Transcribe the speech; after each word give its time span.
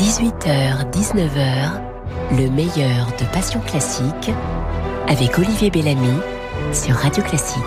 18h, 0.00 0.90
19h, 0.92 1.72
le 2.32 2.48
meilleur 2.48 3.08
de 3.20 3.24
Passion 3.34 3.60
Classique 3.60 4.30
avec 5.08 5.38
Olivier 5.38 5.68
Bellamy 5.68 6.14
sur 6.72 6.94
Radio 6.94 7.22
Classique. 7.22 7.60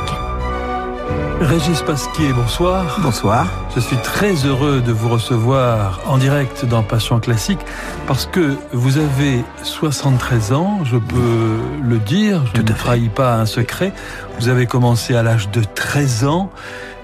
Régis 1.40 1.84
Pasquier, 1.84 2.34
bonsoir. 2.34 3.00
Bonsoir. 3.04 3.46
Je 3.76 3.80
suis 3.80 3.98
très 3.98 4.34
heureux 4.48 4.82
de 4.82 4.92
vous 4.92 5.10
recevoir 5.10 6.02
en 6.08 6.18
direct 6.18 6.66
dans 6.66 6.82
Passion 6.82 7.20
Classique 7.20 7.60
parce 8.08 8.26
que 8.26 8.56
vous 8.72 8.98
avez 8.98 9.46
73 9.62 10.54
ans, 10.54 10.80
je 10.86 10.98
peux 10.98 11.60
le 11.84 12.00
dire, 12.00 12.42
je 12.56 12.64
ne 12.64 12.68
trahis 12.68 13.10
pas 13.10 13.36
un 13.36 13.46
secret. 13.46 13.94
Vous 14.40 14.50
avez 14.50 14.66
commencé 14.66 15.16
à 15.16 15.22
l'âge 15.22 15.52
de 15.52 15.62
13 15.64 16.26
ans 16.26 16.50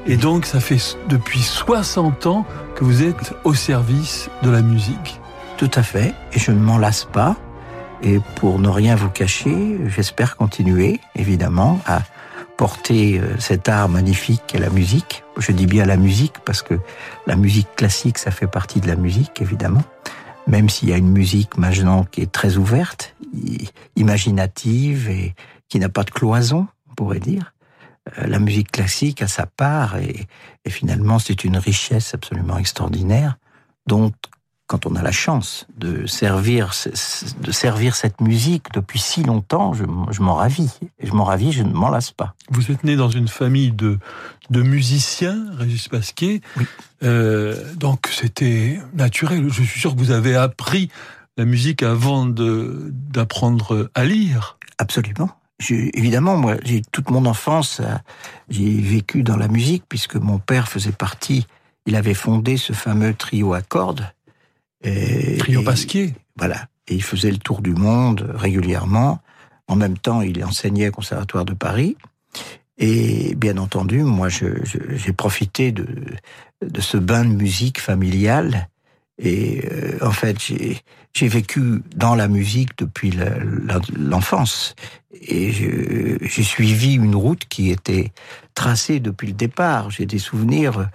et 0.05 0.17
donc 0.17 0.45
ça 0.45 0.59
fait 0.59 0.97
depuis 1.07 1.41
60 1.41 2.25
ans 2.25 2.45
que 2.75 2.83
vous 2.83 3.03
êtes 3.03 3.33
au 3.43 3.53
service 3.53 4.29
de 4.43 4.49
la 4.49 4.61
musique. 4.61 5.19
Tout 5.57 5.71
à 5.75 5.83
fait, 5.83 6.13
et 6.33 6.39
je 6.39 6.51
ne 6.51 6.59
m'en 6.59 6.77
lasse 6.77 7.05
pas. 7.05 7.35
Et 8.01 8.19
pour 8.35 8.59
ne 8.59 8.69
rien 8.69 8.95
vous 8.95 9.09
cacher, 9.09 9.77
j'espère 9.87 10.37
continuer, 10.37 11.01
évidemment, 11.15 11.81
à 11.85 12.01
porter 12.55 13.19
euh, 13.19 13.37
cet 13.39 13.67
art 13.67 13.89
magnifique 13.89 14.41
qu'est 14.47 14.59
la 14.59 14.69
musique. 14.69 15.23
Je 15.37 15.51
dis 15.51 15.65
bien 15.65 15.85
la 15.85 15.97
musique 15.97 16.35
parce 16.45 16.61
que 16.61 16.75
la 17.27 17.35
musique 17.35 17.67
classique, 17.75 18.17
ça 18.17 18.31
fait 18.31 18.47
partie 18.47 18.79
de 18.79 18.87
la 18.87 18.95
musique, 18.95 19.41
évidemment. 19.41 19.83
Même 20.47 20.69
s'il 20.69 20.89
y 20.89 20.93
a 20.93 20.97
une 20.97 21.11
musique 21.11 21.57
maintenant 21.57 22.05
qui 22.05 22.21
est 22.21 22.31
très 22.31 22.57
ouverte, 22.57 23.15
imaginative 23.95 25.09
et 25.09 25.35
qui 25.67 25.79
n'a 25.79 25.89
pas 25.89 26.03
de 26.03 26.09
cloison, 26.09 26.67
on 26.89 26.95
pourrait 26.95 27.19
dire. 27.19 27.53
Euh, 28.17 28.27
la 28.27 28.39
musique 28.39 28.71
classique 28.71 29.21
a 29.21 29.27
sa 29.27 29.45
part 29.45 29.97
et, 29.97 30.27
et 30.65 30.69
finalement 30.69 31.19
c'est 31.19 31.43
une 31.43 31.57
richesse 31.57 32.13
absolument 32.13 32.57
extraordinaire 32.57 33.37
dont 33.87 34.11
quand 34.69 34.85
on 34.85 34.95
a 34.95 35.01
la 35.01 35.11
chance 35.11 35.65
de 35.77 36.05
servir, 36.05 36.71
de 37.41 37.51
servir 37.51 37.95
cette 37.95 38.21
musique 38.21 38.71
depuis 38.71 38.99
si 38.99 39.23
longtemps, 39.23 39.73
je, 39.73 39.83
je 40.11 40.21
m'en 40.21 40.35
ravis. 40.35 40.69
Et 40.99 41.07
je 41.07 41.13
m'en 41.13 41.23
ravis, 41.23 41.51
je 41.51 41.63
ne 41.63 41.73
m'en 41.73 41.89
lasse 41.89 42.11
pas. 42.11 42.35
Vous 42.51 42.69
êtes 42.71 42.83
né 42.83 42.95
dans 42.95 43.09
une 43.09 43.27
famille 43.27 43.71
de, 43.71 43.97
de 44.51 44.61
musiciens, 44.61 45.43
Régis 45.57 45.87
Pasquier. 45.87 46.41
Oui. 46.55 46.67
Euh, 47.01 47.73
donc 47.77 48.09
c'était 48.11 48.79
naturel. 48.93 49.49
Je 49.49 49.63
suis 49.63 49.79
sûr 49.79 49.95
que 49.95 49.99
vous 49.99 50.11
avez 50.11 50.35
appris 50.35 50.91
la 51.35 51.45
musique 51.45 51.81
avant 51.81 52.27
d'apprendre 52.27 53.89
à 53.95 54.05
lire. 54.05 54.59
Absolument. 54.77 55.31
Évidemment, 55.69 56.37
moi, 56.37 56.55
j'ai 56.63 56.81
toute 56.91 57.09
mon 57.09 57.25
enfance, 57.25 57.81
euh, 57.81 57.95
j'ai 58.49 58.79
vécu 58.79 59.23
dans 59.23 59.35
la 59.35 59.47
musique 59.47 59.83
puisque 59.89 60.15
mon 60.15 60.39
père 60.39 60.69
faisait 60.69 60.93
partie. 60.93 61.47
Il 61.85 61.95
avait 61.95 62.13
fondé 62.13 62.55
ce 62.55 62.73
fameux 62.73 63.13
trio 63.13 63.53
à 63.53 63.61
cordes 63.61 64.09
et, 64.83 65.37
Trio 65.37 65.61
Pasquier. 65.63 66.13
Voilà. 66.37 66.67
Et 66.87 66.95
il 66.95 67.03
faisait 67.03 67.31
le 67.31 67.37
tour 67.37 67.61
du 67.61 67.73
monde 67.73 68.31
régulièrement. 68.33 69.19
En 69.67 69.75
même 69.75 69.97
temps, 69.97 70.21
il 70.21 70.43
enseignait 70.43 70.89
au 70.89 70.91
Conservatoire 70.91 71.45
de 71.45 71.53
Paris. 71.53 71.97
Et 72.77 73.35
bien 73.35 73.57
entendu, 73.57 74.03
moi, 74.03 74.29
j'ai 74.29 75.13
profité 75.13 75.71
de, 75.71 75.85
de 76.65 76.81
ce 76.81 76.97
bain 76.97 77.25
de 77.25 77.33
musique 77.33 77.79
familiale. 77.79 78.69
Et 79.19 79.61
euh, 79.71 79.97
en 80.01 80.11
fait, 80.11 80.37
j'ai 80.39 81.27
vécu 81.27 81.83
dans 81.95 82.15
la 82.15 82.27
musique 82.27 82.77
depuis 82.77 83.13
l'enfance. 83.97 84.75
Et 85.13 85.51
j'ai 85.51 86.43
suivi 86.43 86.95
une 86.95 87.15
route 87.15 87.45
qui 87.49 87.69
était 87.69 88.11
tracée 88.55 88.99
depuis 88.99 89.27
le 89.27 89.33
départ. 89.33 89.91
J'ai 89.91 90.05
des 90.05 90.19
souvenirs 90.19 90.89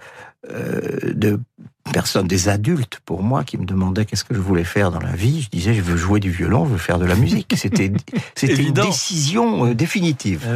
euh, 0.51 1.13
de 1.13 1.39
personnes, 1.93 2.27
des 2.27 2.49
adultes 2.49 2.99
pour 3.05 3.21
moi, 3.21 3.43
qui 3.43 3.57
me 3.59 3.65
demandaient 3.65 4.05
qu'est-ce 4.05 4.23
que 4.23 4.33
je 4.33 4.39
voulais 4.39 4.63
faire 4.63 4.89
dans 4.89 4.99
la 4.99 5.11
vie. 5.11 5.43
Je 5.43 5.49
disais, 5.49 5.75
je 5.75 5.81
veux 5.81 5.97
jouer 5.97 6.19
du 6.19 6.31
violon, 6.31 6.65
je 6.65 6.71
veux 6.71 6.77
faire 6.77 6.97
de 6.97 7.05
la 7.05 7.15
musique. 7.15 7.53
C'était 7.55 7.85
une 7.85 8.73
décision 8.73 9.67
euh, 9.67 9.75
définitive. 9.75 10.47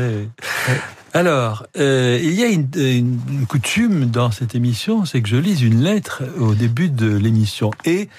Ah 0.67 0.71
Alors, 1.13 1.65
euh, 1.77 2.19
il 2.21 2.33
y 2.33 2.43
a 2.43 2.47
une, 2.47 2.69
une, 2.75 3.45
coutume 3.47 4.05
dans 4.05 4.31
cette 4.31 4.53
émission, 4.53 5.05
c'est 5.05 5.21
que 5.21 5.27
je 5.27 5.37
lise 5.37 5.61
une 5.61 5.81
lettre 5.81 6.23
au 6.37 6.53
début 6.53 6.89
de 6.89 7.15
l'émission. 7.17 7.71
Et 7.85 8.09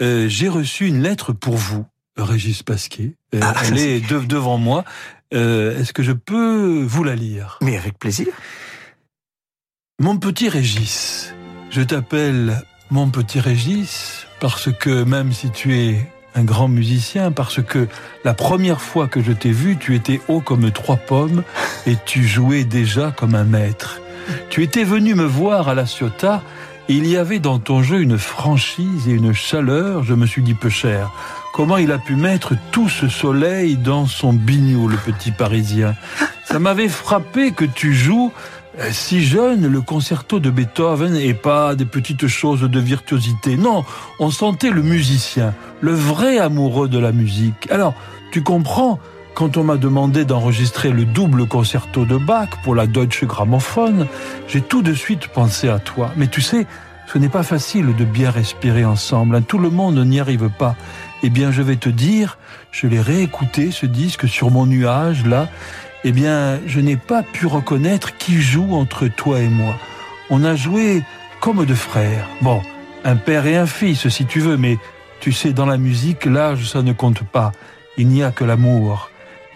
euh, 0.00 0.28
j'ai 0.28 0.48
reçu 0.48 0.86
une 0.86 1.02
lettre 1.02 1.32
pour 1.32 1.56
vous, 1.56 1.84
Régis 2.16 2.62
Pasquier. 2.62 3.16
Euh, 3.34 3.40
ah, 3.42 3.54
elle 3.66 3.78
est, 3.78 3.96
est 3.96 4.26
devant 4.26 4.58
moi. 4.58 4.84
Euh, 5.34 5.78
Est-ce 5.78 5.92
que 5.92 6.02
je 6.02 6.12
peux 6.12 6.82
vous 6.82 7.04
la 7.04 7.14
lire? 7.14 7.58
Mais 7.60 7.76
avec 7.76 7.98
plaisir. 7.98 8.28
Mon 10.00 10.16
petit 10.16 10.48
Régis, 10.48 11.34
je 11.70 11.82
t'appelle 11.82 12.62
mon 12.90 13.10
petit 13.10 13.40
Régis 13.40 14.26
parce 14.40 14.72
que 14.72 15.02
même 15.02 15.32
si 15.32 15.50
tu 15.50 15.76
es 15.76 16.10
un 16.38 16.44
grand 16.44 16.68
musicien, 16.68 17.32
parce 17.32 17.60
que 17.62 17.88
la 18.24 18.32
première 18.32 18.80
fois 18.80 19.08
que 19.08 19.20
je 19.22 19.32
t'ai 19.32 19.50
vu, 19.50 19.76
tu 19.76 19.96
étais 19.96 20.20
haut 20.28 20.40
comme 20.40 20.70
trois 20.70 20.96
pommes 20.96 21.42
et 21.86 21.96
tu 22.06 22.22
jouais 22.22 22.64
déjà 22.64 23.10
comme 23.10 23.34
un 23.34 23.44
maître. 23.44 24.00
Tu 24.48 24.62
étais 24.62 24.84
venu 24.84 25.14
me 25.14 25.24
voir 25.24 25.68
à 25.68 25.74
la 25.74 25.84
Ciotat 25.84 26.42
et 26.88 26.94
il 26.94 27.06
y 27.06 27.16
avait 27.16 27.40
dans 27.40 27.58
ton 27.58 27.82
jeu 27.82 28.00
une 28.00 28.18
franchise 28.18 29.08
et 29.08 29.12
une 29.12 29.32
chaleur, 29.32 30.04
je 30.04 30.14
me 30.14 30.26
suis 30.26 30.42
dit 30.42 30.54
peu 30.54 30.70
cher. 30.70 31.10
Comment 31.52 31.76
il 31.76 31.90
a 31.90 31.98
pu 31.98 32.14
mettre 32.14 32.54
tout 32.70 32.88
ce 32.88 33.08
soleil 33.08 33.76
dans 33.76 34.06
son 34.06 34.32
bignou, 34.32 34.86
le 34.86 34.96
petit 34.96 35.32
Parisien? 35.32 35.96
Ça 36.44 36.60
m'avait 36.60 36.88
frappé 36.88 37.50
que 37.50 37.64
tu 37.64 37.94
joues 37.94 38.32
si 38.90 39.24
jeune, 39.24 39.66
le 39.66 39.80
concerto 39.80 40.38
de 40.40 40.50
Beethoven 40.50 41.16
et 41.16 41.34
pas 41.34 41.74
des 41.74 41.84
petites 41.84 42.28
choses 42.28 42.62
de 42.62 42.80
virtuosité. 42.80 43.56
Non, 43.56 43.84
on 44.20 44.30
sentait 44.30 44.70
le 44.70 44.82
musicien, 44.82 45.54
le 45.80 45.92
vrai 45.92 46.38
amoureux 46.38 46.88
de 46.88 46.98
la 46.98 47.12
musique. 47.12 47.70
Alors, 47.70 47.94
tu 48.30 48.42
comprends, 48.42 48.98
quand 49.34 49.56
on 49.56 49.64
m'a 49.64 49.76
demandé 49.76 50.24
d'enregistrer 50.24 50.90
le 50.90 51.04
double 51.04 51.46
concerto 51.46 52.04
de 52.04 52.16
Bach 52.16 52.48
pour 52.62 52.74
la 52.74 52.86
Deutsche 52.86 53.24
Grammophon, 53.24 54.06
j'ai 54.46 54.60
tout 54.60 54.82
de 54.82 54.94
suite 54.94 55.28
pensé 55.28 55.68
à 55.68 55.78
toi. 55.78 56.12
Mais 56.16 56.28
tu 56.28 56.40
sais, 56.40 56.66
ce 57.12 57.18
n'est 57.18 57.28
pas 57.28 57.42
facile 57.42 57.94
de 57.96 58.04
bien 58.04 58.30
respirer 58.30 58.84
ensemble. 58.84 59.42
Tout 59.42 59.58
le 59.58 59.70
monde 59.70 59.98
n'y 59.98 60.20
arrive 60.20 60.50
pas. 60.50 60.76
Eh 61.22 61.30
bien, 61.30 61.50
je 61.50 61.62
vais 61.62 61.76
te 61.76 61.88
dire, 61.88 62.38
je 62.70 62.86
l'ai 62.86 63.00
réécouté, 63.00 63.70
ce 63.70 63.86
disque, 63.86 64.28
sur 64.28 64.50
mon 64.50 64.66
nuage, 64.66 65.24
là, 65.24 65.48
eh 66.04 66.12
bien, 66.12 66.60
je 66.66 66.80
n'ai 66.80 66.96
pas 66.96 67.22
pu 67.22 67.46
reconnaître 67.46 68.16
qui 68.16 68.40
joue 68.40 68.74
entre 68.74 69.08
toi 69.08 69.40
et 69.40 69.48
moi. 69.48 69.74
On 70.30 70.44
a 70.44 70.54
joué 70.54 71.02
comme 71.40 71.64
deux 71.64 71.74
frères. 71.74 72.28
Bon, 72.40 72.62
un 73.04 73.16
père 73.16 73.46
et 73.46 73.56
un 73.56 73.66
fils, 73.66 74.08
si 74.08 74.26
tu 74.26 74.40
veux, 74.40 74.56
mais 74.56 74.78
tu 75.20 75.32
sais, 75.32 75.52
dans 75.52 75.66
la 75.66 75.78
musique, 75.78 76.24
l'âge, 76.24 76.70
ça 76.70 76.82
ne 76.82 76.92
compte 76.92 77.22
pas. 77.22 77.52
Il 77.96 78.08
n'y 78.08 78.22
a 78.22 78.30
que 78.30 78.44
l'amour. 78.44 79.10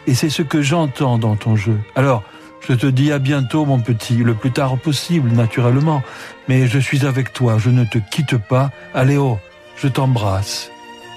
Et 0.06 0.14
c'est 0.14 0.30
ce 0.30 0.42
que 0.42 0.62
j'entends 0.62 1.18
dans 1.18 1.36
ton 1.36 1.54
jeu. 1.54 1.78
Alors, 1.94 2.24
je 2.68 2.74
te 2.74 2.86
dis 2.86 3.12
à 3.12 3.18
bientôt, 3.18 3.64
mon 3.64 3.80
petit, 3.80 4.16
le 4.16 4.34
plus 4.34 4.50
tard 4.50 4.76
possible, 4.78 5.30
naturellement. 5.30 6.02
Mais 6.48 6.66
je 6.66 6.78
suis 6.78 7.06
avec 7.06 7.32
toi, 7.32 7.58
je 7.58 7.70
ne 7.70 7.84
te 7.84 7.98
quitte 7.98 8.36
pas. 8.36 8.70
Allez, 8.94 9.16
oh, 9.16 9.38
je 9.76 9.88
t'embrasse. 9.88 10.70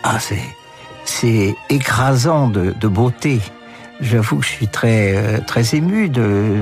Ah, 0.04 0.20
c'est, 0.20 0.44
c'est 1.04 1.56
écrasant 1.70 2.48
de, 2.48 2.76
de 2.80 2.88
beauté. 2.88 3.40
J'avoue 4.02 4.38
que 4.38 4.46
je 4.46 4.52
suis 4.52 4.68
très 4.68 5.16
euh, 5.16 5.40
très 5.46 5.76
ému 5.76 6.10
de, 6.10 6.60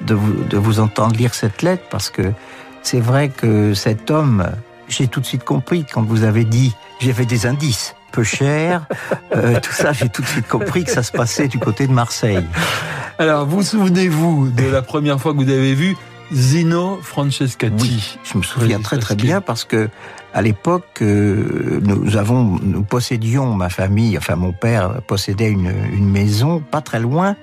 de, 0.00 0.14
vous, 0.14 0.44
de 0.44 0.56
vous 0.58 0.80
entendre 0.80 1.14
lire 1.16 1.34
cette 1.34 1.62
lettre 1.62 1.84
parce 1.90 2.10
que 2.10 2.32
c'est 2.82 3.00
vrai 3.00 3.28
que 3.28 3.74
cet 3.74 4.10
homme, 4.10 4.46
j'ai 4.88 5.06
tout 5.08 5.20
de 5.20 5.26
suite 5.26 5.44
compris 5.44 5.86
quand 5.90 6.02
vous 6.02 6.24
avez 6.24 6.44
dit, 6.44 6.74
j'avais 7.00 7.26
des 7.26 7.46
indices, 7.46 7.94
peu 8.12 8.22
cher, 8.22 8.86
euh, 9.36 9.58
tout 9.60 9.72
ça, 9.72 9.92
j'ai 9.92 10.08
tout 10.08 10.22
de 10.22 10.26
suite 10.26 10.48
compris 10.48 10.84
que 10.84 10.90
ça 10.90 11.02
se 11.02 11.12
passait 11.12 11.48
du 11.48 11.58
côté 11.58 11.86
de 11.86 11.92
Marseille. 11.92 12.44
Alors, 13.18 13.46
vous 13.46 13.62
souvenez-vous 13.62 14.50
de 14.50 14.66
la 14.66 14.82
première 14.82 15.20
fois 15.20 15.32
que 15.32 15.38
vous 15.38 15.50
avez 15.50 15.74
vu 15.74 15.96
Zino 16.32 16.98
Francescatti 17.02 17.82
oui, 17.82 18.18
Je 18.24 18.38
me 18.38 18.42
souviens 18.42 18.80
très 18.80 18.98
très 18.98 19.14
bien 19.14 19.40
parce 19.40 19.64
que 19.64 19.88
à 20.32 20.42
l'époque, 20.42 20.98
euh, 21.02 21.80
nous 21.82 22.16
avons, 22.16 22.58
nous 22.60 22.82
possédions, 22.82 23.54
ma 23.54 23.68
famille, 23.68 24.18
enfin 24.18 24.34
mon 24.34 24.52
père 24.52 25.00
possédait 25.02 25.50
une, 25.50 25.72
une 25.92 26.10
maison 26.10 26.60
pas 26.60 26.80
très 26.80 26.98
loin 26.98 27.36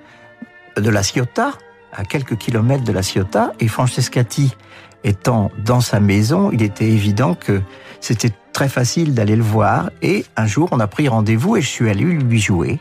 de 0.75 0.89
la 0.89 1.03
Ciotat, 1.03 1.53
à 1.93 2.03
quelques 2.03 2.37
kilomètres 2.37 2.83
de 2.83 2.91
la 2.91 3.01
Ciotat, 3.01 3.53
et 3.59 3.67
Francescati 3.67 4.55
étant 5.03 5.51
dans 5.63 5.81
sa 5.81 5.99
maison, 5.99 6.51
il 6.51 6.61
était 6.61 6.89
évident 6.89 7.33
que 7.33 7.61
c'était 7.99 8.31
très 8.53 8.69
facile 8.69 9.13
d'aller 9.13 9.35
le 9.35 9.43
voir. 9.43 9.89
Et 10.01 10.25
un 10.35 10.45
jour, 10.45 10.69
on 10.71 10.79
a 10.79 10.87
pris 10.87 11.07
rendez-vous 11.07 11.57
et 11.57 11.61
je 11.61 11.67
suis 11.67 11.89
allé 11.89 12.03
lui 12.03 12.39
jouer. 12.39 12.79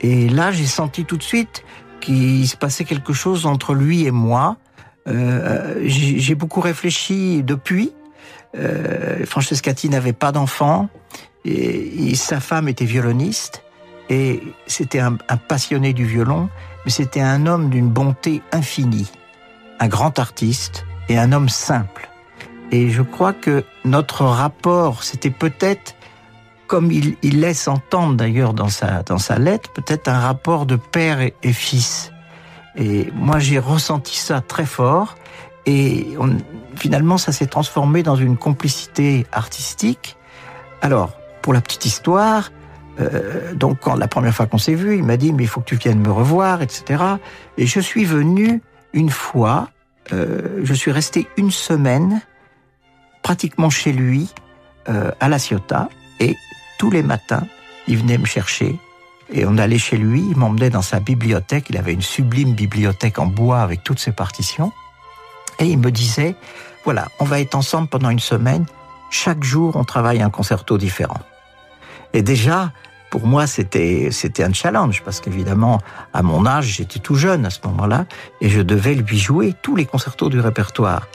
Et 0.00 0.28
là, 0.28 0.52
j'ai 0.52 0.66
senti 0.66 1.04
tout 1.04 1.16
de 1.16 1.22
suite 1.22 1.64
qu'il 2.00 2.46
se 2.46 2.56
passait 2.56 2.84
quelque 2.84 3.12
chose 3.12 3.46
entre 3.46 3.74
lui 3.74 4.06
et 4.06 4.10
moi. 4.10 4.56
Euh, 5.08 5.74
j'ai 5.84 6.34
beaucoup 6.34 6.60
réfléchi 6.60 7.42
depuis 7.42 7.92
euh, 8.58 9.24
Francescati 9.26 9.88
n'avait 9.88 10.12
pas 10.12 10.32
d'enfant 10.32 10.88
et, 11.44 12.14
sa 12.14 12.40
femme 12.40 12.68
était 12.68 12.84
violoniste 12.84 13.62
et 14.08 14.42
c'était 14.66 15.00
un, 15.00 15.16
passionné 15.48 15.92
du 15.92 16.04
violon, 16.04 16.48
mais 16.84 16.90
c'était 16.90 17.20
un 17.20 17.46
homme 17.46 17.70
d'une 17.70 17.88
bonté 17.88 18.42
infinie, 18.52 19.10
un 19.80 19.88
grand 19.88 20.18
artiste 20.18 20.86
et 21.08 21.18
un 21.18 21.32
homme 21.32 21.48
simple. 21.48 22.08
Et 22.72 22.90
je 22.90 23.02
crois 23.02 23.32
que 23.32 23.64
notre 23.84 24.24
rapport, 24.24 25.02
c'était 25.04 25.30
peut-être 25.30 25.94
comme 26.66 26.90
il, 26.90 27.16
laisse 27.22 27.68
entendre 27.68 28.14
d'ailleurs 28.16 28.54
dans 28.54 28.68
sa, 28.68 29.02
dans 29.02 29.18
sa 29.18 29.38
lettre, 29.38 29.70
peut-être 29.70 30.08
un 30.08 30.18
rapport 30.18 30.66
de 30.66 30.74
père 30.76 31.20
et, 31.20 31.52
fils. 31.52 32.12
Et 32.76 33.10
moi, 33.14 33.38
j'ai 33.38 33.58
ressenti 33.58 34.16
ça 34.16 34.40
très 34.40 34.66
fort. 34.66 35.16
Et 35.64 36.16
finalement, 36.76 37.18
ça 37.18 37.32
s'est 37.32 37.46
transformé 37.46 38.02
dans 38.02 38.16
une 38.16 38.36
complicité 38.36 39.26
artistique. 39.32 40.16
Alors, 40.82 41.12
pour 41.42 41.52
la 41.52 41.60
petite 41.60 41.86
histoire, 41.86 42.50
euh, 43.00 43.54
donc 43.54 43.80
quand 43.80 43.96
la 43.96 44.08
première 44.08 44.34
fois 44.34 44.46
qu'on 44.46 44.58
s'est 44.58 44.74
vu, 44.74 44.96
il 44.96 45.04
m'a 45.04 45.16
dit 45.16 45.32
mais 45.32 45.44
il 45.44 45.48
faut 45.48 45.60
que 45.60 45.66
tu 45.66 45.76
viennes 45.76 46.00
me 46.00 46.10
revoir, 46.10 46.62
etc. 46.62 47.02
Et 47.58 47.66
je 47.66 47.80
suis 47.80 48.04
venu 48.04 48.62
une 48.92 49.10
fois, 49.10 49.68
euh, 50.12 50.60
je 50.62 50.74
suis 50.74 50.92
resté 50.92 51.26
une 51.36 51.50
semaine 51.50 52.22
pratiquement 53.22 53.70
chez 53.70 53.92
lui 53.92 54.30
euh, 54.88 55.10
à 55.20 55.28
La 55.28 55.38
Ciotat 55.38 55.88
et 56.20 56.36
tous 56.78 56.90
les 56.90 57.02
matins 57.02 57.46
il 57.88 57.98
venait 57.98 58.18
me 58.18 58.26
chercher 58.26 58.78
et 59.32 59.44
on 59.46 59.58
allait 59.58 59.78
chez 59.78 59.96
lui, 59.96 60.24
il 60.30 60.36
m'emmenait 60.36 60.70
dans 60.70 60.82
sa 60.82 61.00
bibliothèque, 61.00 61.66
il 61.70 61.76
avait 61.76 61.92
une 61.92 62.02
sublime 62.02 62.54
bibliothèque 62.54 63.18
en 63.18 63.26
bois 63.26 63.60
avec 63.60 63.82
toutes 63.82 63.98
ses 63.98 64.12
partitions 64.12 64.72
et 65.58 65.66
il 65.66 65.78
me 65.78 65.90
disait 65.90 66.34
voilà 66.84 67.08
on 67.18 67.24
va 67.24 67.40
être 67.40 67.54
ensemble 67.54 67.88
pendant 67.88 68.10
une 68.10 68.20
semaine, 68.20 68.66
chaque 69.10 69.42
jour 69.42 69.76
on 69.76 69.84
travaille 69.84 70.22
un 70.22 70.30
concerto 70.30 70.78
différent. 70.78 71.20
Et 72.12 72.22
déjà, 72.22 72.72
pour 73.10 73.26
moi, 73.26 73.46
c'était 73.46 74.08
c'était 74.10 74.44
un 74.44 74.52
challenge 74.52 75.02
parce 75.04 75.20
qu'évidemment, 75.20 75.80
à 76.12 76.22
mon 76.22 76.46
âge, 76.46 76.66
j'étais 76.66 76.98
tout 76.98 77.14
jeune 77.14 77.44
à 77.46 77.50
ce 77.50 77.60
moment-là 77.64 78.06
et 78.40 78.48
je 78.48 78.60
devais 78.60 78.94
lui 78.94 79.18
jouer 79.18 79.54
tous 79.62 79.76
les 79.76 79.86
concertos 79.86 80.28
du 80.28 80.40
répertoire. 80.40 81.08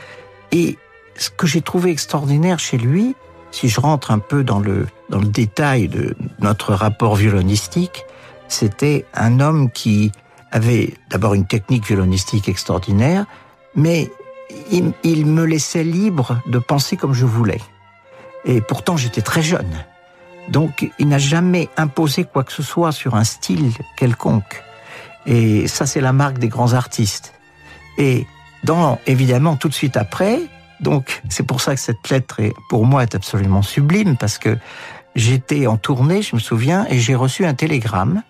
Et 0.52 0.78
ce 1.16 1.30
que 1.30 1.48
j'ai 1.48 1.62
trouvé 1.62 1.92
extraordinaire 1.92 2.60
chez 2.60 2.78
lui, 2.78 3.16
si 3.51 3.69
je 3.69 3.80
rentre 3.80 4.12
un 4.12 4.19
peu 4.19 4.44
dans 4.44 4.59
le 4.59 4.88
dans 5.09 5.19
le 5.19 5.27
détail 5.27 5.88
de 5.88 6.15
notre 6.39 6.74
rapport 6.74 7.15
violonistique, 7.15 8.06
c'était 8.48 9.06
un 9.13 9.39
homme 9.39 9.69
qui 9.71 10.12
avait 10.51 10.94
d'abord 11.09 11.33
une 11.33 11.45
technique 11.45 11.86
violonistique 11.86 12.50
extraordinaire, 12.50 13.25
mais 13.75 14.09
il, 14.71 15.25
me 15.25 15.45
laissait 15.45 15.83
libre 15.83 16.42
de 16.48 16.59
penser 16.59 16.98
comme 16.98 17.13
je 17.13 17.25
voulais. 17.25 17.62
Et 18.44 18.59
pourtant, 18.59 18.98
j'étais 18.98 19.21
très 19.21 19.42
jeune. 19.42 19.86
Donc, 20.50 20.89
il 21.00 21.07
n'a 21.07 21.19
jamais 21.19 21.69
imposé 21.77 22.25
quoi 22.25 22.44
que 22.44 22.51
ce 22.51 22.63
soit 22.63 22.92
sur 22.92 23.15
un 23.15 23.24
style 23.24 23.71
quelconque. 23.95 24.63
Et 25.25 25.68
ça, 25.68 25.86
c'est 25.86 26.01
la 26.01 26.12
marque 26.12 26.39
des 26.39 26.50
grands 26.50 26.74
artistes. 26.74 27.33
Et 27.97 28.25
dans, 28.63 29.00
évidemment, 29.07 29.56
tout 29.56 29.69
de 29.69 29.74
suite 29.74 29.95
après, 29.95 30.42
donc, 30.81 31.22
c'est 31.30 31.44
pour 31.44 31.62
ça 31.62 31.75
que 31.75 31.80
cette 31.80 32.10
lettre, 32.10 32.39
est, 32.39 32.54
pour 32.69 32.86
moi, 32.86 33.04
est 33.04 33.16
absolument 33.16 33.62
sublime, 33.62 34.18
parce 34.18 34.39
que 34.39 34.57
j'étais 35.16 35.68
en 35.68 35.78
tournée, 35.78 36.24
je 36.24 36.36
me 36.36 36.42
souviens, 36.42 36.88
et 36.89 37.00
j'ai 37.00 37.16
reçu 37.16 37.45
un 37.45 37.54
télégramme. 37.54 38.24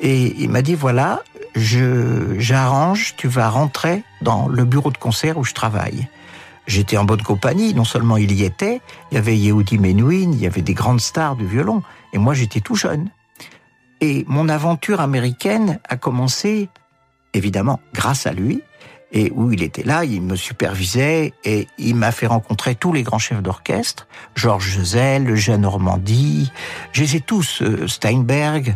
Et 0.00 0.34
il 0.38 0.50
m'a 0.50 0.62
dit, 0.62 0.74
voilà, 0.74 1.22
je, 1.56 2.38
j'arrange, 2.38 3.14
tu 3.16 3.28
vas 3.28 3.48
rentrer 3.48 4.04
dans 4.20 4.46
le 4.46 4.64
bureau 4.64 4.90
de 4.90 4.98
concert 4.98 5.38
où 5.38 5.44
je 5.44 5.54
travaille. 5.54 6.08
J'étais 6.66 6.98
en 6.98 7.04
bonne 7.04 7.22
compagnie, 7.22 7.74
non 7.74 7.84
seulement 7.84 8.16
il 8.16 8.32
y 8.32 8.44
était, 8.44 8.80
il 9.10 9.14
y 9.14 9.18
avait 9.18 9.36
Yehudi 9.36 9.78
Menuhin, 9.78 10.32
il 10.32 10.40
y 10.40 10.46
avait 10.46 10.62
des 10.62 10.74
grandes 10.74 11.00
stars 11.00 11.34
du 11.34 11.46
violon, 11.46 11.82
et 12.12 12.18
moi 12.18 12.34
j'étais 12.34 12.60
tout 12.60 12.76
jeune. 12.76 13.08
Et 14.02 14.24
mon 14.28 14.48
aventure 14.48 15.00
américaine 15.00 15.80
a 15.88 15.96
commencé, 15.96 16.68
évidemment, 17.34 17.80
grâce 17.92 18.26
à 18.26 18.32
lui, 18.32 18.62
et 19.12 19.32
où 19.34 19.52
il 19.52 19.62
était 19.62 19.82
là, 19.82 20.04
il 20.04 20.22
me 20.22 20.36
supervisait, 20.36 21.34
et 21.44 21.66
il 21.78 21.96
m'a 21.96 22.12
fait 22.12 22.26
rencontrer 22.26 22.74
tous 22.74 22.92
les 22.92 23.02
grands 23.02 23.18
chefs 23.18 23.42
d'orchestre, 23.42 24.06
Georges 24.36 24.82
Zell, 24.82 25.34
Jean 25.34 25.58
Normandie, 25.58 26.52
je 26.92 27.02
les 27.02 27.16
ai 27.16 27.20
tous, 27.20 27.62
euh, 27.62 27.88
Steinberg, 27.88 28.72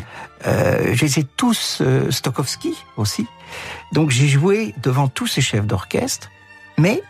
euh, 0.47 0.93
je 0.95 1.05
les 1.05 1.19
ai 1.21 1.25
tous, 1.25 1.79
euh, 1.81 2.11
Stokowski 2.11 2.75
aussi. 2.97 3.27
Donc 3.93 4.11
j'ai 4.11 4.27
joué 4.27 4.75
devant 4.83 5.09
tous 5.09 5.29
ces 5.29 5.41
chefs 5.41 5.67
d'orchestre, 5.67 6.31
mais 6.79 7.03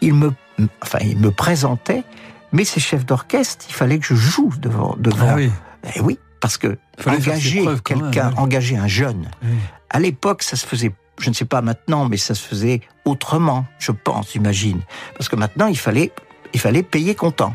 il 0.00 0.14
me, 0.14 0.32
enfin, 0.80 0.98
il 1.02 1.18
me 1.18 1.32
présentait, 1.32 2.04
mais 2.52 2.64
ces 2.64 2.78
chefs 2.78 3.04
d'orchestre, 3.04 3.66
il 3.68 3.74
fallait 3.74 3.98
que 3.98 4.06
je 4.06 4.14
joue 4.14 4.52
devant. 4.58 4.94
devant. 4.98 5.26
Ah 5.30 5.34
oui. 5.34 5.50
Eh 5.96 6.00
oui, 6.00 6.18
parce 6.40 6.56
que 6.56 6.78
engager 7.04 7.64
quelqu'un, 7.84 8.32
engager 8.36 8.76
un 8.76 8.86
jeune, 8.86 9.28
à 9.90 9.98
l'époque, 9.98 10.42
ça 10.42 10.56
se 10.56 10.66
faisait 10.66 10.92
je 11.20 11.30
ne 11.30 11.34
sais 11.34 11.44
pas 11.44 11.62
maintenant, 11.62 12.08
mais 12.08 12.16
ça 12.16 12.34
se 12.34 12.46
faisait 12.46 12.80
autrement, 13.04 13.66
je 13.78 13.92
pense, 13.92 14.32
j'imagine. 14.32 14.80
Parce 15.16 15.28
que 15.28 15.36
maintenant, 15.36 15.66
il 15.66 15.78
fallait, 15.78 16.12
il 16.52 16.60
fallait 16.60 16.82
payer 16.82 17.14
comptant. 17.14 17.54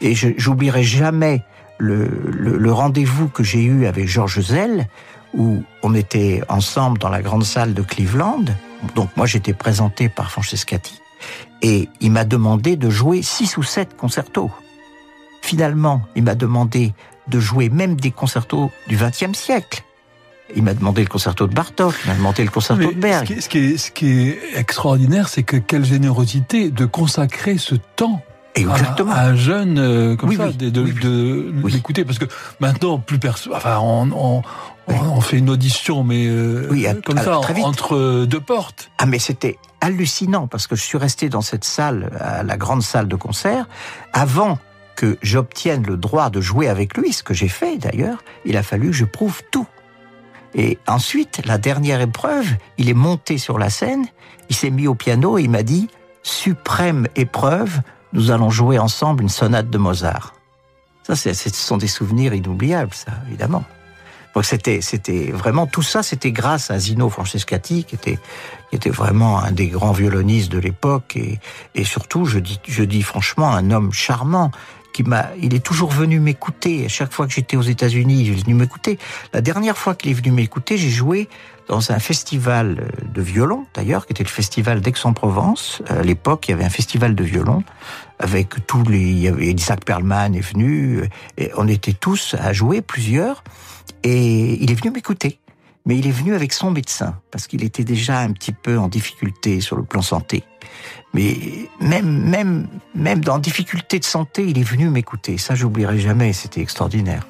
Et 0.00 0.14
j'oublierai 0.14 0.84
jamais 0.84 1.42
le, 1.78 2.06
le, 2.30 2.56
le 2.56 2.72
rendez-vous 2.72 3.28
que 3.28 3.42
j'ai 3.42 3.62
eu 3.62 3.86
avec 3.86 4.06
Georges 4.06 4.40
Zell, 4.40 4.88
où 5.34 5.62
on 5.82 5.94
était 5.94 6.42
ensemble 6.48 6.98
dans 6.98 7.08
la 7.08 7.22
grande 7.22 7.44
salle 7.44 7.74
de 7.74 7.82
Cleveland. 7.82 8.44
Donc 8.94 9.10
moi, 9.16 9.26
j'étais 9.26 9.52
présenté 9.52 10.08
par 10.08 10.30
Francescati. 10.30 11.00
Et 11.62 11.88
il 12.00 12.12
m'a 12.12 12.24
demandé 12.24 12.76
de 12.76 12.90
jouer 12.90 13.22
six 13.22 13.56
ou 13.56 13.62
sept 13.62 13.96
concertos. 13.96 14.50
Finalement, 15.42 16.02
il 16.14 16.22
m'a 16.22 16.34
demandé 16.34 16.94
de 17.28 17.40
jouer 17.40 17.68
même 17.68 17.96
des 17.96 18.10
concertos 18.10 18.70
du 18.86 18.96
XXe 18.96 19.36
siècle. 19.36 19.82
Il 20.54 20.62
m'a 20.62 20.74
demandé 20.74 21.02
le 21.02 21.08
concerto 21.08 21.46
de 21.46 21.54
Bartok, 21.54 21.94
il 22.04 22.10
m'a 22.10 22.16
demandé 22.16 22.44
le 22.44 22.50
concerto 22.50 22.90
de 22.90 22.94
Berg. 22.94 23.36
Ce 23.40 23.48
qui, 23.48 23.58
est, 23.58 23.76
ce 23.78 23.90
qui 23.90 24.28
est 24.28 24.38
extraordinaire, 24.56 25.28
c'est 25.28 25.42
que 25.42 25.56
quelle 25.56 25.84
générosité 25.84 26.70
de 26.70 26.84
consacrer 26.84 27.56
ce 27.58 27.74
temps 27.96 28.22
Exactement. 28.54 29.12
À, 29.12 29.22
un 29.22 29.34
jeune 29.34 29.78
euh, 29.78 30.16
comme 30.16 30.32
ça, 30.32 30.50
de, 30.52 30.70
de, 30.70 31.52
l'écouter, 31.68 32.04
parce 32.04 32.18
que 32.18 32.26
maintenant 32.60 32.98
plus 32.98 33.18
personne. 33.18 33.52
Enfin, 33.54 33.78
on, 33.80 34.10
on, 34.12 34.42
on, 34.86 35.20
fait 35.20 35.38
une 35.38 35.50
audition, 35.50 36.04
mais 36.04 36.26
euh, 36.28 36.68
oui, 36.70 36.86
comme 37.04 37.18
ça, 37.18 37.40
entre 37.40 38.24
deux 38.26 38.40
portes. 38.40 38.90
Ah, 38.98 39.06
mais 39.06 39.18
c'était 39.18 39.58
hallucinant 39.80 40.46
parce 40.46 40.66
que 40.66 40.76
je 40.76 40.82
suis 40.82 40.98
resté 40.98 41.28
dans 41.28 41.40
cette 41.40 41.64
salle, 41.64 42.10
à 42.20 42.42
la 42.42 42.56
grande 42.56 42.82
salle 42.82 43.08
de 43.08 43.16
concert, 43.16 43.66
avant 44.12 44.58
que 44.94 45.18
j'obtienne 45.22 45.84
le 45.84 45.96
droit 45.96 46.30
de 46.30 46.40
jouer 46.40 46.68
avec 46.68 46.96
lui, 46.96 47.12
ce 47.12 47.24
que 47.24 47.34
j'ai 47.34 47.48
fait 47.48 47.78
d'ailleurs. 47.78 48.22
Il 48.44 48.56
a 48.56 48.62
fallu 48.62 48.88
que 48.88 48.96
je 48.96 49.04
prouve 49.04 49.42
tout. 49.50 49.66
Et 50.54 50.78
ensuite, 50.86 51.42
la 51.44 51.58
dernière 51.58 52.00
épreuve, 52.00 52.46
il 52.78 52.88
est 52.88 52.94
monté 52.94 53.38
sur 53.38 53.58
la 53.58 53.70
scène, 53.70 54.06
il 54.48 54.56
s'est 54.56 54.70
mis 54.70 54.86
au 54.86 54.94
piano 54.94 55.38
et 55.38 55.42
il 55.42 55.50
m'a 55.50 55.62
dit 55.62 55.88
suprême 56.22 57.06
épreuve, 57.16 57.80
nous 58.12 58.30
allons 58.30 58.50
jouer 58.50 58.78
ensemble 58.78 59.22
une 59.22 59.28
sonate 59.28 59.68
de 59.68 59.78
Mozart. 59.78 60.34
Ça, 61.02 61.16
ce 61.16 61.34
sont 61.50 61.76
des 61.76 61.88
souvenirs 61.88 62.32
inoubliables, 62.32 62.94
ça, 62.94 63.12
évidemment. 63.26 63.64
Donc 64.34 64.44
c'était, 64.44 64.80
c'était 64.80 65.30
vraiment 65.30 65.66
tout 65.66 65.82
ça, 65.82 66.02
c'était 66.02 66.32
grâce 66.32 66.70
à 66.70 66.78
Zino 66.78 67.08
Francescati, 67.08 67.84
qui 67.84 67.94
était, 67.94 68.18
qui 68.70 68.76
était 68.76 68.90
vraiment 68.90 69.38
un 69.38 69.52
des 69.52 69.68
grands 69.68 69.92
violonistes 69.92 70.50
de 70.50 70.58
l'époque 70.58 71.16
et, 71.16 71.38
et 71.74 71.84
surtout, 71.84 72.24
je 72.24 72.40
dis, 72.40 72.58
je 72.66 72.82
dis 72.82 73.02
franchement, 73.02 73.52
un 73.52 73.70
homme 73.70 73.92
charmant 73.92 74.50
il 74.98 75.54
est 75.54 75.64
toujours 75.64 75.90
venu 75.90 76.20
m'écouter. 76.20 76.84
À 76.84 76.88
chaque 76.88 77.12
fois 77.12 77.26
que 77.26 77.32
j'étais 77.32 77.56
aux 77.56 77.62
États-Unis, 77.62 78.22
il 78.22 78.32
est 78.32 78.42
venu 78.42 78.54
m'écouter. 78.54 78.98
La 79.32 79.40
dernière 79.40 79.76
fois 79.76 79.94
qu'il 79.94 80.10
est 80.10 80.14
venu 80.14 80.30
m'écouter, 80.30 80.76
j'ai 80.76 80.90
joué 80.90 81.28
dans 81.68 81.92
un 81.92 81.98
festival 81.98 82.90
de 83.14 83.22
violon, 83.22 83.66
d'ailleurs, 83.74 84.06
qui 84.06 84.12
était 84.12 84.24
le 84.24 84.28
festival 84.28 84.80
d'Aix-en-Provence. 84.80 85.82
À 85.88 86.02
l'époque, 86.02 86.48
il 86.48 86.52
y 86.52 86.54
avait 86.54 86.64
un 86.64 86.70
festival 86.70 87.14
de 87.14 87.24
violon 87.24 87.64
avec 88.18 88.66
tous 88.66 88.84
les, 88.84 89.00
il 89.00 89.18
y 89.18 89.28
avait 89.28 89.50
Isaac 89.52 89.84
Perlman 89.84 90.34
est 90.34 90.40
venu, 90.40 91.08
et 91.38 91.50
on 91.56 91.66
était 91.66 91.94
tous 91.94 92.34
à 92.38 92.52
jouer, 92.52 92.82
plusieurs. 92.82 93.42
Et 94.02 94.62
il 94.62 94.70
est 94.70 94.74
venu 94.74 94.90
m'écouter. 94.90 95.38
Mais 95.86 95.98
il 95.98 96.06
est 96.06 96.12
venu 96.12 96.34
avec 96.34 96.52
son 96.52 96.70
médecin, 96.70 97.20
parce 97.30 97.46
qu'il 97.46 97.62
était 97.62 97.84
déjà 97.84 98.20
un 98.20 98.32
petit 98.32 98.52
peu 98.52 98.78
en 98.78 98.88
difficulté 98.88 99.60
sur 99.60 99.76
le 99.76 99.82
plan 99.82 100.00
santé. 100.02 100.44
Mais 101.12 101.36
même, 101.80 102.28
même, 102.28 102.66
même 102.94 103.22
dans 103.22 103.38
difficulté 103.38 103.98
de 103.98 104.04
santé, 104.04 104.44
il 104.48 104.58
est 104.58 104.64
venu 104.64 104.88
m'écouter. 104.88 105.38
Ça, 105.38 105.54
j'oublierai 105.54 105.98
jamais. 105.98 106.32
C'était 106.32 106.60
extraordinaire. 106.60 107.26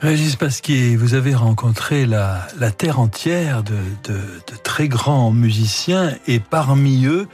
Régis 0.00 0.36
Pasquier, 0.36 0.96
vous 0.96 1.12
avez 1.12 1.34
rencontré 1.34 2.06
la, 2.06 2.46
terre 2.78 3.00
entière 3.00 3.62
de, 3.62 3.76
de, 4.04 4.14
de, 4.14 4.56
très 4.62 4.88
grands 4.88 5.30
musiciens 5.30 6.16
et 6.26 6.40
parmi 6.40 7.04
eux, 7.04 7.28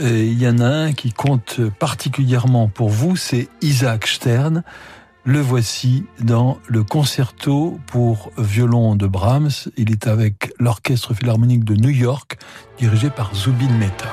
euh, 0.00 0.22
il 0.24 0.40
y 0.40 0.48
en 0.48 0.60
a 0.60 0.68
un 0.68 0.92
qui 0.92 1.12
compte 1.12 1.60
particulièrement 1.80 2.68
pour 2.68 2.88
vous, 2.88 3.16
c'est 3.16 3.48
Isaac 3.62 4.06
Stern. 4.06 4.62
Le 5.26 5.40
voici 5.40 6.04
dans 6.20 6.58
le 6.68 6.84
concerto 6.84 7.80
pour 7.86 8.30
violon 8.36 8.94
de 8.94 9.06
Brahms. 9.06 9.48
Il 9.78 9.90
est 9.90 10.06
avec 10.06 10.52
l'Orchestre 10.58 11.14
Philharmonique 11.14 11.64
de 11.64 11.74
New 11.74 11.88
York, 11.88 12.36
dirigé 12.78 13.08
par 13.08 13.34
Zubin 13.34 13.72
Mehta. 13.78 14.12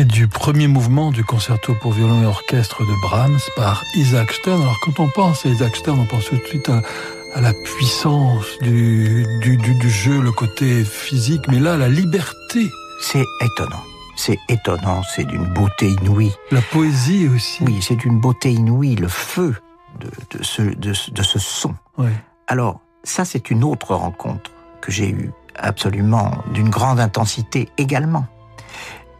Extrait 0.00 0.04
du 0.04 0.28
premier 0.28 0.66
mouvement 0.66 1.10
du 1.10 1.24
concerto 1.24 1.74
pour 1.74 1.92
violon 1.92 2.22
et 2.22 2.26
orchestre 2.26 2.82
de 2.84 3.00
Brahms 3.02 3.38
par 3.56 3.84
Isaac 3.94 4.32
Stern. 4.32 4.60
Alors 4.60 4.78
quand 4.80 5.00
on 5.00 5.08
pense 5.08 5.44
à 5.44 5.48
Isaac 5.48 5.76
Stern, 5.76 5.98
on 5.98 6.06
pense 6.06 6.26
tout 6.26 6.36
de 6.36 6.44
suite 6.44 6.68
à, 6.68 7.40
la 7.40 7.52
puissance 7.52 8.58
du, 8.60 9.26
du, 9.40 9.56
du, 9.56 9.90
jeu, 9.90 10.20
le 10.20 10.32
côté 10.32 10.84
physique, 10.84 11.42
mais 11.48 11.58
là, 11.58 11.76
la 11.76 11.88
liberté. 11.88 12.70
C'est 13.00 13.24
étonnant. 13.40 13.82
C'est 14.16 14.38
étonnant, 14.48 15.02
c'est 15.14 15.24
d'une 15.24 15.46
beauté 15.46 15.90
inouïe. 16.02 16.32
La 16.50 16.60
poésie 16.60 17.28
aussi. 17.28 17.62
Oui, 17.62 17.78
c'est 17.80 17.96
d'une 17.96 18.18
beauté 18.18 18.52
inouïe, 18.52 18.96
le 18.96 19.08
feu 19.08 19.54
de, 19.98 20.10
de, 20.36 20.42
ce, 20.42 20.62
de, 20.62 20.92
de 21.12 21.22
ce 21.22 21.38
son. 21.38 21.74
Oui. 21.98 22.10
Alors, 22.46 22.80
ça, 23.04 23.24
c'est 23.24 23.50
une 23.50 23.64
autre 23.64 23.94
rencontre 23.94 24.50
que 24.80 24.92
j'ai 24.92 25.08
eue, 25.08 25.30
absolument 25.56 26.32
d'une 26.52 26.68
grande 26.68 27.00
intensité 27.00 27.68
également. 27.78 28.26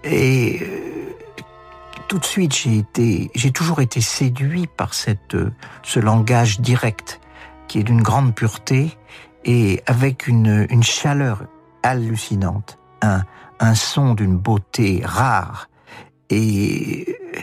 Et 0.05 0.61
euh, 0.63 1.15
tout 2.09 2.19
de 2.19 2.25
suite, 2.25 2.55
j'ai 2.55 2.79
été, 2.79 3.31
j'ai 3.35 3.51
toujours 3.51 3.81
été 3.81 4.01
séduit 4.01 4.67
par 4.67 4.95
cette, 4.95 5.35
euh, 5.35 5.53
ce 5.83 6.01
langage 6.01 6.61
direct 6.61 7.21
qui 7.69 7.79
est 7.79 7.83
d'une 7.83 8.03
grande 8.03 8.35
pureté 8.35 8.97
et 9.45 9.83
avec 9.87 10.27
une, 10.27 10.67
une 10.71 10.83
chaleur 10.83 11.45
hallucinante, 11.83 12.79
un, 13.03 13.23
un 13.61 13.75
son 13.75 14.15
d'une 14.15 14.37
beauté 14.37 15.03
rare. 15.05 15.69
Et 16.31 17.17
euh, 17.35 17.41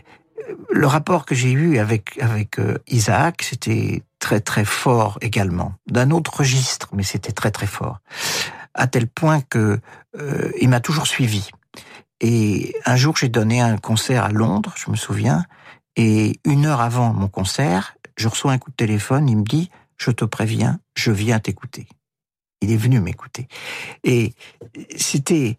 le 0.69 0.87
rapport 0.87 1.25
que 1.25 1.35
j'ai 1.35 1.51
eu 1.51 1.77
avec 1.79 2.17
avec 2.21 2.57
Isaac, 2.87 3.41
c'était 3.43 4.03
très 4.19 4.39
très 4.39 4.65
fort 4.65 5.17
également, 5.21 5.73
d'un 5.87 6.11
autre 6.11 6.37
registre, 6.37 6.89
mais 6.93 7.03
c'était 7.03 7.31
très 7.31 7.51
très 7.51 7.67
fort, 7.67 7.99
à 8.73 8.87
tel 8.87 9.07
point 9.07 9.41
que 9.41 9.79
euh, 10.19 10.51
il 10.59 10.69
m'a 10.69 10.79
toujours 10.79 11.07
suivi. 11.07 11.49
Et 12.21 12.75
un 12.85 12.95
jour, 12.95 13.15
j'ai 13.17 13.29
donné 13.29 13.61
un 13.61 13.77
concert 13.77 14.23
à 14.25 14.29
Londres, 14.29 14.73
je 14.75 14.89
me 14.89 14.95
souviens, 14.95 15.45
et 15.95 16.39
une 16.45 16.65
heure 16.65 16.81
avant 16.81 17.13
mon 17.13 17.27
concert, 17.27 17.95
je 18.17 18.27
reçois 18.27 18.51
un 18.51 18.57
coup 18.57 18.71
de 18.71 18.75
téléphone, 18.75 19.29
il 19.29 19.37
me 19.37 19.43
dit, 19.43 19.69
je 19.97 20.11
te 20.11 20.25
préviens, 20.25 20.79
je 20.95 21.11
viens 21.11 21.39
t'écouter. 21.39 21.87
Il 22.61 22.71
est 22.71 22.77
venu 22.77 22.99
m'écouter. 22.99 23.47
Et 24.03 24.33
c'était, 24.95 25.57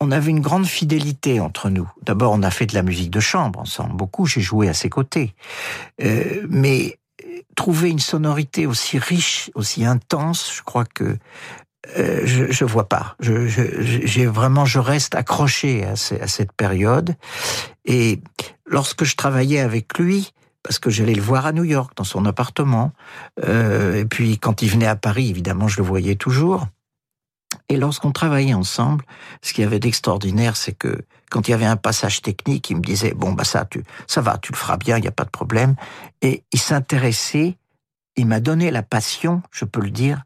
on 0.00 0.10
avait 0.10 0.30
une 0.30 0.40
grande 0.40 0.66
fidélité 0.66 1.38
entre 1.40 1.70
nous. 1.70 1.88
D'abord, 2.02 2.32
on 2.32 2.42
a 2.42 2.50
fait 2.50 2.66
de 2.66 2.74
la 2.74 2.82
musique 2.82 3.10
de 3.10 3.20
chambre 3.20 3.60
ensemble, 3.60 3.94
beaucoup, 3.94 4.26
j'ai 4.26 4.40
joué 4.40 4.68
à 4.68 4.74
ses 4.74 4.88
côtés. 4.88 5.34
Euh, 6.02 6.46
mais 6.48 6.98
trouver 7.56 7.90
une 7.90 7.98
sonorité 7.98 8.66
aussi 8.66 8.98
riche, 8.98 9.50
aussi 9.54 9.84
intense, 9.84 10.52
je 10.56 10.62
crois 10.62 10.84
que 10.84 11.18
euh, 11.96 12.20
je, 12.24 12.50
je 12.50 12.64
vois 12.64 12.88
pas. 12.88 13.16
Je, 13.20 13.46
j'ai 13.46 14.26
vraiment, 14.26 14.64
je 14.64 14.78
reste 14.78 15.14
accroché 15.14 15.84
à, 15.84 15.92
à, 15.92 16.26
cette 16.26 16.52
période. 16.52 17.14
Et 17.84 18.20
lorsque 18.66 19.04
je 19.04 19.16
travaillais 19.16 19.60
avec 19.60 19.98
lui, 19.98 20.32
parce 20.62 20.78
que 20.78 20.90
j'allais 20.90 21.14
le 21.14 21.22
voir 21.22 21.46
à 21.46 21.52
New 21.52 21.64
York 21.64 21.92
dans 21.96 22.04
son 22.04 22.24
appartement, 22.26 22.92
euh, 23.44 24.00
et 24.00 24.04
puis 24.04 24.38
quand 24.38 24.62
il 24.62 24.70
venait 24.70 24.86
à 24.86 24.96
Paris, 24.96 25.30
évidemment, 25.30 25.68
je 25.68 25.78
le 25.78 25.84
voyais 25.84 26.16
toujours. 26.16 26.66
Et 27.68 27.76
lorsqu'on 27.76 28.12
travaillait 28.12 28.54
ensemble, 28.54 29.04
ce 29.42 29.52
qu'il 29.52 29.64
y 29.64 29.66
avait 29.66 29.80
d'extraordinaire, 29.80 30.56
c'est 30.56 30.72
que 30.72 31.04
quand 31.30 31.48
il 31.48 31.52
y 31.52 31.54
avait 31.54 31.66
un 31.66 31.76
passage 31.76 32.22
technique, 32.22 32.70
il 32.70 32.76
me 32.76 32.82
disait 32.82 33.14
bon 33.14 33.32
bah 33.32 33.44
ça, 33.44 33.64
tu, 33.64 33.82
ça 34.06 34.20
va, 34.20 34.38
tu 34.38 34.52
le 34.52 34.56
feras 34.56 34.76
bien, 34.76 34.98
il 34.98 35.02
n'y 35.02 35.08
a 35.08 35.12
pas 35.12 35.24
de 35.24 35.30
problème. 35.30 35.76
Et 36.22 36.44
il 36.52 36.60
s'intéressait, 36.60 37.56
il 38.16 38.26
m'a 38.26 38.40
donné 38.40 38.70
la 38.70 38.82
passion, 38.82 39.42
je 39.50 39.64
peux 39.64 39.80
le 39.80 39.90
dire, 39.90 40.22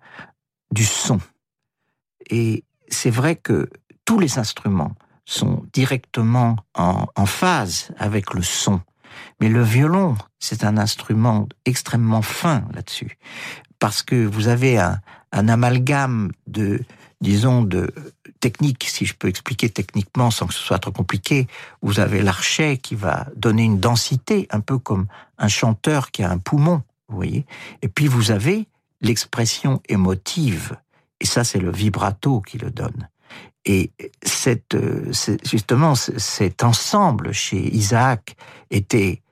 du 0.70 0.84
son. 0.84 1.20
Et 2.30 2.64
c'est 2.88 3.10
vrai 3.10 3.36
que 3.36 3.68
tous 4.04 4.18
les 4.18 4.38
instruments 4.38 4.94
sont 5.24 5.64
directement 5.72 6.56
en, 6.74 7.26
phase 7.26 7.90
avec 7.98 8.34
le 8.34 8.42
son. 8.42 8.80
Mais 9.40 9.48
le 9.48 9.62
violon, 9.62 10.16
c'est 10.38 10.64
un 10.64 10.76
instrument 10.76 11.48
extrêmement 11.64 12.22
fin 12.22 12.64
là-dessus. 12.74 13.16
Parce 13.78 14.02
que 14.02 14.26
vous 14.26 14.48
avez 14.48 14.78
un, 14.78 15.00
un 15.32 15.48
amalgame 15.48 16.30
de, 16.46 16.82
disons, 17.20 17.62
de 17.62 17.92
technique, 18.40 18.84
si 18.84 19.06
je 19.06 19.14
peux 19.14 19.28
expliquer 19.28 19.70
techniquement 19.70 20.30
sans 20.30 20.46
que 20.46 20.54
ce 20.54 20.60
soit 20.60 20.78
trop 20.78 20.92
compliqué. 20.92 21.46
Vous 21.80 21.98
avez 21.98 22.20
l'archet 22.20 22.76
qui 22.76 22.94
va 22.94 23.26
donner 23.36 23.64
une 23.64 23.80
densité, 23.80 24.46
un 24.50 24.60
peu 24.60 24.78
comme 24.78 25.06
un 25.38 25.48
chanteur 25.48 26.10
qui 26.10 26.22
a 26.22 26.30
un 26.30 26.36
poumon, 26.36 26.82
vous 27.08 27.16
voyez. 27.16 27.46
Et 27.80 27.88
puis 27.88 28.06
vous 28.06 28.30
avez 28.30 28.68
l'expression 29.00 29.80
émotive 29.88 30.76
et 31.24 31.26
ça, 31.26 31.42
c'est 31.42 31.58
le 31.58 31.72
vibrato 31.72 32.42
qui 32.42 32.58
le 32.58 32.70
donne. 32.70 33.08
Et 33.64 33.92
cette, 34.22 34.74
euh, 34.74 35.10
justement, 35.42 35.94
cet 35.94 36.62
ensemble 36.62 37.32
chez 37.32 37.74
Isaac 37.74 38.36
était 38.70 39.22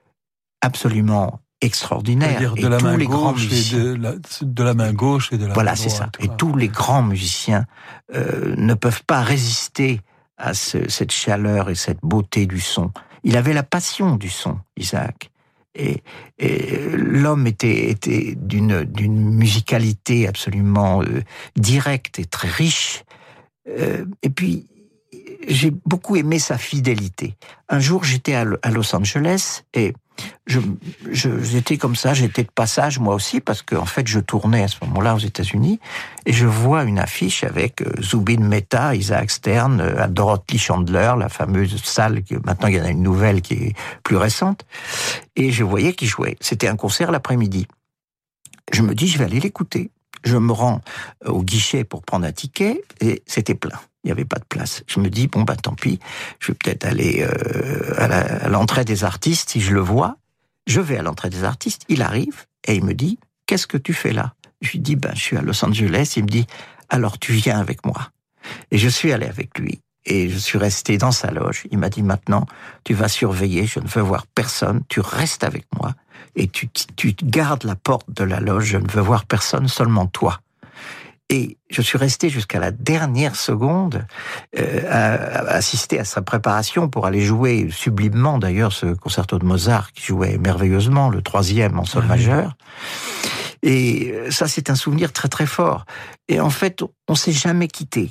absolument 0.63 1.41
extraordinaire. 1.61 2.55
De 2.55 2.67
la 2.67 2.79
main 2.79 2.97
gauche 2.97 3.45
et 3.53 3.77
de 3.77 3.93
la, 3.93 4.15
de 4.41 4.63
la, 4.63 4.73
main 4.73 4.95
gauche 4.95 5.35
et 5.35 5.37
de 5.37 5.45
la 5.45 5.53
voilà, 5.53 5.77
c'est 5.77 5.91
ça. 5.91 6.09
Et 6.19 6.29
tous 6.39 6.57
les 6.57 6.69
grands 6.69 7.03
musiciens 7.03 7.67
euh, 8.15 8.55
ne 8.57 8.73
peuvent 8.73 9.05
pas 9.07 9.21
résister 9.21 10.01
à 10.39 10.55
ce, 10.55 10.89
cette 10.89 11.13
chaleur 11.13 11.69
et 11.69 11.75
cette 11.75 12.01
beauté 12.03 12.47
du 12.47 12.61
son. 12.61 12.91
Il 13.23 13.37
avait 13.37 13.53
la 13.53 13.65
passion 13.65 14.17
du 14.17 14.31
son, 14.31 14.59
Isaac. 14.79 15.31
Et, 15.75 16.03
l'homme 16.93 17.47
était, 17.47 17.91
était 17.91 18.35
d'une, 18.37 18.85
d'une 18.85 19.35
musicalité 19.35 20.29
absolument 20.29 21.03
euh, 21.03 21.23
directe 21.57 22.19
et 22.19 22.25
très 22.25 22.49
riche. 22.49 23.05
Euh, 23.69 24.05
et 24.23 24.31
puis, 24.31 24.67
j'ai 25.49 25.73
beaucoup 25.87 26.17
aimé 26.17 26.39
sa 26.39 26.59
fidélité. 26.59 27.37
Un 27.69 27.81
jour, 27.81 28.05
j'étais 28.05 28.35
à 28.35 28.45
Los 28.45 28.95
Angeles 28.95 29.63
et 29.75 29.95
j'étais 30.47 31.77
comme 31.77 31.97
ça, 31.97 32.15
j'étais 32.15 32.43
de 32.43 32.51
passage 32.51 32.99
moi 32.99 33.15
aussi 33.15 33.41
parce 33.41 33.63
qu'en 33.63 33.83
en 33.83 33.87
fait 33.87 34.07
je 34.07 34.21
tournais 34.21 34.63
à 34.63 34.69
ce 34.69 34.77
moment-là 34.83 35.15
aux 35.15 35.19
États-Unis 35.19 35.81
et 36.27 36.33
je 36.33 36.47
vois 36.47 36.85
une 36.85 36.99
affiche 36.99 37.45
avec 37.45 37.83
euh, 37.83 37.93
Zubin 38.01 38.41
Mehta, 38.41 38.95
Isaac 38.95 39.31
Stern, 39.31 39.81
euh, 39.81 40.07
Dorothy 40.09 40.59
Chandler, 40.59 41.15
la 41.19 41.29
fameuse 41.29 41.83
salle 41.83 42.23
que 42.25 42.35
maintenant 42.45 42.69
il 42.69 42.77
y 42.77 42.81
en 42.81 42.85
a 42.85 42.91
une 42.91 43.03
nouvelle 43.03 43.41
qui 43.41 43.55
est 43.55 43.77
plus 44.03 44.17
récente 44.17 44.67
et 45.37 45.51
je 45.51 45.65
voyais 45.65 45.93
qu'il 45.95 46.09
jouait. 46.09 46.37
C'était 46.41 46.69
un 46.69 46.77
concert 46.77 47.11
l'après-midi. 47.11 47.67
Je 48.73 48.83
me 48.83 48.95
dis 48.95 49.09
je 49.09 49.19
vais 49.19 49.25
aller 49.25 49.41
l'écouter. 49.41 49.91
Je 50.25 50.37
me 50.37 50.53
rends 50.53 50.81
euh, 51.27 51.31
au 51.31 51.43
guichet 51.43 51.85
pour 51.85 52.03
prendre 52.03 52.27
un 52.27 52.33
ticket 52.33 52.83
et 53.01 53.23
c'était 53.27 53.55
plein 53.55 53.81
il 54.05 54.09
n'y 54.09 54.13
avait 54.13 54.25
pas 54.25 54.39
de 54.39 54.45
place. 54.45 54.83
Je 54.89 55.01
me 55.01 55.09
dis, 55.09 55.29
bon, 55.29 55.43
bah 55.43 55.57
tant 55.57 55.75
pis, 55.75 56.01
je 56.41 56.49
vais 56.49 56.59
peut-être 56.61 56.85
aller 56.85 57.23
euh, 57.23 58.43
à 58.43 58.49
l'entrée 58.49 58.85
des 58.85 59.05
artistes, 59.05 59.51
si 59.51 59.61
je 59.61 59.73
le 59.73 59.81
vois. 59.81 60.17
Je 60.67 60.81
vais 60.81 60.99
à 60.99 61.03
l'entrée 61.03 61.31
des 61.31 61.45
artistes, 61.45 61.83
il 61.89 62.03
arrive, 62.03 62.47
et 62.67 62.75
il 62.75 62.85
me 62.85 62.95
dit, 62.95 63.19
qu'est-ce 63.47 63.67
que 63.67 63.77
tu 63.77 63.93
fais 63.93 64.13
là? 64.13 64.35
Je 64.61 64.73
lui 64.73 64.79
dis, 64.81 64.97
ben, 64.97 65.13
je 65.15 65.21
suis 65.21 65.37
à 65.37 65.43
Los 65.43 65.65
Angeles. 65.65 66.15
Il 66.17 66.25
me 66.25 66.29
dit, 66.29 66.47
alors 66.89 67.19
tu 67.19 67.33
viens 67.33 67.59
avec 67.59 67.85
moi. 67.85 68.11
Et 68.71 68.79
je 68.79 68.89
suis 68.89 69.13
allé 69.13 69.27
avec 69.27 69.59
lui. 69.59 69.81
Et 70.05 70.29
je 70.29 70.39
suis 70.39 70.59
resté 70.59 70.99
dans 70.99 71.13
sa 71.13 71.31
loge. 71.31 71.65
Il 71.71 71.79
m'a 71.79 71.89
dit, 71.89 72.03
maintenant, 72.03 72.47
tu 72.85 72.95
vas 72.95 73.09
surveiller, 73.09 73.67
je 73.67 73.79
ne 73.79 73.87
veux 73.87 74.03
voir 74.03 74.27
personne, 74.27 74.83
tu 74.89 75.01
restes 75.01 75.45
avec 75.45 75.67
moi. 75.77 75.95
Et 76.37 76.49
tu, 76.49 76.69
tu 76.69 77.15
gardes 77.23 77.65
la 77.65 77.77
porte 77.77 78.11
de 78.11 78.25
la 78.25 78.41
loge, 78.41 78.65
je 78.65 78.79
ne 78.79 78.89
veux 78.89 79.03
voir 79.03 79.27
personne, 79.27 79.69
seulement 79.69 80.07
toi. 80.07 80.41
Et 81.33 81.57
je 81.71 81.81
suis 81.81 81.97
resté 81.97 82.29
jusqu'à 82.29 82.59
la 82.59 82.71
dernière 82.71 83.37
seconde 83.37 84.05
euh, 84.59 84.83
à, 84.91 85.55
assister 85.55 85.99
à 85.99 86.05
sa 86.05 86.21
préparation 86.21 86.89
pour 86.89 87.07
aller 87.07 87.23
jouer 87.23 87.69
sublimement 87.71 88.39
d'ailleurs 88.39 88.73
ce 88.73 88.93
concerto 88.93 89.39
de 89.39 89.45
Mozart 89.47 89.93
qui 89.93 90.05
jouait 90.05 90.37
merveilleusement, 90.37 91.09
le 91.09 91.23
troisième 91.23 91.79
en 91.79 91.87
sol 91.87 92.05
majeur. 92.05 92.55
Et 93.63 94.13
euh, 94.13 94.31
ça, 94.31 94.47
c'est 94.47 94.69
un 94.69 94.75
souvenir 94.75 95.11
très 95.11 95.29
très 95.29 95.47
fort. 95.47 95.87
Et 96.29 96.39
en 96.39 96.51
fait, 96.51 96.85
on 97.09 97.15
s'est 97.15 97.33
jamais 97.33 97.69
quitté. 97.69 98.11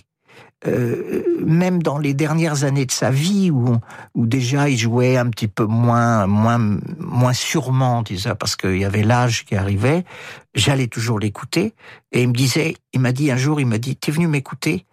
Euh, 0.68 1.24
même 1.44 1.82
dans 1.82 1.98
les 1.98 2.14
dernières 2.14 2.66
années 2.66 2.86
de 2.86 2.92
sa 2.92 3.10
vie, 3.10 3.50
où, 3.50 3.78
où 4.14 4.26
déjà 4.28 4.70
il 4.70 4.78
jouait 4.78 5.18
un 5.18 5.28
petit 5.30 5.48
peu 5.48 5.66
moins, 5.66 6.28
moins, 6.28 6.60
moins 7.00 7.34
sûrement, 7.34 8.04
disais, 8.04 8.36
parce 8.36 8.56
qu'il 8.56 8.78
y 8.78 8.86
avait 8.86 9.02
l'âge 9.02 9.44
qui 9.46 9.56
arrivait, 9.56 10.06
j'allais 10.54 10.88
toujours 10.88 11.20
l'écouter. 11.20 11.74
Et 12.12 12.22
il 12.22 12.28
me 12.28 12.34
disait, 12.34 12.76
il 12.94 13.00
m'a 13.00 13.12
dit 13.12 13.32
un 13.32 13.38
jour, 13.38 13.60
il 13.60 13.66
m'a 13.66 13.80
dit, 13.80 13.96
t'es 13.96 14.12
venu 14.12 14.28
m'écouter? 14.28 14.86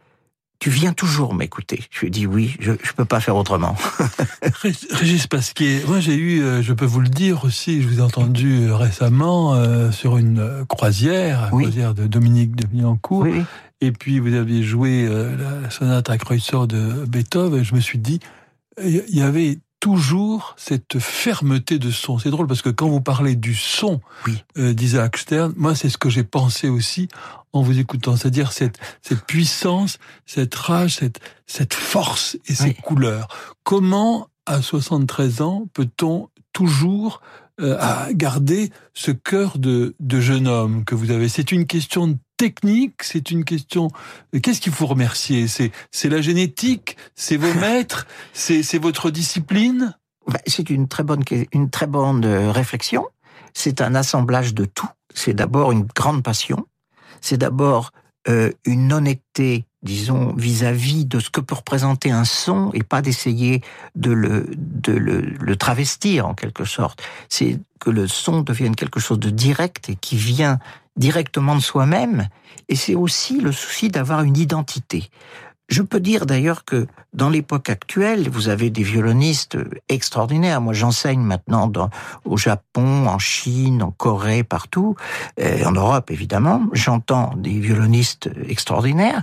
Tu 0.59 0.71
viens 0.71 0.93
toujours 0.93 1.35
m'écouter. 1.35 1.85
Je 1.91 2.01
lui 2.01 2.07
ai 2.09 2.11
dit 2.11 2.27
oui, 2.27 2.57
je 2.59 2.73
ne 2.73 2.77
peux 2.97 3.05
pas 3.05 3.21
faire 3.21 3.37
autrement. 3.37 3.77
Régis 4.91 5.29
Pasquier, 5.29 5.85
moi 5.87 6.01
j'ai 6.01 6.17
eu, 6.17 6.43
euh, 6.43 6.63
je 6.63 6.73
peux 6.73 6.85
vous 6.85 6.99
le 6.99 7.09
dire 7.09 7.45
aussi, 7.45 7.81
je 7.81 7.87
vous 7.87 8.01
ai 8.01 8.03
entendu 8.03 8.67
euh, 8.67 8.75
récemment 8.75 9.55
sur 9.93 10.17
une 10.17 10.65
croisière, 10.67 11.51
croisière 11.51 11.95
de 11.95 12.09
Dominique 12.09 12.57
de 12.57 12.67
Milancourt, 12.73 13.21
oui. 13.21 13.45
Et 13.81 13.93
puis 13.93 14.19
vous 14.19 14.35
aviez 14.35 14.63
joué 14.63 15.07
euh, 15.07 15.37
la 15.63 15.71
sonate 15.71 16.11
à 16.11 16.19
Kreutzer 16.19 16.67
de 16.67 17.05
Beethoven. 17.07 17.61
Et 17.61 17.65
je 17.65 17.75
me 17.75 17.81
suis 17.81 17.99
dit, 17.99 18.21
il 18.83 19.05
y 19.17 19.23
avait 19.23 19.59
toujours 19.81 20.55
cette 20.57 20.99
fermeté 20.99 21.79
de 21.79 21.91
son. 21.91 22.19
C'est 22.19 22.31
drôle 22.31 22.47
parce 22.47 22.63
que 22.63 22.69
quand 22.71 22.89
vous 22.89 23.01
parlez 23.01 23.37
du 23.37 23.55
son 23.55 24.01
oui. 24.27 24.43
euh, 24.57 24.73
d'Isaac 24.73 25.17
Stern, 25.17 25.53
moi 25.57 25.75
c'est 25.75 25.89
ce 25.89 25.99
que 25.99 26.11
j'ai 26.11 26.25
pensé 26.25 26.69
aussi 26.69 27.09
en 27.53 27.63
vous 27.63 27.79
écoutant, 27.79 28.17
c'est-à-dire 28.17 28.53
cette, 28.53 28.79
cette 29.03 29.25
puissance, 29.25 29.99
cette 30.27 30.55
rage, 30.55 30.97
cette, 30.97 31.21
cette 31.47 31.75
force 31.75 32.37
et 32.47 32.55
ces 32.55 32.75
couleurs. 32.75 33.29
Comment 33.63 34.29
à 34.47 34.63
73 34.63 35.43
ans, 35.43 35.69
peut-on 35.73 36.29
toujours 36.53 37.21
euh, 37.61 37.77
garder 38.13 38.71
ce 38.95 39.11
cœur 39.11 39.59
de, 39.59 39.95
de 40.01 40.21
jeune 40.21 40.49
homme 40.49 40.85
que 40.85 40.95
vous 40.95 41.11
avez? 41.11 41.29
C'est 41.29 41.53
une 41.53 41.67
question 41.67 42.19
technique, 42.39 43.03
c'est 43.03 43.31
une 43.31 43.45
question. 43.45 43.89
Qu'est-ce 44.43 44.63
qu'il 44.63 44.73
faut 44.73 44.87
remercier? 44.87 45.47
C'est 45.49 45.71
c'est 45.91 46.09
la 46.09 46.23
génétique, 46.23 46.97
c'est 47.15 47.37
vos 47.37 47.53
maîtres, 47.61 48.07
c'est 48.33 48.63
c'est 48.63 48.79
votre 48.79 49.11
discipline? 49.11 49.95
Bah, 50.27 50.41
c'est 50.47 50.71
une 50.71 50.89
très 50.89 51.03
bonne 51.03 51.23
une 51.53 51.69
très 51.69 51.87
bonne 51.87 52.25
euh, 52.25 52.51
réflexion. 52.51 53.07
C'est 53.53 53.83
un 53.83 53.95
assemblage 53.95 54.55
de 54.55 54.65
tout. 54.65 54.89
C'est 55.15 55.35
d'abord 55.35 55.73
une 55.73 55.85
grande 55.85 56.23
passion. 56.23 56.67
C'est 57.21 57.39
d'abord 57.39 57.91
euh, 58.29 58.53
une 58.65 58.93
honnêteté, 58.93 59.67
disons, 59.83 60.35
vis-à-vis 60.35 61.05
de 61.05 61.21
ce 61.21 61.31
que 61.31 61.41
peut 61.41 61.55
représenter 61.55 62.11
un 62.11 62.25
son 62.25 62.71
et 62.75 62.83
pas 62.83 63.03
d'essayer 63.03 63.63
de 63.95 64.11
le, 64.11 64.49
de 64.57 64.93
le, 64.93 65.21
le 65.21 65.57
travestir 65.57 66.27
en 66.27 66.35
quelque 66.35 66.65
sorte. 66.65 67.03
C'est 67.29 67.61
que 67.79 67.91
le 67.91 68.09
son 68.09 68.41
devienne 68.41 68.75
quelque 68.75 69.01
chose 69.01 69.21
de 69.21 69.31
direct 69.31 69.89
et 69.89 69.97
qui 69.97 70.17
vient 70.17 70.59
directement 70.97 71.55
de 71.55 71.61
soi-même. 71.61 72.29
Et 72.69 72.77
c'est 72.77 72.95
aussi 72.95 73.41
le 73.41 73.53
souci 73.53 73.89
d'avoir 73.89 74.23
une 74.23 74.37
identité. 74.37 75.11
Je 75.69 75.83
peux 75.83 76.01
dire 76.01 76.25
d'ailleurs 76.25 76.65
que 76.65 76.87
dans 77.13 77.29
l'époque 77.29 77.69
actuelle, 77.69 78.29
vous 78.31 78.49
avez 78.49 78.71
des 78.71 78.83
violonistes 78.83 79.59
extraordinaires. 79.89 80.61
Moi, 80.61 80.73
j'enseigne 80.73 81.21
maintenant 81.21 81.67
dans, 81.67 81.91
au 82.25 82.37
Japon, 82.39 83.07
en 83.07 83.19
Chine, 83.19 83.83
en 83.83 83.91
Corée, 83.91 84.45
partout, 84.45 84.97
et 85.37 85.65
en 85.67 85.73
Europe 85.73 86.11
évidemment. 86.11 86.63
J'entends 86.73 87.35
des 87.37 87.59
violonistes 87.59 88.31
extraordinaires, 88.49 89.23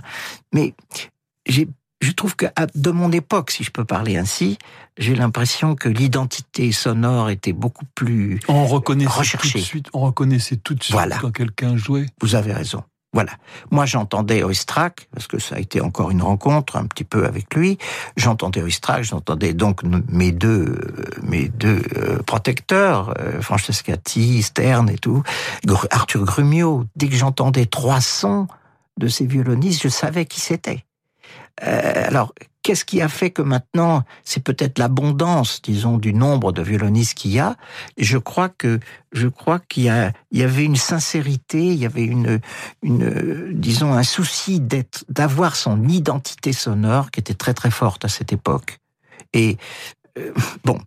mais 0.52 0.74
j'ai 1.46 1.68
je 2.02 2.12
trouve 2.12 2.36
que 2.36 2.46
de 2.74 2.90
mon 2.90 3.10
époque, 3.10 3.50
si 3.50 3.64
je 3.64 3.70
peux 3.70 3.84
parler 3.84 4.16
ainsi, 4.16 4.58
j'ai 4.98 5.14
l'impression 5.14 5.74
que 5.74 5.88
l'identité 5.88 6.70
sonore 6.70 7.30
était 7.30 7.54
beaucoup 7.54 7.86
plus 7.94 8.38
on 8.48 8.66
reconnaissait 8.66 9.10
recherchée. 9.10 9.52
Tout 9.52 9.58
de 9.58 9.64
suite, 9.64 9.86
on 9.94 10.00
reconnaissait 10.00 10.56
tout 10.56 10.74
de 10.74 10.82
suite 10.82 10.94
voilà. 10.94 11.18
quand 11.18 11.30
quelqu'un 11.30 11.76
jouait. 11.76 12.06
Vous 12.20 12.34
avez 12.34 12.52
raison. 12.52 12.82
Voilà. 13.12 13.32
Moi, 13.70 13.86
j'entendais 13.86 14.42
Oistrakh, 14.42 15.08
parce 15.12 15.26
que 15.26 15.38
ça 15.38 15.56
a 15.56 15.58
été 15.58 15.80
encore 15.80 16.10
une 16.10 16.22
rencontre 16.22 16.76
un 16.76 16.86
petit 16.86 17.04
peu 17.04 17.24
avec 17.24 17.54
lui. 17.54 17.78
J'entendais 18.16 18.62
Oistrakh, 18.62 19.04
j'entendais 19.04 19.54
donc 19.54 19.82
mes 20.08 20.32
deux, 20.32 20.78
mes 21.22 21.48
deux 21.48 21.82
euh, 21.96 22.22
protecteurs, 22.22 23.14
euh, 23.18 23.40
Francescati, 23.40 24.42
Stern 24.42 24.90
et 24.90 24.98
tout, 24.98 25.22
Arthur 25.90 26.24
Grumio. 26.24 26.84
Dès 26.94 27.08
que 27.08 27.16
j'entendais 27.16 27.66
trois 27.66 28.00
sons 28.00 28.48
de 28.98 29.08
ces 29.08 29.24
violonistes, 29.24 29.82
je 29.82 29.88
savais 29.88 30.26
qui 30.26 30.40
c'était. 30.40 30.84
Euh, 31.66 32.04
alors, 32.08 32.34
qu'est-ce 32.66 32.84
qui 32.84 33.00
a 33.00 33.08
fait 33.08 33.30
que 33.30 33.42
maintenant, 33.42 34.02
c'est 34.24 34.42
peut-être 34.42 34.80
l'abondance, 34.80 35.62
disons, 35.62 35.98
du 35.98 36.12
nombre 36.12 36.50
de 36.50 36.62
violonistes 36.62 37.14
qu'il 37.14 37.30
y 37.30 37.38
a. 37.38 37.54
Je 37.96 38.18
crois 38.18 38.48
que, 38.48 38.80
je 39.12 39.28
crois 39.28 39.60
qu'il 39.60 39.84
y, 39.84 40.42
avait 40.42 40.64
une 40.64 40.74
sincérité, 40.74 41.64
il 41.64 41.78
y 41.78 41.86
avait 41.86 42.02
une, 42.02 42.40
une 42.82 43.52
disons, 43.52 43.92
un 43.92 44.02
souci 44.02 44.58
d'être, 44.58 45.04
d'avoir 45.08 45.54
son 45.54 45.86
identité 45.86 46.52
sonore 46.52 47.12
qui 47.12 47.20
était 47.20 47.34
très 47.34 47.54
très 47.54 47.70
forte 47.70 48.04
à 48.04 48.08
cette 48.08 48.32
époque. 48.32 48.78
Et 49.32 49.58
euh, 50.18 50.32
bon, 50.64 50.80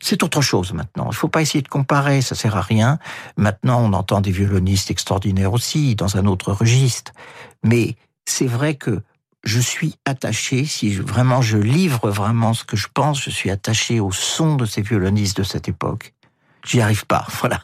c'est 0.00 0.22
autre 0.22 0.40
chose 0.40 0.72
maintenant. 0.72 1.04
Il 1.04 1.08
ne 1.08 1.20
faut 1.20 1.28
pas 1.28 1.42
essayer 1.42 1.60
de 1.60 1.68
comparer, 1.68 2.22
ça 2.22 2.34
sert 2.34 2.56
à 2.56 2.62
rien. 2.62 2.98
Maintenant, 3.36 3.82
on 3.82 3.92
entend 3.92 4.22
des 4.22 4.32
violonistes 4.32 4.90
extraordinaires 4.90 5.52
aussi, 5.52 5.96
dans 5.96 6.16
un 6.16 6.24
autre 6.24 6.52
registre. 6.52 7.12
Mais 7.62 7.96
c'est 8.24 8.46
vrai 8.46 8.76
que 8.76 9.02
je 9.46 9.60
suis 9.60 9.94
attaché, 10.04 10.64
si 10.64 10.94
vraiment 10.94 11.40
je 11.40 11.56
livre 11.56 12.10
vraiment 12.10 12.52
ce 12.52 12.64
que 12.64 12.76
je 12.76 12.88
pense, 12.92 13.22
je 13.22 13.30
suis 13.30 13.50
attaché 13.50 14.00
au 14.00 14.10
son 14.10 14.56
de 14.56 14.66
ces 14.66 14.82
violonistes 14.82 15.38
de 15.38 15.44
cette 15.44 15.68
époque. 15.68 16.14
J'y 16.66 16.80
arrive 16.80 17.06
pas, 17.06 17.26
voilà. 17.40 17.62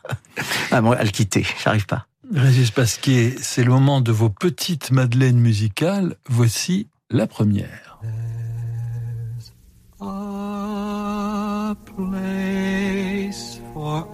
À, 0.70 0.76
à 0.76 1.04
le 1.04 1.10
quitter, 1.10 1.44
j'arrive 1.62 1.86
pas. 1.86 2.06
Régis 2.32 2.70
Pasquier, 2.70 3.34
c'est 3.40 3.64
le 3.64 3.70
moment 3.70 4.00
de 4.00 4.12
vos 4.12 4.30
petites 4.30 4.92
madeleines 4.92 5.40
musicales. 5.40 6.16
Voici 6.28 6.86
la 7.10 7.26
première. 7.26 7.98
a 10.00 11.76
place 11.96 13.60
for 13.72 14.06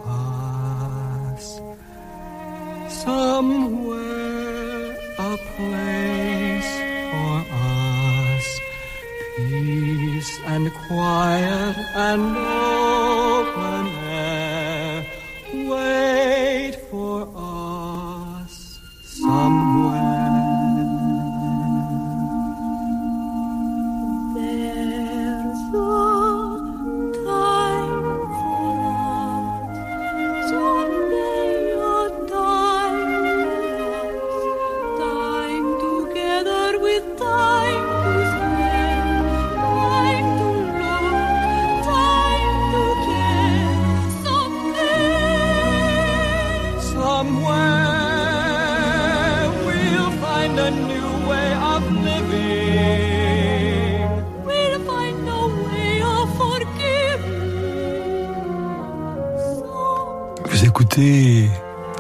us, 1.37 1.61
somewhere 2.89 4.17
a 5.19 5.37
place 5.57 5.98
peace 9.69 10.41
and 10.47 10.73
quiet 10.87 11.77
and 12.07 12.37
open 12.37 13.87
air 14.09 15.07
wait 15.71 16.75
for 16.91 17.29
us 17.37 18.79
somewhere. 19.03 19.98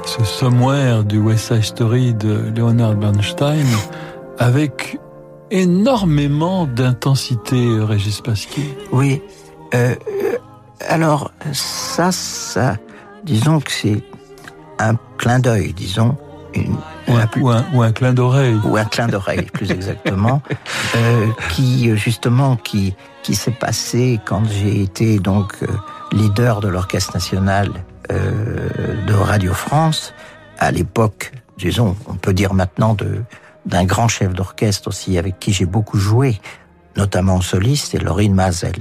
Ce 0.05 0.25
sommaire 0.25 1.03
du 1.03 1.19
West 1.19 1.49
Side 1.49 1.64
Story 1.64 2.14
de 2.14 2.53
Leonard 2.57 2.95
Bernstein 2.95 3.67
avec 4.38 4.99
énormément 5.51 6.67
d'intensité, 6.67 7.57
Régis 7.81 8.21
Pasquier. 8.21 8.79
Oui. 8.93 9.21
Euh, 9.75 9.95
alors, 10.88 11.33
ça, 11.53 12.12
ça, 12.12 12.77
disons 13.25 13.59
que 13.61 13.73
c'est 13.73 14.03
un 14.79 14.95
clin 15.17 15.41
d'œil, 15.41 15.73
disons. 15.73 16.17
Une, 16.55 16.77
ou, 17.09 17.49
un, 17.49 17.64
ou, 17.73 17.83
un, 17.83 17.93
clin 17.93 18.12
d'oreille. 18.12 18.59
Ou 18.64 18.77
un 18.77 18.85
clin 18.85 19.09
d'oreille, 19.09 19.43
plus 19.43 19.71
exactement, 19.71 20.41
euh, 20.97 21.27
qui 21.51 21.95
justement 21.97 22.57
qui 22.57 22.95
qui 23.23 23.35
s'est 23.35 23.51
passé 23.51 24.21
quand 24.25 24.43
j'ai 24.49 24.83
été 24.83 25.19
donc 25.19 25.53
euh, 25.62 25.67
leader 26.12 26.61
de 26.61 26.69
l'orchestre 26.69 27.12
national 27.14 27.69
euh, 27.75 27.81
de 28.11 29.12
Radio 29.12 29.53
France, 29.53 30.14
à 30.59 30.71
l'époque, 30.71 31.33
disons, 31.57 31.97
on 32.07 32.14
peut 32.14 32.33
dire 32.33 32.55
maintenant 32.55 32.94
de 32.94 33.23
d'un 33.66 33.85
grand 33.85 34.09
chef 34.09 34.33
d'orchestre 34.33 34.88
aussi 34.88 35.18
avec 35.18 35.38
qui 35.38 35.53
j'ai 35.53 35.66
beaucoup 35.66 35.99
joué, 35.99 36.40
notamment 36.97 37.35
en 37.35 37.40
soliste, 37.40 37.88
c'est 37.90 37.99
Laurine 37.99 38.35
Mazel. 38.35 38.77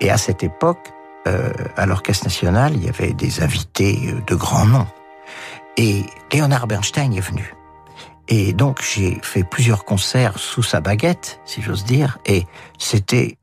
Et, 0.00 0.06
et, 0.06 0.10
à 0.10 0.18
cette 0.18 0.42
époque, 0.42 0.92
euh, 1.26 1.50
à 1.76 1.86
l'orchestre 1.86 2.26
national, 2.26 2.74
il 2.74 2.84
y 2.84 2.88
avait 2.88 3.14
des 3.14 3.42
invités 3.42 3.98
euh, 4.08 4.20
de 4.26 4.34
grands 4.34 4.66
noms. 4.66 4.86
Et 5.76 6.04
Leonard 6.32 6.66
Bernstein 6.66 7.12
est 7.14 7.20
venu. 7.20 7.54
Et 8.28 8.52
donc 8.52 8.82
j'ai 8.82 9.18
fait 9.22 9.44
plusieurs 9.44 9.84
concerts 9.84 10.38
sous 10.38 10.62
sa 10.62 10.80
baguette, 10.80 11.40
si 11.44 11.62
j'ose 11.62 11.84
dire, 11.84 12.18
et 12.26 12.46
c'était 12.78 13.36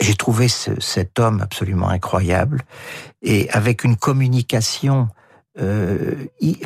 j'ai 0.00 0.14
trouvé 0.14 0.48
ce, 0.48 0.70
cet 0.80 1.18
homme 1.18 1.40
absolument 1.40 1.88
incroyable 1.88 2.62
et 3.22 3.50
avec 3.50 3.84
une 3.84 3.96
communication 3.96 5.08
euh, 5.60 6.14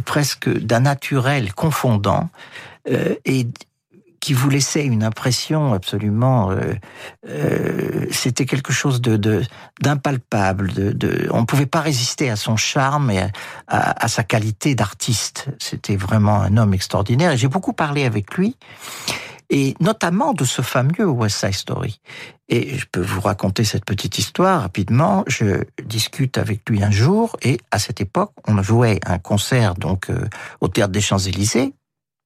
presque 0.05 0.49
d'un 0.49 0.81
naturel 0.81 1.53
confondant 1.55 2.29
euh, 2.89 3.15
et 3.25 3.49
qui 4.21 4.33
vous 4.35 4.49
laissait 4.49 4.85
une 4.85 5.03
impression 5.03 5.75
absolument. 5.75 6.51
Euh, 7.27 8.07
C'était 8.11 8.47
quelque 8.47 8.73
chose 8.73 9.03
de 9.03 9.43
d'impalpable. 9.83 10.71
On 11.31 11.41
ne 11.41 11.47
pouvait 11.47 11.67
pas 11.67 11.81
résister 11.81 12.31
à 12.31 12.37
son 12.37 12.57
charme 12.57 13.11
et 13.11 13.21
à, 13.21 13.31
à 13.69 14.09
sa 14.09 14.23
qualité 14.23 14.75
d'artiste. 14.75 15.49
C'était 15.59 15.97
vraiment 15.97 16.41
un 16.41 16.57
homme 16.57 16.73
extraordinaire. 16.73 17.33
Et 17.33 17.37
j'ai 17.37 17.49
beaucoup 17.49 17.75
parlé 17.75 18.05
avec 18.05 18.35
lui 18.35 18.57
et 19.55 19.77
notamment 19.79 20.33
de 20.33 20.45
ce 20.45 20.63
fameux 20.63 21.07
West 21.07 21.39
Side 21.39 21.55
Story. 21.55 22.01
Et 22.49 22.77
je 22.77 22.87
peux 22.91 23.01
vous 23.01 23.21
raconter 23.21 23.63
cette 23.63 23.85
petite 23.85 24.19
histoire 24.19 24.63
rapidement. 24.63 25.23
Je 25.29 25.63
discute 25.85 26.39
avec 26.39 26.69
lui 26.69 26.83
un 26.83 26.91
jour 26.91 27.37
et 27.41 27.59
à 27.71 27.79
cette 27.79 28.01
époque, 28.01 28.33
on 28.49 28.61
jouait 28.63 28.99
un 29.07 29.19
concert 29.19 29.77
donc 29.77 30.11
euh, 30.11 30.29
au 30.61 30.67
théâtre 30.67 30.91
des 30.91 31.01
Champs-Élysées 31.01 31.73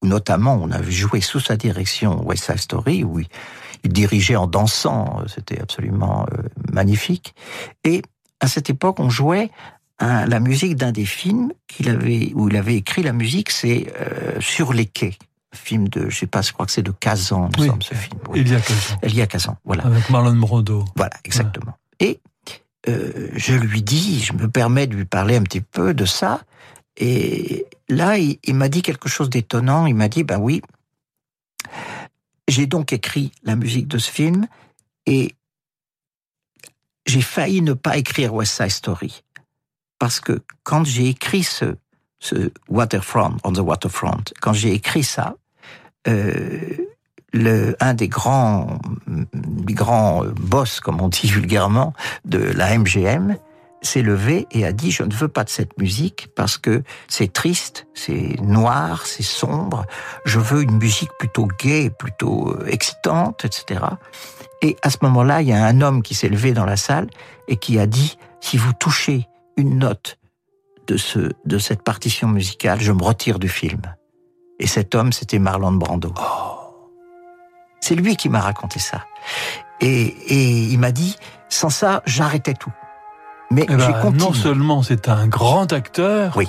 où 0.01 0.07
notamment 0.07 0.55
on 0.59 0.71
avait 0.71 0.91
joué 0.91 1.21
sous 1.21 1.39
sa 1.39 1.55
direction 1.55 2.25
West 2.25 2.45
Side 2.45 2.57
Story 2.57 3.03
où 3.03 3.19
il 3.19 3.93
dirigeait 3.93 4.35
en 4.35 4.47
dansant, 4.47 5.21
c'était 5.27 5.61
absolument 5.61 6.25
magnifique. 6.71 7.35
Et 7.83 8.01
à 8.39 8.47
cette 8.47 8.71
époque, 8.71 8.99
on 8.99 9.11
jouait 9.11 9.51
la 9.99 10.39
musique 10.39 10.77
d'un 10.77 10.93
des 10.93 11.05
films 11.05 11.51
qu'il 11.67 11.89
avait, 11.89 12.31
où 12.33 12.47
il 12.47 12.55
avait 12.55 12.75
écrit 12.75 13.03
la 13.03 13.13
musique, 13.13 13.51
c'est 13.51 13.93
Sur 14.39 14.73
les 14.73 14.85
quais 14.85 15.17
film 15.53 15.87
de, 15.87 16.09
je 16.09 16.17
sais 16.19 16.27
pas, 16.27 16.41
je 16.41 16.51
crois 16.51 16.65
que 16.65 16.71
c'est 16.71 16.83
de 16.83 16.91
Kazan, 16.91 17.49
oui. 17.57 17.69
ce 17.81 17.93
film. 17.93 18.19
Oui. 18.29 18.39
Elia 18.39 18.59
Kazan. 18.59 18.97
Elia 19.01 19.27
Kazan, 19.27 19.57
voilà. 19.65 19.85
Avec 19.85 20.09
Marlon 20.09 20.35
Brando. 20.35 20.85
Voilà, 20.95 21.15
exactement. 21.23 21.77
Et 21.99 22.19
euh, 22.87 23.29
je 23.35 23.53
lui 23.53 23.81
dis, 23.81 24.21
je 24.21 24.33
me 24.33 24.47
permets 24.49 24.87
de 24.87 24.95
lui 24.95 25.05
parler 25.05 25.35
un 25.35 25.43
petit 25.43 25.61
peu 25.61 25.93
de 25.93 26.05
ça. 26.05 26.41
Et 26.97 27.65
là, 27.87 28.17
il, 28.17 28.39
il 28.43 28.55
m'a 28.55 28.69
dit 28.69 28.81
quelque 28.81 29.09
chose 29.09 29.29
d'étonnant. 29.29 29.85
Il 29.85 29.95
m'a 29.95 30.07
dit, 30.07 30.23
ben 30.23 30.37
oui, 30.37 30.61
j'ai 32.47 32.67
donc 32.67 32.93
écrit 32.93 33.31
la 33.43 33.55
musique 33.55 33.87
de 33.87 33.97
ce 33.97 34.09
film 34.09 34.47
et 35.05 35.35
j'ai 37.05 37.21
failli 37.21 37.61
ne 37.61 37.73
pas 37.73 37.97
écrire 37.97 38.33
West 38.33 38.55
Side 38.57 38.69
Story. 38.69 39.23
Parce 39.97 40.19
que 40.19 40.41
quand 40.63 40.85
j'ai 40.85 41.07
écrit 41.07 41.43
ce, 41.43 41.75
ce 42.19 42.51
Waterfront, 42.67 43.37
on 43.43 43.53
the 43.53 43.59
Waterfront, 43.59 44.23
quand 44.41 44.53
j'ai 44.53 44.73
écrit 44.73 45.03
ça, 45.03 45.35
euh, 46.07 46.59
le, 47.33 47.75
un 47.79 47.93
des 47.93 48.07
grands, 48.07 48.79
des 49.07 49.73
grands 49.73 50.23
boss, 50.39 50.79
comme 50.79 51.01
on 51.01 51.09
dit 51.09 51.27
vulgairement, 51.27 51.93
de 52.25 52.39
la 52.39 52.77
MGM, 52.77 53.37
s'est 53.81 54.01
levé 54.01 54.47
et 54.51 54.65
a 54.65 54.71
dit 54.71 54.91
je 54.91 55.03
ne 55.03 55.13
veux 55.13 55.27
pas 55.27 55.43
de 55.43 55.49
cette 55.49 55.77
musique 55.77 56.29
parce 56.35 56.57
que 56.57 56.83
c'est 57.07 57.31
triste, 57.31 57.87
c'est 57.93 58.35
noir, 58.41 59.05
c'est 59.05 59.23
sombre. 59.23 59.85
Je 60.25 60.39
veux 60.39 60.63
une 60.63 60.77
musique 60.77 61.11
plutôt 61.17 61.47
gaie, 61.59 61.89
plutôt 61.89 62.57
excitante, 62.65 63.45
etc. 63.45 63.81
Et 64.61 64.75
à 64.81 64.89
ce 64.89 64.97
moment-là, 65.03 65.41
il 65.41 65.47
y 65.47 65.53
a 65.53 65.63
un 65.63 65.81
homme 65.81 66.01
qui 66.01 66.13
s'est 66.13 66.29
levé 66.29 66.51
dans 66.51 66.65
la 66.65 66.77
salle 66.77 67.07
et 67.47 67.55
qui 67.55 67.79
a 67.79 67.87
dit 67.87 68.17
si 68.41 68.57
vous 68.57 68.73
touchez 68.73 69.27
une 69.55 69.77
note 69.77 70.18
de 70.89 70.97
ce 70.97 71.19
de 71.45 71.57
cette 71.59 71.83
partition 71.83 72.27
musicale, 72.27 72.81
je 72.81 72.91
me 72.91 73.03
retire 73.03 73.39
du 73.39 73.47
film. 73.47 73.81
Et 74.59 74.67
cet 74.67 74.95
homme, 74.95 75.13
c'était 75.13 75.39
Marlon 75.39 75.71
Brando. 75.71 76.13
Oh. 76.17 76.55
C'est 77.79 77.95
lui 77.95 78.15
qui 78.17 78.27
m'a 78.27 78.41
raconté 78.41 78.79
ça. 78.79 79.05
Et, 79.79 80.07
et 80.07 80.63
il 80.73 80.79
m'a 80.79 80.91
dit, 80.91 81.15
sans 81.47 81.69
ça, 81.69 82.01
j'arrêtais 82.05 82.55
tout. 82.55 82.73
Mais 83.51 83.65
eh 83.69 83.75
ben, 83.75 83.93
continué. 84.01 84.25
Non 84.25 84.33
seulement 84.33 84.83
c'est 84.83 85.07
un 85.07 85.27
grand 85.27 85.71
acteur, 85.71 86.35
oui, 86.35 86.47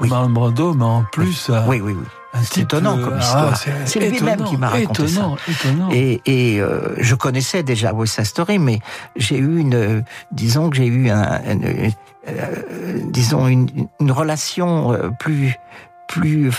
oui. 0.00 0.08
Marlon 0.08 0.30
Brando, 0.30 0.74
mais 0.74 0.84
en 0.84 1.04
plus, 1.04 1.50
oui, 1.50 1.80
oui, 1.80 1.80
oui. 1.80 1.96
oui. 1.98 2.06
C'est 2.42 2.62
étonnant 2.62 2.98
comme 2.98 3.18
histoire. 3.18 3.52
Ah, 3.66 3.70
c'est 3.84 4.00
lui-même 4.10 4.42
qui 4.44 4.56
m'a 4.56 4.70
raconté 4.70 5.04
étonnant, 5.04 5.36
ça. 5.36 5.52
Étonnant. 5.52 5.88
Et, 5.92 6.22
et 6.24 6.60
euh, 6.60 6.94
je 6.98 7.14
connaissais 7.14 7.62
déjà 7.62 7.92
West 7.92 8.14
Side 8.14 8.24
Story, 8.24 8.58
mais 8.58 8.80
j'ai 9.16 9.36
eu 9.36 9.58
une, 9.58 9.74
euh, 9.74 10.00
disons 10.30 10.70
que 10.70 10.76
j'ai 10.76 10.86
eu 10.86 11.10
un, 11.10 11.40
une, 11.44 11.92
euh, 12.28 13.00
disons 13.10 13.46
une, 13.48 13.68
une 14.00 14.12
relation 14.12 14.92
euh, 14.92 15.10
plus 15.10 15.54
plus 16.08 16.50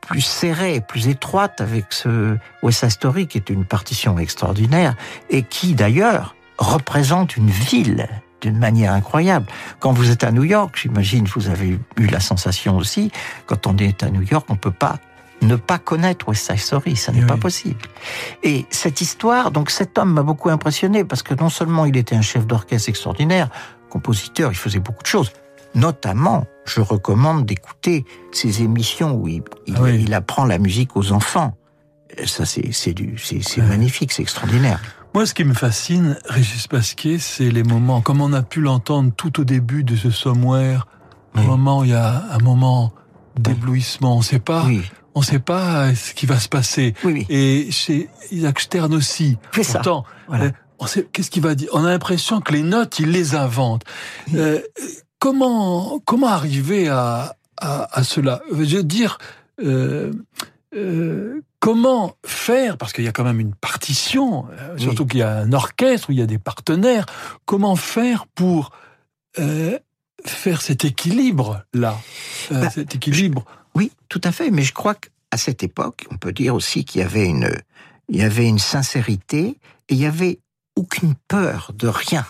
plus 0.00 0.20
serrée, 0.20 0.80
plus 0.80 1.08
étroite 1.08 1.60
avec 1.60 1.86
ce 1.90 2.36
West 2.62 2.80
Side 2.80 2.90
Story 2.90 3.26
qui 3.26 3.38
est 3.38 3.50
une 3.50 3.64
partition 3.64 4.18
extraordinaire 4.18 4.94
et 5.30 5.42
qui 5.42 5.74
d'ailleurs 5.74 6.34
représente 6.58 7.36
une 7.36 7.50
ville 7.50 8.08
d'une 8.40 8.58
manière 8.58 8.92
incroyable. 8.92 9.46
Quand 9.80 9.92
vous 9.92 10.10
êtes 10.10 10.24
à 10.24 10.30
New 10.30 10.44
York, 10.44 10.78
j'imagine 10.80 11.26
vous 11.26 11.48
avez 11.48 11.78
eu 11.96 12.06
la 12.06 12.20
sensation 12.20 12.76
aussi, 12.76 13.10
quand 13.46 13.66
on 13.66 13.76
est 13.78 14.02
à 14.02 14.10
New 14.10 14.22
York, 14.22 14.46
on 14.48 14.56
peut 14.56 14.70
pas 14.70 14.98
ne 15.42 15.56
pas 15.56 15.78
connaître 15.78 16.28
West 16.28 16.46
Side 16.50 16.58
Story, 16.58 16.96
ça 16.96 17.12
n'est 17.12 17.20
oui. 17.20 17.26
pas 17.26 17.36
possible. 17.36 17.80
Et 18.42 18.66
cette 18.70 19.00
histoire, 19.00 19.50
donc 19.50 19.70
cet 19.70 19.96
homme 19.98 20.12
m'a 20.12 20.22
beaucoup 20.22 20.50
impressionné 20.50 21.04
parce 21.04 21.22
que 21.22 21.34
non 21.34 21.48
seulement 21.48 21.84
il 21.84 21.96
était 21.96 22.16
un 22.16 22.22
chef 22.22 22.46
d'orchestre 22.46 22.88
extraordinaire, 22.88 23.48
compositeur, 23.90 24.50
il 24.52 24.56
faisait 24.56 24.80
beaucoup 24.80 25.02
de 25.02 25.08
choses. 25.08 25.30
Notamment, 25.74 26.44
je 26.64 26.80
recommande 26.80 27.44
d'écouter 27.46 28.04
ces 28.32 28.62
émissions 28.62 29.14
où 29.14 29.28
il, 29.28 29.42
il, 29.66 29.78
oui. 29.78 30.02
il 30.02 30.14
apprend 30.14 30.44
la 30.44 30.58
musique 30.58 30.96
aux 30.96 31.12
enfants. 31.12 31.56
Ça, 32.24 32.44
c'est 32.46 32.72
c'est 32.72 32.94
du, 32.94 33.16
c'est 33.18 33.58
magnifique, 33.58 34.12
c'est 34.12 34.22
extraordinaire. 34.22 34.80
Moi, 35.14 35.24
ce 35.26 35.34
qui 35.34 35.44
me 35.44 35.54
fascine, 35.54 36.18
Régis 36.28 36.66
Pasquier, 36.66 37.18
c'est 37.18 37.50
les 37.50 37.62
moments, 37.62 38.00
comme 38.00 38.20
on 38.20 38.32
a 38.32 38.42
pu 38.42 38.60
l'entendre 38.60 39.12
tout 39.16 39.40
au 39.40 39.44
début 39.44 39.84
de 39.84 39.94
ce 39.94 40.10
somewhere, 40.10 40.86
un 41.34 41.40
Oui. 41.42 41.46
moment, 41.46 41.84
il 41.84 41.90
y 41.90 41.94
a 41.94 42.24
un 42.30 42.38
moment 42.38 42.92
d'éblouissement. 43.38 44.16
On 44.16 44.22
sait 44.22 44.38
pas, 44.40 44.64
Oui, 44.66 44.82
on 45.14 45.22
sait 45.22 45.38
pas 45.38 45.94
ce 45.94 46.14
qui 46.14 46.26
va 46.26 46.38
se 46.38 46.48
passer. 46.48 46.94
oui, 47.04 47.12
oui. 47.12 47.26
Et 47.28 47.70
chez 47.70 48.08
Isaac 48.30 48.60
Stern 48.60 48.94
aussi. 48.94 49.36
C'est 49.52 49.62
ça. 49.64 49.82
Voilà. 50.28 50.44
euh, 50.44 50.50
on 50.78 50.86
sait 50.86 51.06
qu'est-ce 51.12 51.30
qu'il 51.30 51.42
va 51.42 51.54
dire? 51.54 51.68
On 51.72 51.84
a 51.84 51.88
l'impression 51.90 52.40
que 52.40 52.52
les 52.52 52.62
notes, 52.62 52.98
il 53.00 53.10
les 53.10 53.34
invente. 53.34 53.82
Euh, 54.34 54.60
comment 55.18 55.98
comment 56.04 56.28
arriver 56.28 56.88
à 56.88 57.36
à, 57.56 57.98
à 57.98 58.04
cela? 58.04 58.42
Je 58.50 58.56
veux 58.76 58.82
dire. 58.84 59.18
Euh, 59.60 60.12
euh, 60.76 61.40
comment 61.60 62.12
faire? 62.24 62.76
Parce 62.76 62.92
qu'il 62.92 63.02
y 63.04 63.08
a 63.08 63.12
quand 63.12 63.24
même 63.24 63.40
une 63.40 63.54
partition, 63.54 64.46
euh, 64.52 64.74
Oui. 64.74 64.82
surtout 64.82 65.06
qu'il 65.06 65.18
y 65.20 65.22
a 65.22 65.34
un 65.38 65.52
orchestre 65.52 66.10
où 66.10 66.12
il 66.12 66.18
y 66.18 66.22
a 66.22 66.26
des 66.26 66.38
partenaires. 66.38 67.06
Comment 67.46 67.74
faire 67.74 68.26
pour 68.34 68.70
euh, 69.40 69.78
faire 70.24 70.60
cet 70.62 70.84
équilibre 70.84 71.62
là, 71.74 71.96
euh, 72.52 72.60
Bah, 72.60 72.70
cet 72.70 72.94
équilibre 72.94 73.44
Oui, 73.78 73.92
tout 74.08 74.20
à 74.24 74.32
fait. 74.32 74.50
Mais 74.50 74.62
je 74.62 74.74
crois 74.74 74.96
qu'à 74.96 75.36
cette 75.36 75.62
époque, 75.62 76.04
on 76.10 76.16
peut 76.16 76.32
dire 76.32 76.56
aussi 76.56 76.84
qu'il 76.84 77.00
y 77.00 77.04
avait 77.04 77.26
une, 77.26 77.48
il 78.08 78.16
y 78.16 78.22
avait 78.22 78.48
une 78.48 78.58
sincérité 78.58 79.56
et 79.88 79.94
il 79.94 79.98
y 79.98 80.06
avait 80.06 80.40
aucune 80.74 81.14
peur 81.28 81.70
de 81.74 81.86
rien 81.86 82.26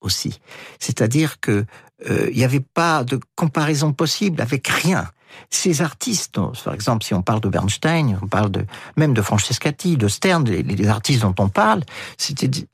aussi. 0.00 0.40
C'est-à-dire 0.80 1.38
que 1.38 1.64
euh, 2.10 2.28
il 2.32 2.36
n'y 2.36 2.44
avait 2.44 2.58
pas 2.58 3.04
de 3.04 3.20
comparaison 3.36 3.92
possible 3.92 4.40
avec 4.42 4.66
rien. 4.66 5.08
Ces 5.50 5.82
artistes, 5.82 6.40
par 6.64 6.74
exemple, 6.74 7.04
si 7.04 7.14
on 7.14 7.22
parle 7.22 7.40
de 7.42 7.48
Bernstein, 7.48 8.18
on 8.20 8.26
parle 8.26 8.50
de 8.50 8.66
même 8.96 9.14
de 9.14 9.22
Francescati, 9.22 9.96
de 9.96 10.08
Stern, 10.08 10.44
les, 10.48 10.88
artistes 10.88 11.22
dont 11.22 11.34
on 11.38 11.48
parle, 11.48 11.84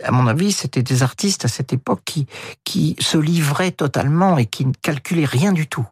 à 0.03 0.11
mon 0.13 0.27
avis, 0.29 0.53
c'était 0.53 0.83
des 0.83 1.03
artistes 1.03 1.45
à 1.45 1.49
cette 1.49 1.75
époque 1.75 2.01
qui 2.07 2.27
qui 2.65 2.97
se 3.01 3.19
livraient 3.19 3.73
totalement 3.73 4.39
et 4.39 4.47
qui 4.47 4.65
ne 4.65 4.73
calculaient 4.81 5.27
rien 5.27 5.53
du 5.53 5.67
tout 5.67 5.87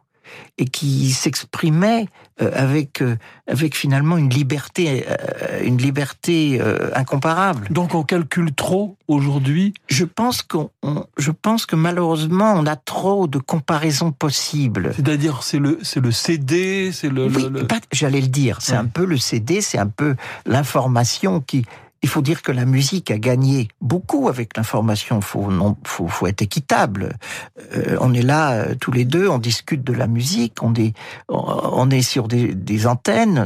et 0.57 0.65
qui 0.65 1.11
s'exprimaient 1.11 2.07
avec 2.39 3.01
euh, 3.01 3.15
avec 3.47 3.75
finalement 3.75 4.17
une 4.17 4.29
liberté 4.29 5.05
euh, 5.07 5.61
une 5.63 5.77
liberté 5.77 6.57
euh, 6.59 6.89
incomparable. 6.95 7.67
Donc 7.69 7.93
on 7.95 8.03
calcule 8.03 8.53
trop 8.53 8.97
aujourd'hui. 9.07 9.73
Je 9.87 10.05
pense 10.05 10.41
qu'on 10.41 10.69
on- 10.81 11.05
je 11.17 11.31
pense 11.31 11.65
que 11.65 11.75
malheureusement 11.75 12.53
on 12.55 12.65
a 12.65 12.75
trop 12.75 13.27
de 13.27 13.37
comparaisons 13.37 14.11
possibles. 14.11 14.93
C'est-à-dire 14.95 15.43
c'est 15.43 15.59
le 15.59 15.79
c'est 15.83 15.99
le 15.99 16.11
CD, 16.11 16.91
c'est 16.91 17.09
le, 17.09 17.27
Oui, 17.27 17.49
le- 17.51 17.67
j'allais 17.91 18.21
le 18.21 18.27
dire. 18.27 18.57
C'est 18.61 18.71
Ouais. 18.73 18.77
un 18.79 18.85
peu 18.85 19.05
le 19.05 19.17
CD, 19.17 19.61
c'est 19.61 19.77
un 19.77 19.87
peu 19.87 20.15
l'information 20.45 21.41
qui. 21.41 21.65
Il 22.03 22.09
faut 22.09 22.21
dire 22.21 22.41
que 22.41 22.51
la 22.51 22.65
musique 22.65 23.09
a 23.09 23.17
gagné 23.17 23.69
beaucoup 23.81 24.29
avec 24.29 24.55
l'information. 24.55 25.21
Faut 25.21 25.49
non, 25.49 25.75
faut, 25.85 26.07
faut 26.07 26.27
être 26.27 26.41
équitable. 26.41 27.17
Euh, 27.75 27.97
on 27.99 28.13
est 28.13 28.21
là 28.21 28.51
euh, 28.51 28.75
tous 28.75 28.91
les 28.91 29.05
deux, 29.05 29.27
on 29.27 29.39
discute 29.39 29.83
de 29.83 29.93
la 29.93 30.07
musique, 30.07 30.61
on 30.61 30.73
est, 30.75 30.93
on 31.29 31.89
est 31.89 32.01
sur 32.01 32.27
des, 32.27 32.53
des 32.53 32.87
antennes, 32.87 33.45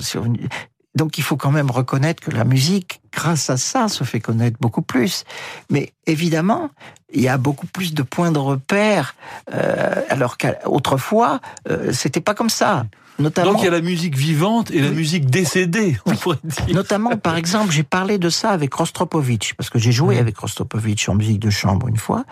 donc 0.98 1.20
il 1.20 1.24
faut 1.24 1.38
quand 1.38 1.52
même 1.52 1.70
reconnaître 1.70 2.22
que 2.24 2.32
la 2.32 2.44
musique, 2.44 3.02
grâce 3.14 3.50
à 3.52 3.58
ça, 3.58 3.88
se 3.88 4.04
fait 4.04 4.20
connaître 4.20 4.58
beaucoup 4.60 4.82
plus. 4.82 5.26
Mais 5.70 5.94
évidemment, 6.08 6.72
il 7.14 7.22
y 7.22 7.28
a 7.28 7.38
beaucoup 7.38 7.68
plus 7.68 7.94
de 7.94 8.02
points 8.02 8.32
de 8.32 8.40
repère, 8.40 9.16
euh, 9.54 10.02
alors 10.10 10.38
qu'autrefois, 10.38 11.40
euh, 11.70 11.94
c'était 11.94 12.20
pas 12.20 12.34
comme 12.34 12.50
ça. 12.50 12.86
Notamment, 13.20 13.54
Donc 13.54 13.62
il 13.62 13.66
y 13.66 13.68
a 13.68 13.72
la 13.72 13.82
musique 13.82 14.16
vivante 14.16 14.70
et 14.72 14.80
la 14.82 14.90
Oui. 14.90 14.96
musique 14.96 15.26
décédée, 15.28 15.98
on 16.06 16.16
pourrait 16.16 16.38
dire. 16.44 16.76
Notamment, 16.76 17.18
par 17.18 17.36
exemple, 17.42 17.72
j'ai 17.72 17.84
parlé 17.84 18.18
de 18.18 18.30
ça 18.30 18.52
avec 18.52 18.74
Rostropovitch, 18.74 19.54
parce 19.56 19.70
que 19.70 19.80
j'ai 19.80 19.92
joué 19.92 20.16
Oui. 20.16 20.20
avec 20.20 20.38
Rostropovitch 20.38 21.10
en 21.10 21.16
musique 21.16 21.40
de 21.40 21.50
chambre 21.50 21.88
une 21.88 21.98
fois, 21.98 22.26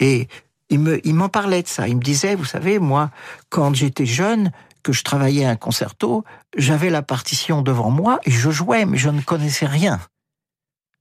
et 0.00 0.28
il 0.70 0.78
me, 0.80 1.04
il 1.06 1.14
m'en 1.14 1.28
parlait 1.28 1.62
de 1.62 1.68
ça. 1.68 1.88
Il 1.88 1.96
me 1.96 2.02
disait, 2.02 2.34
vous 2.34 2.44
savez, 2.44 2.78
moi, 2.78 3.10
quand 3.48 3.74
j'étais 3.74 4.06
jeune, 4.06 4.52
que 4.84 4.92
je 4.92 5.02
travaillais 5.02 5.44
un 5.44 5.56
concerto, 5.56 6.24
j'avais 6.56 6.88
la 6.88 7.02
partition 7.02 7.62
devant 7.62 7.90
moi 7.90 8.20
et 8.24 8.30
je 8.30 8.50
jouais, 8.50 8.84
mais 8.86 8.96
je 8.96 9.08
ne 9.10 9.20
connaissais 9.20 9.66
rien. 9.66 9.98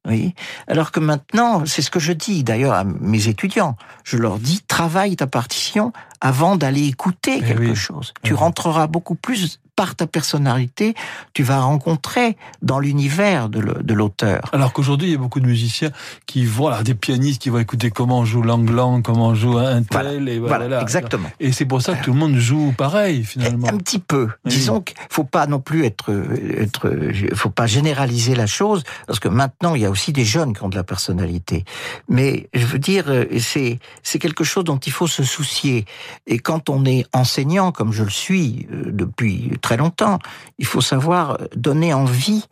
Oui. 0.08 0.34
Alors 0.68 0.92
que 0.92 1.00
maintenant, 1.00 1.66
c'est 1.66 1.82
ce 1.82 1.92
que 1.92 2.00
je 2.00 2.14
dis 2.14 2.44
d'ailleurs 2.44 2.74
à 2.74 2.84
mes 2.84 3.28
étudiants. 3.28 3.76
Je 4.04 4.18
leur 4.18 4.40
dis, 4.40 4.62
travaille 4.68 5.16
ta 5.16 5.28
partition 5.28 5.92
avant 6.22 6.56
d'aller 6.56 6.88
écouter 6.88 7.38
Eh 7.40 7.44
quelque 7.44 7.60
oui. 7.60 7.76
chose. 7.76 8.14
Eh 8.24 8.28
Tu 8.28 8.34
oui. 8.34 8.40
rentreras 8.40 8.88
beaucoup 8.88 9.16
plus 9.16 9.60
par 9.78 9.96
ta 9.96 10.08
personnalité, 10.08 10.96
tu 11.34 11.44
vas 11.44 11.62
rencontrer 11.62 12.36
dans 12.64 12.80
l'univers 12.80 13.48
de 13.48 13.94
l'auteur. 13.94 14.50
Alors 14.52 14.74
qu'aujourd'hui, 14.74 15.10
il 15.10 15.12
y 15.12 15.16
a 15.16 15.20
beaucoup 15.20 15.40
de 15.40 15.46
musiciens 15.46 15.92
qui 16.26 16.46
voient, 16.46 16.82
des 16.82 16.96
pianistes 16.96 17.42
qui 17.42 17.50
vont 17.50 17.60
écouter 17.60 17.92
comment 17.92 18.26
joue 18.26 18.42
Lang 18.42 18.68
Lang, 18.70 19.04
comment 19.04 19.36
joue 19.36 19.60
un 19.60 19.84
tel, 19.84 20.28
et 20.28 20.40
voilà, 20.40 20.82
exactement. 20.82 21.30
Et 21.40 21.52
c'est 21.52 21.66
pour 21.66 21.82
ça 21.82 21.94
que 21.94 22.04
tout 22.04 22.12
le 22.12 22.20
monde 22.20 22.36
joue 22.38 22.74
pareil, 22.76 23.24
finalement. 23.24 23.68
Un 23.68 23.78
petit 23.78 24.00
peu. 24.00 24.30
Disons 24.46 24.82
qu'il 24.82 24.98
faut 25.12 25.24
pas 25.24 25.46
non 25.46 25.60
plus 25.60 25.86
être, 25.86 26.12
être, 26.58 26.92
faut 27.36 27.52
pas 27.52 27.68
généraliser 27.68 28.34
la 28.34 28.48
chose, 28.48 28.84
parce 29.06 29.20
que 29.20 29.30
maintenant, 29.30 29.76
il 29.76 29.84
y 29.84 29.86
a 29.86 29.92
aussi 29.92 30.12
des 30.12 30.26
jeunes 30.26 30.56
qui 30.56 30.64
ont 30.64 30.70
de 30.70 30.76
la 30.76 30.84
personnalité. 30.84 31.66
Mais 32.10 32.50
je 32.56 32.66
veux 32.66 32.80
dire, 32.80 33.06
c'est, 33.40 33.78
c'est 34.02 34.18
quelque 34.18 34.44
chose 34.44 34.64
dont 34.64 34.80
il 34.80 34.92
faut 34.92 35.08
se 35.08 35.24
soucier. 35.24 35.86
Et 36.26 36.40
quand 36.40 36.72
on 36.72 36.84
est 36.84 37.06
enseignant, 37.14 37.72
comme 37.72 37.94
je 37.94 38.04
le 38.04 38.10
suis 38.10 38.68
euh, 38.72 38.92
depuis 38.92 39.52
très 39.68 39.76
longtemps, 39.76 40.18
il 40.60 40.66
faut 40.66 40.80
savoir 40.80 41.40
donner 41.54 41.94
envie 41.94 42.46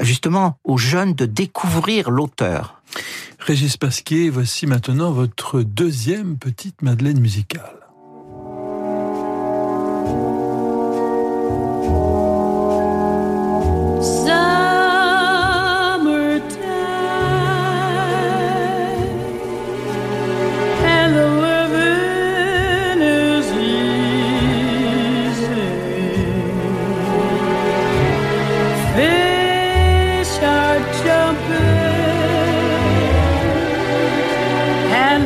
justement 0.00 0.56
aux 0.64 0.78
jeunes 0.78 1.12
de 1.12 1.26
découvrir 1.26 2.10
l'auteur. 2.10 2.80
Régis 3.38 3.76
Pasquier, 3.76 4.30
voici 4.30 4.66
maintenant 4.66 5.10
votre 5.12 5.60
deuxième 5.60 6.38
petite 6.38 6.80
Madeleine 6.80 7.20
musicale. 7.20 7.85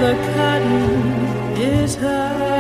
the 0.01 0.15
cotton 0.33 1.61
is 1.61 1.95
high. 1.97 2.60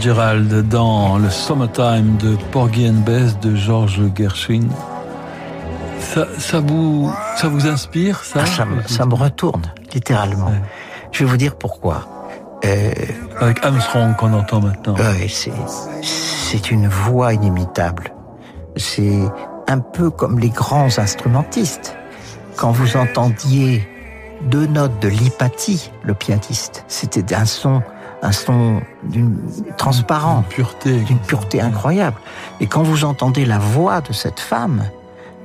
Fitzgerald 0.00 0.66
dans 0.70 1.18
le 1.18 1.28
Summertime 1.28 2.16
de 2.16 2.34
Porgy 2.52 2.88
and 2.88 3.02
Bess 3.04 3.38
de 3.40 3.54
George 3.54 4.00
Gershwin. 4.16 4.66
Ça, 5.98 6.26
ça, 6.38 6.60
vous, 6.60 7.12
ça 7.36 7.48
vous 7.48 7.66
inspire, 7.66 8.24
ça 8.24 8.40
ah, 8.42 8.46
ça, 8.86 9.04
me, 9.04 9.14
retourne, 9.14 9.60
littéralement. 9.92 10.52
Je 11.12 11.22
vais 11.22 11.30
vous 11.30 11.36
dire 11.36 11.54
pourquoi. 11.54 12.08
Euh, 12.64 12.92
Avec 13.40 13.62
Armstrong 13.62 14.16
qu'on 14.16 14.32
entend 14.32 14.62
maintenant. 14.62 14.96
c'est 15.28 16.70
une 16.70 16.88
voix 16.88 17.34
inimitable. 17.34 18.14
C'est 18.76 19.20
un 19.68 19.80
peu 19.80 20.08
comme 20.08 20.38
les 20.38 20.48
grands 20.48 20.98
instrumentistes. 20.98 21.94
Quand 22.56 22.70
vous 22.70 22.96
entendiez 22.96 23.86
deux 24.46 24.66
notes 24.66 24.98
de 25.02 25.08
Lipati, 25.08 25.90
le 26.04 26.14
pianiste, 26.14 26.86
c'était 26.88 27.34
un 27.34 27.44
son 27.44 27.82
un 28.22 28.32
son 28.32 28.80
d'une 29.02 29.38
transparent, 29.76 30.42
pureté, 30.48 31.00
d'une 31.00 31.18
pureté 31.18 31.60
incroyable. 31.60 32.16
Et 32.60 32.66
quand 32.66 32.82
vous 32.82 33.04
entendez 33.04 33.44
la 33.44 33.58
voix 33.58 34.00
de 34.00 34.12
cette 34.12 34.40
femme 34.40 34.84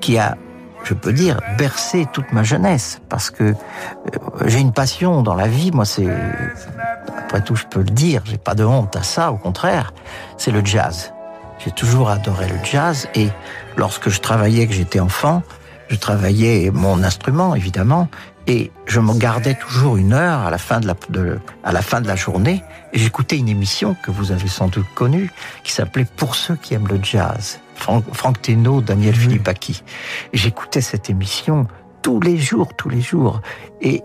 qui 0.02 0.18
a, 0.18 0.38
je 0.84 0.94
peux 0.94 1.14
dire, 1.14 1.40
bercé 1.58 2.06
toute 2.12 2.32
ma 2.32 2.44
jeunesse, 2.44 3.02
parce 3.10 3.32
que 3.32 3.44
euh, 3.44 3.56
j'ai 4.46 4.60
une 4.60 4.74
passion 4.74 5.24
dans 5.24 5.36
la 5.36 5.48
vie, 5.48 5.72
moi 5.72 5.86
c'est, 5.86 6.08
après 7.18 7.42
tout 7.42 7.56
je 7.56 7.66
peux 7.66 7.80
le 7.80 7.86
dire, 7.86 8.22
j'ai 8.26 8.38
pas 8.38 8.56
de 8.56 8.64
honte 8.64 8.96
à 8.96 9.04
ça, 9.04 9.32
au 9.32 9.38
contraire, 9.38 9.94
c'est 10.38 10.52
le 10.52 10.64
jazz. 10.64 11.14
J'ai 11.60 11.72
toujours 11.72 12.10
adoré 12.10 12.48
le 12.48 12.58
jazz 12.64 13.08
et 13.16 13.30
lorsque 13.78 14.10
je 14.10 14.20
travaillais, 14.20 14.68
que 14.68 14.74
j'étais 14.74 15.00
enfant, 15.00 15.42
je 15.88 15.96
travaillais 15.96 16.72
mon 16.74 17.04
instrument 17.04 17.56
évidemment 17.56 18.10
et 18.48 18.72
je 18.86 19.00
me 19.00 19.14
gardais 19.14 19.56
toujours 19.56 19.98
une 19.98 20.14
heure 20.14 20.42
à 20.42 20.50
la 20.52 20.58
fin 20.58 20.80
de 20.80 20.88
la, 20.88 20.96
à 21.64 21.72
la, 21.72 21.82
fin 21.82 22.02
de 22.02 22.08
la 22.08 22.16
journée 22.16 22.64
et 22.94 23.00
j'écoutais 23.00 23.38
une 23.38 23.50
émission 23.50 23.96
que 24.04 24.12
vous 24.12 24.32
avez 24.32 24.48
sans 24.48 24.68
doute 24.68 24.86
connue 24.94 25.32
qui 25.64 25.72
s'appelait 25.72 26.06
Pour 26.06 26.36
ceux 26.36 26.56
qui 26.56 26.74
aiment 26.74 26.88
le 26.88 27.00
jazz. 27.02 27.60
Franck, 27.76 28.06
Franck 28.14 28.38
Daniel 28.86 29.16
Philippaki. 29.16 29.84
J'écoutais 30.34 30.82
cette 30.82 31.10
émission 31.10 31.68
tous 32.02 32.20
les 32.20 32.38
jours, 32.38 32.74
tous 32.76 32.90
les 32.90 33.02
jours. 33.02 33.42
Et 33.82 34.04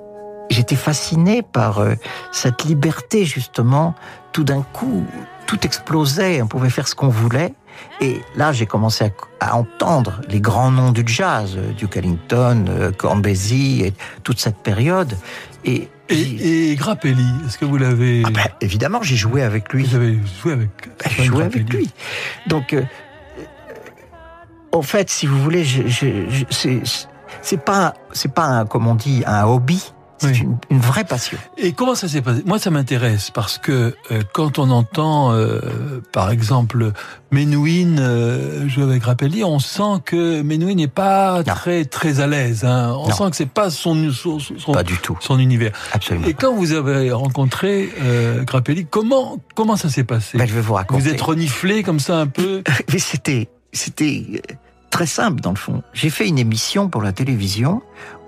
j'étais 0.49 0.77
fasciné 0.77 1.43
par 1.43 1.79
euh, 1.79 1.95
cette 2.33 2.65
liberté 2.65 3.25
justement. 3.25 3.95
Tout 4.33 4.45
d'un 4.45 4.63
coup, 4.63 5.05
tout 5.47 5.59
explosait, 5.65 6.41
on 6.43 6.47
pouvait 6.47 6.71
faire 6.71 6.89
ce 6.89 6.95
qu'on 6.95 7.09
voulait. 7.09 7.53
Et 8.01 8.21
là, 8.35 8.53
j'ai 8.53 8.67
commencé 8.67 9.13
à, 9.41 9.57
entendre 9.57 10.21
les 10.29 10.41
grands 10.41 10.71
noms 10.71 10.93
du 10.93 11.03
jazz, 11.07 11.55
euh, 11.57 11.73
Duke 11.73 11.97
Ellington, 11.97 12.65
euh, 12.69 12.93
Corn 12.93 13.23
et 13.27 13.93
toute 14.23 14.39
cette 14.39 14.59
période. 14.59 15.17
Et, 15.65 15.89
et, 16.09 16.75
Grappelli, 16.77 17.27
est-ce 17.47 17.59
que 17.59 17.67
vous 17.67 17.77
l'avez 17.77 18.23
ah 18.25 18.31
ben, 18.31 18.47
Évidemment, 18.61 19.03
j'ai 19.03 19.17
joué 19.17 19.43
avec 19.43 19.73
lui. 19.73 19.85
Vous 19.85 19.97
avez 19.97 20.19
joué 20.43 20.53
avec 20.53 20.71
ben, 20.87 21.11
J'ai 21.11 21.25
joué 21.25 21.45
avec 21.45 21.73
lui. 21.73 21.91
Donc, 22.47 22.73
euh, 22.73 22.83
en 24.73 24.83
fait, 24.83 25.11
si 25.11 25.27
vous 25.27 25.41
voulez, 25.43 25.65
c'est 27.43 27.65
pas, 27.65 27.95
c'est 28.13 28.33
pas 28.33 28.45
un, 28.45 28.67
comme 28.67 28.87
on 28.87 28.95
dit, 28.95 29.23
un 29.27 29.45
hobby. 29.45 29.93
C'est 30.21 30.39
une, 30.39 30.59
vraie 30.71 31.05
passion. 31.05 31.39
Et 31.57 31.73
comment 31.73 31.95
ça 31.95 32.07
s'est 32.07 32.21
passé? 32.21 32.43
Moi, 32.45 32.59
ça 32.59 32.71
m'intéresse 32.71 33.31
parce 33.31 33.59
que 33.59 33.95
euh, 34.11 34.23
quand 34.33 34.59
on 34.59 34.71
entend, 34.71 35.33
euh, 35.33 35.61
par 36.13 36.31
exemple, 36.31 36.93
Menuhin 37.31 37.99
euh, 37.99 38.69
jouer 38.69 38.85
avec 38.85 39.05
Rappelli, 39.05 39.45
on 39.45 39.59
sent 39.59 40.01
que 40.05 40.43
Menuhin 40.43 40.75
n'est 40.75 40.89
pas 40.89 41.43
très 41.45 41.85
très 41.85 42.21
à 42.21 42.27
l'aise. 42.27 42.65
Hein. 42.65 42.95
On 42.99 43.11
sent 43.11 43.31
que 43.31 43.37
c'est 43.37 43.49
pas 43.49 43.71
son, 43.71 44.11
son, 44.13 44.39
pas 44.73 44.83
du 44.83 44.99
tout 44.99 45.17
son 45.21 45.39
univers. 45.39 45.73
Absolument. 45.93 46.27
Et 46.27 46.35
quand 46.35 46.53
vous 46.53 46.73
avez 46.73 47.13
rencontré 47.13 47.91
euh, 48.03 48.43
Grappelli, 48.45 48.87
comment 48.89 49.39
comment 49.55 49.77
ça 49.77 49.89
s'est 49.89 50.05
passé? 50.05 50.39
Ben, 50.39 50.47
Je 50.47 50.55
vais 50.55 50.61
vous 50.61 50.75
raconter. 50.75 51.03
Vous 51.03 51.09
êtes 51.09 51.21
reniflé 51.21 51.83
comme 51.83 52.01
ça 52.01 52.19
un 52.19 52.27
peu? 52.27 52.63
Mais 52.93 52.99
c'était 52.99 53.49
c'était 53.73 54.43
très 54.91 55.07
simple 55.07 55.41
dans 55.41 55.51
le 55.51 55.57
fond. 55.57 55.83
J'ai 55.93 56.11
fait 56.11 56.27
une 56.27 56.39
émission 56.39 56.89
pour 56.89 57.03
la 57.03 57.13
télévision 57.13 57.81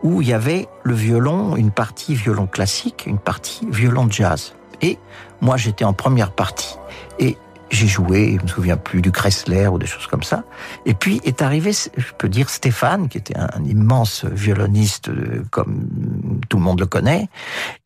où 0.02 0.22
il 0.22 0.28
y 0.28 0.32
avait 0.32 0.68
le 0.82 0.94
violon, 0.94 1.56
une 1.56 1.70
partie 1.70 2.14
violon 2.14 2.46
classique, 2.46 3.04
une 3.06 3.18
partie 3.18 3.66
violon 3.70 4.10
jazz. 4.10 4.54
Et 4.80 4.98
moi, 5.40 5.56
j'étais 5.56 5.84
en 5.84 5.92
première 5.92 6.32
partie. 6.32 6.76
Et 7.18 7.36
j'ai 7.72 7.86
joué, 7.86 8.36
je 8.38 8.42
me 8.42 8.48
souviens 8.48 8.76
plus 8.76 9.00
du 9.00 9.10
Kressler 9.10 9.66
ou 9.68 9.78
des 9.78 9.86
choses 9.86 10.06
comme 10.06 10.22
ça. 10.22 10.44
Et 10.84 10.92
puis 10.92 11.20
est 11.24 11.40
arrivé, 11.40 11.72
je 11.72 12.12
peux 12.18 12.28
dire 12.28 12.50
Stéphane, 12.50 13.08
qui 13.08 13.16
était 13.16 13.36
un 13.36 13.64
immense 13.64 14.26
violoniste 14.26 15.08
euh, 15.08 15.42
comme 15.50 16.40
tout 16.48 16.58
le 16.58 16.62
monde 16.62 16.80
le 16.80 16.86
connaît. 16.86 17.28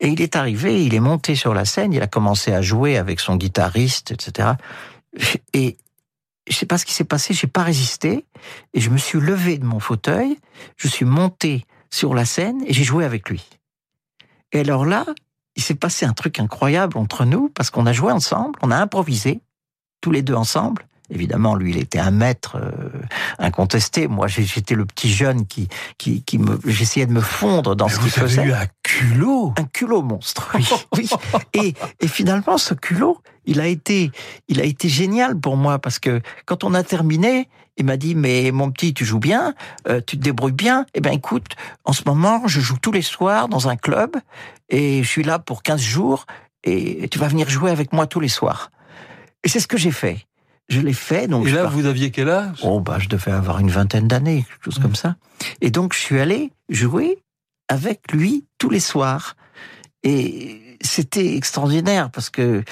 Et 0.01 0.09
il 0.09 0.21
est 0.21 0.35
arrivé, 0.35 0.83
il 0.83 0.93
est 0.93 0.99
monté 0.99 1.35
sur 1.35 1.53
la 1.53 1.63
scène, 1.63 1.93
il 1.93 2.01
a 2.01 2.07
commencé 2.07 2.51
à 2.51 2.61
jouer 2.61 2.97
avec 2.97 3.21
son 3.21 3.37
guitariste, 3.37 4.11
etc. 4.11 4.49
Et 5.53 5.77
je 6.49 6.55
sais 6.55 6.65
pas 6.65 6.77
ce 6.77 6.85
qui 6.85 6.93
s'est 6.93 7.05
passé, 7.05 7.33
j'ai 7.33 7.47
pas 7.47 7.63
résisté 7.63 8.25
et 8.73 8.81
je 8.81 8.89
me 8.89 8.97
suis 8.97 9.19
levé 9.19 9.57
de 9.57 9.65
mon 9.65 9.79
fauteuil, 9.79 10.37
je 10.75 10.87
suis 10.87 11.05
monté 11.05 11.65
sur 11.91 12.13
la 12.13 12.25
scène 12.25 12.63
et 12.65 12.73
j'ai 12.73 12.83
joué 12.83 13.05
avec 13.05 13.29
lui. 13.29 13.45
Et 14.51 14.59
alors 14.59 14.85
là, 14.85 15.05
il 15.55 15.63
s'est 15.63 15.75
passé 15.75 16.05
un 16.05 16.13
truc 16.13 16.39
incroyable 16.39 16.97
entre 16.97 17.25
nous 17.25 17.49
parce 17.49 17.69
qu'on 17.69 17.85
a 17.85 17.93
joué 17.93 18.11
ensemble, 18.11 18.57
on 18.61 18.71
a 18.71 18.77
improvisé 18.77 19.41
tous 20.01 20.11
les 20.11 20.21
deux 20.21 20.35
ensemble. 20.35 20.87
Évidemment, 21.09 21.55
lui, 21.55 21.71
il 21.71 21.77
était 21.77 21.99
un 21.99 22.11
maître 22.11 22.57
euh, 22.57 22.91
incontesté. 23.39 24.07
Moi, 24.07 24.27
j'étais 24.27 24.75
le 24.75 24.85
petit 24.85 25.09
jeune 25.09 25.47
qui, 25.47 25.69
qui, 25.97 26.21
qui 26.21 26.37
me, 26.37 26.59
j'essayais 26.65 27.05
de 27.05 27.13
me 27.13 27.21
fondre 27.21 27.77
dans 27.77 27.87
ce 27.87 27.97
qu'il 27.99 28.09
faisait. 28.09 28.43
Eu 28.43 28.51
un 28.51 28.67
culot, 28.83 29.53
un 29.57 29.63
culot 29.63 30.01
monstre. 30.01 30.51
Oui. 30.95 31.09
Et, 31.53 31.73
et 32.01 32.07
finalement, 32.07 32.57
ce 32.57 32.73
culot, 32.73 33.21
il 33.47 33.59
a 33.59 33.65
été, 33.65 34.11
il 34.47 34.61
a 34.61 34.63
été 34.63 34.89
génial 34.89 35.39
pour 35.39 35.57
moi 35.57 35.79
parce 35.79 35.97
que 35.97 36.21
quand 36.45 36.63
on 36.63 36.73
a 36.73 36.83
terminé, 36.83 37.49
il 37.77 37.85
m'a 37.85 37.97
dit 37.97 38.13
mais 38.13 38.51
mon 38.51 38.69
petit, 38.71 38.93
tu 38.93 39.05
joues 39.05 39.19
bien, 39.19 39.55
euh, 39.87 40.01
tu 40.05 40.17
te 40.17 40.23
débrouilles 40.23 40.51
bien. 40.51 40.85
Eh 40.93 41.01
ben 41.01 41.11
écoute, 41.11 41.55
en 41.85 41.93
ce 41.93 42.03
moment, 42.05 42.47
je 42.47 42.59
joue 42.59 42.77
tous 42.79 42.91
les 42.91 43.01
soirs 43.01 43.47
dans 43.47 43.69
un 43.69 43.75
club 43.75 44.15
et 44.69 45.01
je 45.01 45.07
suis 45.07 45.23
là 45.23 45.39
pour 45.39 45.63
15 45.63 45.81
jours 45.81 46.25
et 46.63 47.07
tu 47.09 47.17
vas 47.17 47.27
venir 47.27 47.49
jouer 47.49 47.71
avec 47.71 47.93
moi 47.93 48.05
tous 48.05 48.19
les 48.19 48.27
soirs. 48.27 48.71
Et 49.43 49.49
c'est 49.49 49.59
ce 49.59 49.67
que 49.67 49.77
j'ai 49.77 49.91
fait. 49.91 50.27
Je 50.69 50.81
l'ai 50.81 50.93
fait. 50.93 51.27
Donc 51.27 51.47
et 51.47 51.51
là, 51.51 51.65
vous 51.65 51.85
aviez 51.85 52.11
quel 52.11 52.29
âge? 52.29 52.59
Oh, 52.63 52.81
bah, 52.81 52.97
je 52.99 53.07
devais 53.07 53.31
avoir 53.31 53.59
une 53.59 53.69
vingtaine 53.69 54.07
d'années, 54.07 54.45
quelque 54.47 54.65
chose 54.65 54.79
comme 54.79 54.91
mmh. 54.91 54.95
ça. 54.95 55.15
Et 55.61 55.71
donc, 55.71 55.93
je 55.93 55.99
suis 55.99 56.19
allé 56.19 56.51
jouer 56.67 57.19
avec 57.69 58.11
lui 58.11 58.45
tous 58.57 58.69
les 58.69 58.81
soirs. 58.81 59.35
Et 60.03 60.77
c'était 60.81 61.35
extraordinaire 61.35 62.09
parce 62.11 62.29
que 62.29 62.63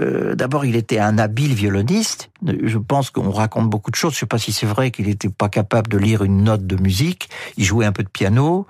euh, 0.00 0.34
d'abord, 0.34 0.64
il 0.64 0.76
était 0.76 0.98
un 0.98 1.18
habile 1.18 1.54
violoniste. 1.54 2.30
Je 2.46 2.78
pense 2.78 3.10
qu'on 3.10 3.30
raconte 3.30 3.68
beaucoup 3.68 3.90
de 3.90 3.96
choses. 3.96 4.12
Je 4.12 4.16
ne 4.16 4.20
sais 4.20 4.26
pas 4.26 4.38
si 4.38 4.52
c'est 4.52 4.66
vrai 4.66 4.90
qu'il 4.90 5.06
n'était 5.06 5.28
pas 5.28 5.48
capable 5.48 5.88
de 5.88 5.98
lire 5.98 6.22
une 6.22 6.44
note 6.44 6.66
de 6.66 6.76
musique. 6.76 7.28
Il 7.56 7.64
jouait 7.64 7.86
un 7.86 7.92
peu 7.92 8.02
de 8.02 8.08
piano. 8.08 8.66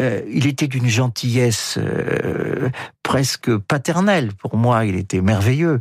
Euh, 0.00 0.22
il 0.30 0.46
était 0.46 0.68
d'une 0.68 0.88
gentillesse 0.88 1.78
euh, 1.78 2.68
presque 3.02 3.56
paternelle. 3.56 4.32
Pour 4.34 4.56
moi, 4.56 4.84
il 4.84 4.96
était 4.96 5.20
merveilleux. 5.20 5.80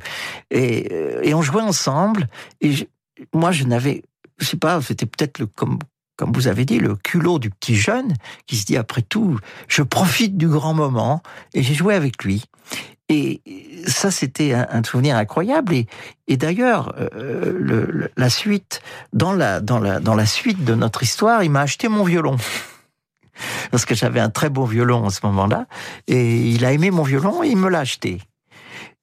Et, 0.51 1.33
on 1.33 1.41
jouait 1.41 1.61
ensemble. 1.61 2.27
Et 2.61 2.89
moi, 3.33 3.51
je 3.51 3.65
n'avais, 3.65 4.03
je 4.38 4.45
sais 4.45 4.57
pas, 4.57 4.81
c'était 4.81 5.05
peut-être 5.05 5.39
le 5.39 5.47
comme 5.47 5.79
comme 6.17 6.31
vous 6.31 6.47
avez 6.47 6.65
dit, 6.65 6.79
le 6.79 6.95
culot 6.95 7.38
du 7.38 7.51
petit 7.51 7.75
jeune 7.75 8.15
qui 8.47 8.57
se 8.57 8.65
dit 8.65 8.75
après 8.75 9.03
tout, 9.03 9.38
je 9.67 9.83
profite 9.83 10.35
du 10.35 10.47
grand 10.47 10.73
moment 10.73 11.21
et 11.53 11.61
j'ai 11.61 11.75
joué 11.75 11.93
avec 11.93 12.23
lui. 12.23 12.45
Et 13.09 13.41
ça, 13.87 14.11
c'était 14.11 14.53
un, 14.53 14.83
souvenir 14.83 15.15
incroyable. 15.15 15.73
Et, 16.27 16.37
d'ailleurs, 16.37 16.93
euh, 16.99 18.09
la 18.17 18.29
suite, 18.29 18.81
dans 19.13 19.31
la, 19.33 20.25
suite 20.25 20.65
de 20.65 20.75
notre 20.75 21.03
histoire, 21.03 21.43
il 21.43 21.49
m'a 21.49 21.61
acheté 21.61 21.87
mon 21.87 22.03
violon. 22.03 22.35
Parce 23.71 23.85
que 23.85 23.95
j'avais 23.95 24.19
un 24.19 24.29
très 24.29 24.49
beau 24.49 24.65
violon 24.65 25.05
à 25.05 25.09
ce 25.09 25.19
moment-là. 25.23 25.67
Et 26.07 26.49
il 26.49 26.65
a 26.65 26.73
aimé 26.73 26.91
mon 26.91 27.03
violon 27.03 27.43
et 27.43 27.47
il 27.47 27.57
me 27.57 27.69
l'a 27.69 27.79
acheté. 27.79 28.19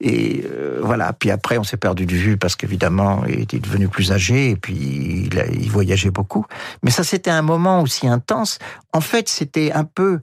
Et 0.00 0.44
euh, 0.44 0.80
voilà. 0.82 1.12
Puis 1.14 1.30
après, 1.30 1.56
on 1.56 1.64
s'est 1.64 1.76
perdu 1.76 2.04
de 2.04 2.14
vue 2.14 2.36
parce 2.36 2.56
qu'évidemment, 2.56 3.24
il 3.26 3.40
était 3.40 3.60
devenu 3.60 3.88
plus 3.88 4.12
âgé 4.12 4.50
et 4.50 4.56
puis 4.56 4.74
il, 4.74 5.44
il 5.52 5.70
voyageait 5.70 6.10
beaucoup. 6.10 6.44
Mais 6.82 6.90
ça, 6.90 7.04
c'était 7.04 7.30
un 7.30 7.42
moment 7.42 7.80
aussi 7.80 8.08
intense. 8.08 8.58
En 8.92 9.00
fait, 9.00 9.28
c'était 9.28 9.72
un 9.72 9.84
peu 9.84 10.20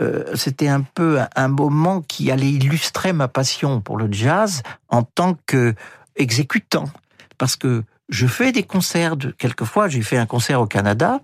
euh, 0.00 0.34
c'était 0.34 0.68
un 0.68 0.82
peu 0.82 1.20
un 1.36 1.48
moment 1.48 2.02
qui 2.02 2.30
allait 2.30 2.50
illustrer 2.50 3.12
ma 3.12 3.28
passion 3.28 3.80
pour 3.80 3.96
le 3.96 4.12
jazz 4.12 4.62
en 4.88 5.02
tant 5.02 5.36
que 5.46 5.74
exécutant. 6.16 6.86
Parce 7.38 7.56
que 7.56 7.84
je 8.08 8.26
fais 8.26 8.52
des 8.52 8.62
concerts, 8.62 9.16
de, 9.16 9.30
quelquefois 9.30 9.88
j'ai 9.88 10.02
fait 10.02 10.18
un 10.18 10.26
concert 10.26 10.60
au 10.60 10.66
Canada, 10.66 11.20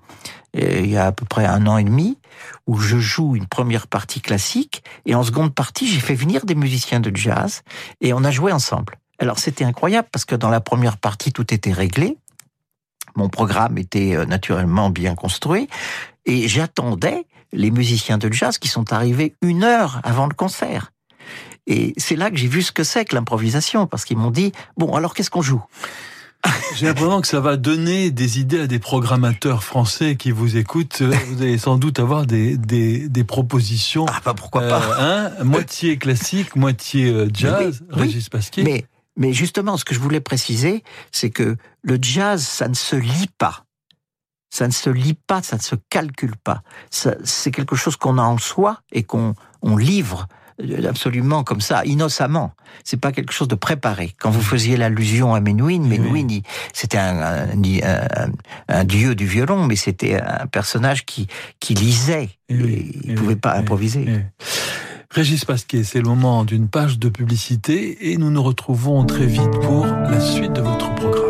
il 0.54 0.90
y 0.90 0.96
a 0.96 1.06
à 1.06 1.12
peu 1.12 1.24
près 1.24 1.44
un 1.44 1.66
an 1.66 1.78
et 1.78 1.84
demi, 1.84 2.18
où 2.66 2.78
je 2.78 2.98
joue 2.98 3.36
une 3.36 3.46
première 3.46 3.86
partie 3.86 4.20
classique, 4.20 4.82
et 5.06 5.14
en 5.14 5.22
seconde 5.22 5.54
partie 5.54 5.86
j'ai 5.86 6.00
fait 6.00 6.14
venir 6.14 6.46
des 6.46 6.54
musiciens 6.54 7.00
de 7.00 7.14
jazz, 7.14 7.62
et 8.00 8.12
on 8.12 8.24
a 8.24 8.30
joué 8.30 8.50
ensemble. 8.52 8.96
Alors 9.18 9.38
c'était 9.38 9.64
incroyable 9.64 10.08
parce 10.10 10.24
que 10.24 10.34
dans 10.34 10.48
la 10.48 10.60
première 10.60 10.96
partie 10.96 11.32
tout 11.32 11.52
était 11.52 11.72
réglé, 11.72 12.16
mon 13.14 13.28
programme 13.28 13.76
était 13.76 14.16
euh, 14.16 14.24
naturellement 14.24 14.90
bien 14.90 15.14
construit, 15.14 15.68
et 16.24 16.48
j'attendais 16.48 17.26
les 17.52 17.70
musiciens 17.70 18.18
de 18.18 18.32
jazz 18.32 18.58
qui 18.58 18.68
sont 18.68 18.92
arrivés 18.92 19.34
une 19.42 19.64
heure 19.64 20.00
avant 20.04 20.26
le 20.26 20.34
concert. 20.34 20.92
Et 21.66 21.94
c'est 21.96 22.16
là 22.16 22.30
que 22.30 22.36
j'ai 22.36 22.48
vu 22.48 22.62
ce 22.62 22.72
que 22.72 22.84
c'est 22.84 23.04
que 23.04 23.14
l'improvisation, 23.14 23.86
parce 23.86 24.04
qu'ils 24.04 24.16
m'ont 24.16 24.30
dit, 24.30 24.52
bon, 24.76 24.94
alors 24.94 25.14
qu'est-ce 25.14 25.30
qu'on 25.30 25.42
joue? 25.42 25.62
J'ai 26.74 26.86
l'impression 26.86 27.20
que 27.20 27.26
ça 27.26 27.40
va 27.40 27.56
donner 27.56 28.10
des 28.10 28.40
idées 28.40 28.60
à 28.60 28.66
des 28.66 28.78
programmateurs 28.78 29.62
français 29.62 30.16
qui 30.16 30.30
vous 30.30 30.56
écoutent. 30.56 31.02
Vous 31.02 31.42
allez 31.42 31.58
sans 31.58 31.76
doute 31.76 31.98
avoir 31.98 32.24
des, 32.24 32.56
des, 32.56 33.08
des 33.08 33.24
propositions. 33.24 34.06
Ah 34.08 34.20
bah 34.24 34.34
pourquoi 34.34 34.62
pas 34.62 34.82
euh, 34.82 35.30
hein, 35.38 35.44
Moitié 35.44 35.98
classique, 35.98 36.56
moitié 36.56 37.10
euh, 37.10 37.28
jazz, 37.32 37.82
Régis 37.90 38.30
Pasquier. 38.30 38.62
Mais, 38.62 38.86
mais 39.16 39.34
justement, 39.34 39.76
ce 39.76 39.84
que 39.84 39.94
je 39.94 40.00
voulais 40.00 40.20
préciser, 40.20 40.82
c'est 41.12 41.30
que 41.30 41.56
le 41.82 41.98
jazz, 42.00 42.42
ça 42.42 42.68
ne 42.68 42.74
se 42.74 42.96
lit 42.96 43.28
pas. 43.36 43.66
Ça 44.50 44.66
ne 44.66 44.72
se 44.72 44.90
lit 44.90 45.14
pas, 45.14 45.42
ça 45.42 45.56
ne 45.56 45.62
se 45.62 45.76
calcule 45.88 46.36
pas. 46.36 46.62
C'est 46.90 47.50
quelque 47.50 47.76
chose 47.76 47.96
qu'on 47.96 48.18
a 48.18 48.22
en 48.22 48.38
soi 48.38 48.80
et 48.92 49.04
qu'on 49.04 49.34
on 49.62 49.76
livre 49.76 50.26
euh, 50.62 50.88
absolument 50.88 51.44
comme 51.44 51.60
ça, 51.60 51.84
innocemment. 51.84 52.52
C'est 52.84 52.96
pas 52.96 53.12
quelque 53.12 53.32
chose 53.32 53.48
de 53.48 53.54
préparé. 53.54 54.14
Quand 54.18 54.30
vous 54.30 54.42
faisiez 54.42 54.76
l'allusion 54.76 55.34
à 55.34 55.40
Menuhin, 55.40 55.80
Menuhin, 55.80 56.40
c'était 56.72 56.98
un, 56.98 57.46
un, 58.68 58.84
dieu 58.84 59.14
du 59.14 59.26
violon, 59.26 59.64
mais 59.64 59.76
c'était 59.76 60.20
un 60.20 60.46
personnage 60.46 61.06
qui, 61.06 61.26
qui 61.60 61.74
lisait. 61.74 62.30
il 62.48 63.02
ne 63.06 63.14
pouvait 63.14 63.36
pas 63.36 63.54
improviser. 63.56 64.06
Régis 65.10 65.44
Pasquet, 65.44 65.82
c'est 65.82 65.98
le 65.98 66.08
moment 66.08 66.44
d'une 66.44 66.68
page 66.68 67.00
de 67.00 67.08
publicité 67.08 68.12
et 68.12 68.16
nous 68.16 68.30
nous 68.30 68.42
retrouvons 68.42 69.04
très 69.04 69.26
vite 69.26 69.50
pour 69.62 69.84
la 69.84 70.20
suite 70.20 70.52
de 70.52 70.60
votre 70.60 70.94
programme. 70.94 71.29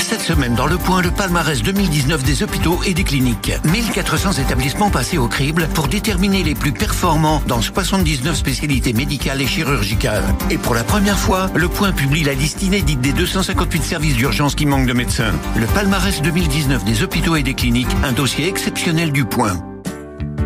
cette 0.00 0.20
semaine 0.20 0.54
dans 0.54 0.66
Le 0.66 0.78
Point 0.78 1.02
le 1.02 1.10
palmarès 1.10 1.62
2019 1.62 2.22
des 2.22 2.42
hôpitaux 2.42 2.80
et 2.86 2.94
des 2.94 3.04
cliniques. 3.04 3.52
1400 3.64 4.32
établissements 4.34 4.90
passés 4.90 5.18
au 5.18 5.28
crible 5.28 5.68
pour 5.74 5.88
déterminer 5.88 6.42
les 6.42 6.54
plus 6.54 6.72
performants 6.72 7.42
dans 7.46 7.60
79 7.60 8.36
spécialités 8.36 8.92
médicales 8.92 9.42
et 9.42 9.46
chirurgicales. 9.46 10.24
Et 10.50 10.58
pour 10.58 10.74
la 10.74 10.84
première 10.84 11.18
fois, 11.18 11.50
Le 11.54 11.68
Point 11.68 11.92
publie 11.92 12.24
la 12.24 12.34
liste 12.34 12.62
inédite 12.62 13.00
des 13.00 13.12
258 13.12 13.82
services 13.82 14.16
d'urgence 14.16 14.54
qui 14.54 14.66
manquent 14.66 14.86
de 14.86 14.92
médecins. 14.92 15.32
Le 15.56 15.66
palmarès 15.66 16.22
2019 16.22 16.84
des 16.84 17.02
hôpitaux 17.02 17.36
et 17.36 17.42
des 17.42 17.54
cliniques, 17.54 17.94
un 18.02 18.12
dossier 18.12 18.48
exceptionnel 18.48 19.12
du 19.12 19.24
Point. 19.24 19.62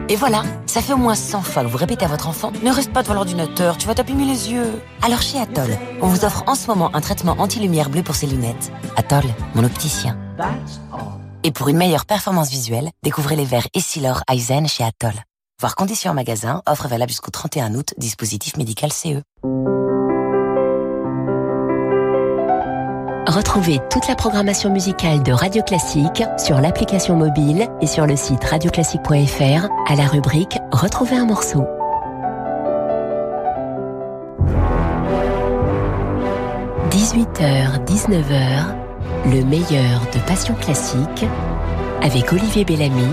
Et 0.09 0.17
voilà, 0.17 0.43
ça 0.75 0.83
fait 0.83 0.93
au 0.93 0.97
moins 0.97 1.15
100 1.15 1.43
fois 1.43 1.63
que 1.63 1.69
vous 1.69 1.79
répétez 1.79 2.05
à 2.05 2.09
votre 2.09 2.27
enfant 2.27 2.51
Ne 2.65 2.73
reste 2.73 2.93
pas 2.93 3.05
devant 3.05 3.15
l'ordinateur, 3.15 3.77
tu 3.77 3.87
vas 3.87 3.95
t'abîmer 3.95 4.25
les 4.25 4.51
yeux. 4.51 4.83
Alors 5.03 5.23
chez 5.23 5.39
Atoll, 5.39 5.71
on 6.03 6.09
vous 6.09 6.25
offre 6.25 6.43
en 6.49 6.57
ce 6.57 6.67
moment 6.67 6.91
un 6.97 7.01
traitement 7.01 7.37
anti-lumière 7.39 7.91
bleue 7.91 8.03
pour 8.03 8.17
ses 8.17 8.27
lunettes. 8.27 8.73
Atoll, 8.97 9.23
mon 9.55 9.63
opticien. 9.63 10.19
Et 11.45 11.53
pour 11.53 11.69
une 11.69 11.77
meilleure 11.77 12.07
performance 12.07 12.51
visuelle, 12.51 12.91
découvrez 13.05 13.37
les 13.37 13.45
verres 13.45 13.69
Essilor 13.73 14.25
Eisen 14.29 14.67
chez 14.67 14.83
Atoll. 14.83 15.15
Voir 15.61 15.77
conditions 15.77 16.11
en 16.11 16.15
magasin, 16.15 16.61
offre 16.67 16.89
valable 16.89 17.11
jusqu'au 17.11 17.31
31 17.31 17.77
août, 17.77 17.95
dispositif 17.97 18.57
médical 18.57 18.93
CE. 18.93 19.23
Retrouvez 23.27 23.81
toute 23.91 24.07
la 24.07 24.17
programmation 24.17 24.71
musicale 24.71 25.23
de 25.23 25.33
Radio 25.33 25.63
Classique 25.63 26.23
sur 26.37 26.61
l'application 26.61 27.17
mobile 27.17 27.67
et 27.81 27.87
sur 27.87 28.07
le 28.07 28.17
site 28.17 28.45
radioclassique.fr 28.45 29.67
à 29.89 29.95
la 29.97 30.07
rubrique 30.07 30.59
Retrouver 30.71 31.17
un 31.17 31.25
morceau. 31.25 31.65
«18h, 36.91 37.83
19h, 37.87 38.75
le 39.33 39.43
meilleur 39.45 40.03
de 40.13 40.19
Passion 40.27 40.53
Classique 40.55 41.25
avec 42.03 42.31
Olivier 42.31 42.67
Bellamy 42.67 43.07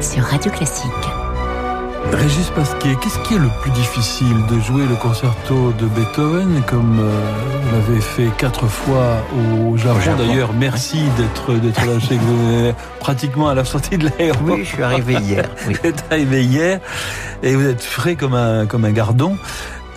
sur 0.00 0.22
Radio 0.22 0.52
Classique. 0.52 1.17
Régis 2.12 2.50
Pasquier, 2.50 2.96
qu'est-ce 3.02 3.18
qui 3.20 3.34
est 3.34 3.38
le 3.38 3.50
plus 3.60 3.70
difficile 3.72 4.36
de 4.50 4.58
jouer 4.60 4.86
le 4.86 4.96
concerto 4.96 5.72
de 5.72 5.86
Beethoven 5.86 6.62
comme 6.66 6.98
euh, 7.00 7.60
vous 7.62 7.72
l'avez 7.72 8.00
fait 8.00 8.28
quatre 8.38 8.66
fois 8.66 9.22
au 9.36 9.76
Japon, 9.76 10.16
D'ailleurs, 10.16 10.52
merci 10.52 11.02
d'être 11.16 11.54
d'être 11.54 11.84
là 11.84 12.00
chez 12.00 12.16
vous, 12.16 12.72
pratiquement 13.00 13.48
à 13.48 13.54
la 13.54 13.64
sortie 13.64 13.98
de 13.98 14.08
l'aéroport. 14.08 14.56
Oui, 14.56 14.64
je 14.64 14.74
suis 14.74 14.82
arrivé 14.82 15.14
hier. 15.14 15.48
Vous 15.66 15.72
êtes 15.84 16.04
arrivé 16.10 16.44
hier 16.44 16.80
et 17.42 17.54
vous 17.54 17.66
êtes 17.66 17.82
frais 17.82 18.16
comme 18.16 18.34
un 18.34 18.66
comme 18.66 18.84
un 18.84 18.92
gardon. 18.92 19.36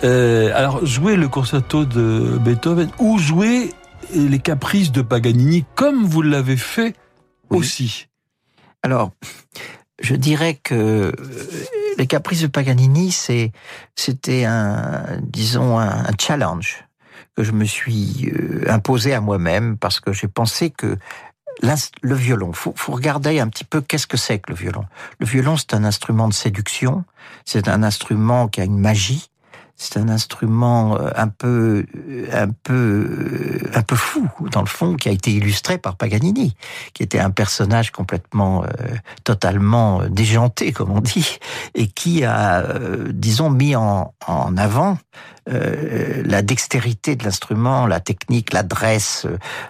Euh, 0.04 0.50
alors, 0.54 0.84
jouer 0.84 1.16
le 1.16 1.28
concerto 1.28 1.84
de 1.84 2.38
Beethoven 2.40 2.90
ou 2.98 3.18
jouer 3.18 3.72
les 4.14 4.38
caprices 4.38 4.92
de 4.92 5.02
Paganini 5.02 5.64
comme 5.74 6.04
vous 6.04 6.22
l'avez 6.22 6.56
fait 6.56 6.94
aussi? 7.50 8.08
Alors, 8.82 9.12
je 10.00 10.16
dirais 10.16 10.58
que 10.60 10.74
euh, 10.74 11.12
les 11.98 12.06
caprices 12.06 12.42
de 12.42 12.46
Paganini, 12.46 13.12
c'est, 13.12 13.52
c'était 13.94 14.44
un, 14.44 15.04
disons, 15.22 15.78
un, 15.78 16.04
challenge 16.20 16.84
que 17.36 17.42
je 17.42 17.52
me 17.52 17.64
suis 17.64 18.30
euh, 18.30 18.64
imposé 18.68 19.14
à 19.14 19.20
moi-même 19.20 19.76
parce 19.76 20.00
que 20.00 20.12
j'ai 20.12 20.28
pensé 20.28 20.70
que 20.70 20.98
le 22.02 22.14
violon, 22.14 22.52
faut, 22.52 22.72
faut 22.76 22.92
regarder 22.92 23.38
un 23.38 23.48
petit 23.48 23.64
peu 23.64 23.80
qu'est-ce 23.80 24.06
que 24.06 24.16
c'est 24.16 24.38
que 24.38 24.50
le 24.50 24.56
violon. 24.56 24.84
Le 25.20 25.26
violon, 25.26 25.56
c'est 25.56 25.74
un 25.74 25.84
instrument 25.84 26.28
de 26.28 26.34
séduction, 26.34 27.04
c'est 27.44 27.68
un 27.68 27.82
instrument 27.82 28.48
qui 28.48 28.60
a 28.60 28.64
une 28.64 28.78
magie, 28.78 29.30
c'est 29.82 29.98
un 29.98 30.08
instrument 30.08 30.96
euh, 30.96 31.10
un 31.16 31.28
peu, 31.28 31.84
un 32.32 32.48
peu, 32.48 33.58
un 33.74 33.82
peu 33.82 33.96
fou 33.96 34.28
dans 34.50 34.60
le 34.60 34.66
fond, 34.66 34.94
qui 34.94 35.08
a 35.08 35.12
été 35.12 35.32
illustré 35.32 35.78
par 35.78 35.96
Paganini, 35.96 36.54
qui 36.94 37.02
était 37.02 37.18
un 37.18 37.30
personnage 37.30 37.90
complètement, 37.90 38.64
totalement 39.24 40.02
déjanté, 40.08 40.72
comme 40.72 40.90
on 40.90 41.00
dit, 41.00 41.38
et 41.74 41.88
qui 41.88 42.24
a, 42.24 42.64
disons, 43.10 43.50
mis 43.50 43.74
en, 43.76 44.14
en 44.26 44.56
avant 44.56 44.98
la 45.46 46.42
dextérité 46.42 47.16
de 47.16 47.24
l'instrument, 47.24 47.86
la 47.86 48.00
technique, 48.00 48.52
l'adresse, 48.52 49.26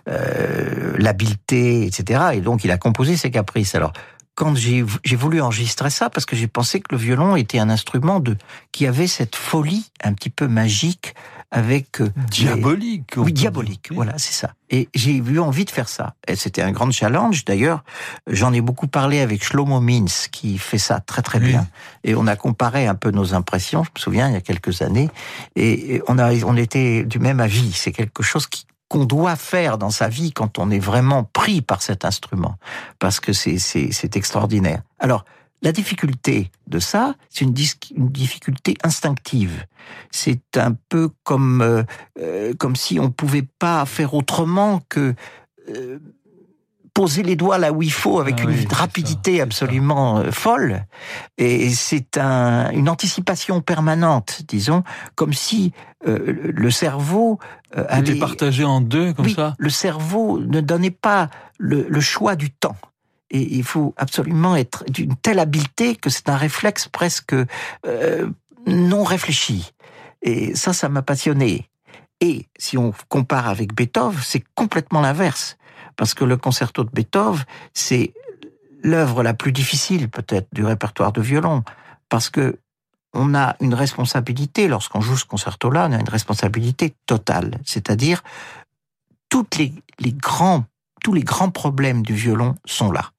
l'habileté, 0.06 1.86
etc. 1.86 2.20
Et 2.34 2.40
donc, 2.40 2.64
il 2.64 2.70
a 2.70 2.78
composé 2.78 3.16
ses 3.16 3.30
caprices. 3.30 3.74
Alors, 3.74 3.92
quand 4.34 4.54
j'ai 4.56 4.82
voulu 5.16 5.40
enregistrer 5.40 5.90
ça, 5.90 6.08
parce 6.08 6.24
que 6.24 6.36
j'ai 6.36 6.48
pensé 6.48 6.80
que 6.80 6.86
le 6.92 6.98
violon 6.98 7.36
était 7.36 7.58
un 7.58 7.68
instrument 7.68 8.20
de 8.20 8.36
qui 8.72 8.86
avait 8.86 9.06
cette 9.06 9.36
folie 9.36 9.90
un 10.02 10.14
petit 10.14 10.30
peu 10.30 10.48
magique 10.48 11.14
avec 11.50 12.00
euh, 12.00 12.10
diabolique. 12.30 13.12
Oui, 13.18 13.32
diabolique. 13.32 13.90
Voilà, 13.92 14.14
c'est 14.16 14.32
ça. 14.32 14.54
Et 14.70 14.88
j'ai 14.94 15.16
eu 15.16 15.38
envie 15.38 15.66
de 15.66 15.70
faire 15.70 15.88
ça. 15.88 16.14
Et 16.26 16.34
c'était 16.34 16.62
un 16.62 16.72
grand 16.72 16.90
challenge. 16.90 17.44
D'ailleurs, 17.44 17.84
j'en 18.26 18.54
ai 18.54 18.62
beaucoup 18.62 18.86
parlé 18.86 19.20
avec 19.20 19.44
Shlomo 19.44 19.80
Mintz, 19.80 20.28
qui 20.28 20.56
fait 20.56 20.78
ça 20.78 21.00
très 21.00 21.20
très 21.20 21.40
bien. 21.40 21.68
Et 22.04 22.14
on 22.14 22.26
a 22.26 22.36
comparé 22.36 22.86
un 22.86 22.94
peu 22.94 23.10
nos 23.10 23.34
impressions. 23.34 23.84
Je 23.84 23.90
me 23.94 24.00
souviens 24.00 24.28
il 24.28 24.32
y 24.32 24.36
a 24.36 24.40
quelques 24.40 24.80
années, 24.80 25.10
et 25.54 26.00
on 26.08 26.18
a 26.18 26.32
on 26.46 26.56
était 26.56 27.04
du 27.04 27.18
même 27.18 27.38
avis. 27.38 27.72
C'est 27.72 27.92
quelque 27.92 28.22
chose 28.22 28.46
qui 28.46 28.64
qu'on 28.92 29.06
doit 29.06 29.36
faire 29.36 29.78
dans 29.78 29.88
sa 29.88 30.10
vie 30.10 30.32
quand 30.32 30.58
on 30.58 30.70
est 30.70 30.78
vraiment 30.78 31.24
pris 31.24 31.62
par 31.62 31.80
cet 31.80 32.04
instrument, 32.04 32.56
parce 32.98 33.20
que 33.20 33.32
c'est 33.32 34.16
extraordinaire. 34.16 34.82
Alors, 34.98 35.24
la 35.62 35.72
difficulté 35.72 36.50
de 36.66 36.78
ça, 36.78 37.14
c'est 37.30 37.46
une, 37.46 37.54
une, 37.96 38.08
difficulté 38.10 38.76
instinctive. 38.82 39.64
C'est 40.10 40.58
un 40.58 40.76
peu 40.90 41.08
comme 41.24 41.62
euh, 41.62 41.84
euh, 42.20 42.52
comme 42.58 42.76
si 42.76 43.00
on 43.00 43.10
pouvait 43.10 43.48
pas 43.58 43.86
faire 43.86 44.12
autrement 44.12 44.82
que 44.90 45.14
euh, 45.70 45.98
poser 46.92 47.22
les 47.22 47.36
doigts 47.36 47.56
là 47.56 47.72
où 47.72 47.82
il 47.82 47.92
faut 47.92 48.20
avec 48.20 48.40
ah 48.40 48.50
une 48.50 48.72
rapidité 48.72 49.40
absolument 49.40 50.22
folle. 50.30 50.84
Et 51.38 51.70
c'est 51.70 52.18
un, 52.18 52.70
une 52.72 52.90
anticipation 52.90 53.62
permanente, 53.62 54.42
disons, 54.46 54.84
comme 55.14 55.32
si 55.32 55.72
euh, 56.06 56.52
le 56.52 56.70
cerveau 56.72 57.38
euh, 57.76 57.84
avait... 57.88 58.16
partagé 58.16 58.64
en 58.64 58.80
deux, 58.80 59.12
comme 59.12 59.28
ça? 59.28 59.54
le 59.58 59.70
cerveau 59.70 60.38
ne 60.40 60.60
donnait 60.60 60.90
pas 60.90 61.30
le, 61.58 61.86
le 61.88 62.00
choix 62.00 62.36
du 62.36 62.50
temps. 62.50 62.76
Et 63.30 63.56
il 63.56 63.64
faut 63.64 63.94
absolument 63.96 64.56
être 64.56 64.84
d'une 64.90 65.16
telle 65.16 65.38
habileté 65.38 65.96
que 65.96 66.10
c'est 66.10 66.28
un 66.28 66.36
réflexe 66.36 66.88
presque 66.88 67.34
euh, 67.86 68.28
non 68.66 69.04
réfléchi. 69.04 69.72
Et 70.20 70.54
ça, 70.54 70.72
ça 70.72 70.88
m'a 70.90 71.02
passionné. 71.02 71.68
Et 72.20 72.46
si 72.58 72.76
on 72.76 72.92
compare 73.08 73.48
avec 73.48 73.74
Beethoven, 73.74 74.20
c'est 74.22 74.44
complètement 74.54 75.00
l'inverse 75.00 75.56
parce 75.96 76.14
que 76.14 76.24
le 76.24 76.36
concerto 76.36 76.84
de 76.84 76.90
Beethoven, 76.90 77.44
c'est 77.74 78.12
l'œuvre 78.82 79.22
la 79.22 79.34
plus 79.34 79.52
difficile 79.52 80.08
peut-être 80.08 80.48
du 80.52 80.64
répertoire 80.64 81.12
de 81.12 81.20
violon, 81.20 81.62
parce 82.08 82.30
que 82.30 82.58
on 83.14 83.34
a 83.34 83.56
une 83.60 83.74
responsabilité, 83.74 84.68
lorsqu'on 84.68 85.00
joue 85.00 85.16
ce 85.16 85.24
concerto-là, 85.24 85.86
on 85.88 85.92
a 85.92 86.00
une 86.00 86.08
responsabilité 86.08 86.94
totale, 87.06 87.58
c'est-à-dire 87.64 88.22
les, 89.58 90.12
grands, 90.12 90.64
tous 91.02 91.12
les 91.12 91.22
grands 91.22 91.50
problèmes 91.50 92.02
du 92.02 92.14
violon 92.14 92.56
sont 92.64 92.92
là. 92.92 93.10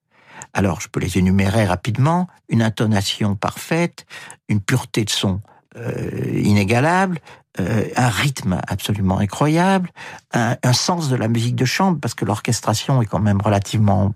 Alors, 0.54 0.82
je 0.82 0.88
peux 0.88 1.00
les 1.00 1.18
énumérer 1.18 1.66
rapidement. 1.66 2.28
Une 2.50 2.62
intonation 2.62 3.36
parfaite, 3.36 4.06
une 4.50 4.62
pureté 4.62 5.04
de 5.04 5.10
son 5.10 5.42
euh, 5.76 6.40
inégalable, 6.44 7.20
euh, 7.60 7.88
un 7.96 8.10
rythme 8.10 8.60
absolument 8.68 9.18
incroyable, 9.20 9.90
un, 10.34 10.56
un, 10.64 10.74
sens 10.74 11.10
de 11.10 11.16
la 11.16 11.28
musique 11.28 11.56
de 11.56 11.66
chambre, 11.66 12.00
parce 12.00 12.14
que 12.14 12.26
l'orchestration 12.26 13.02
est 13.02 13.08
quand 13.08 13.20
même 13.20 13.42
relativement 13.42 14.14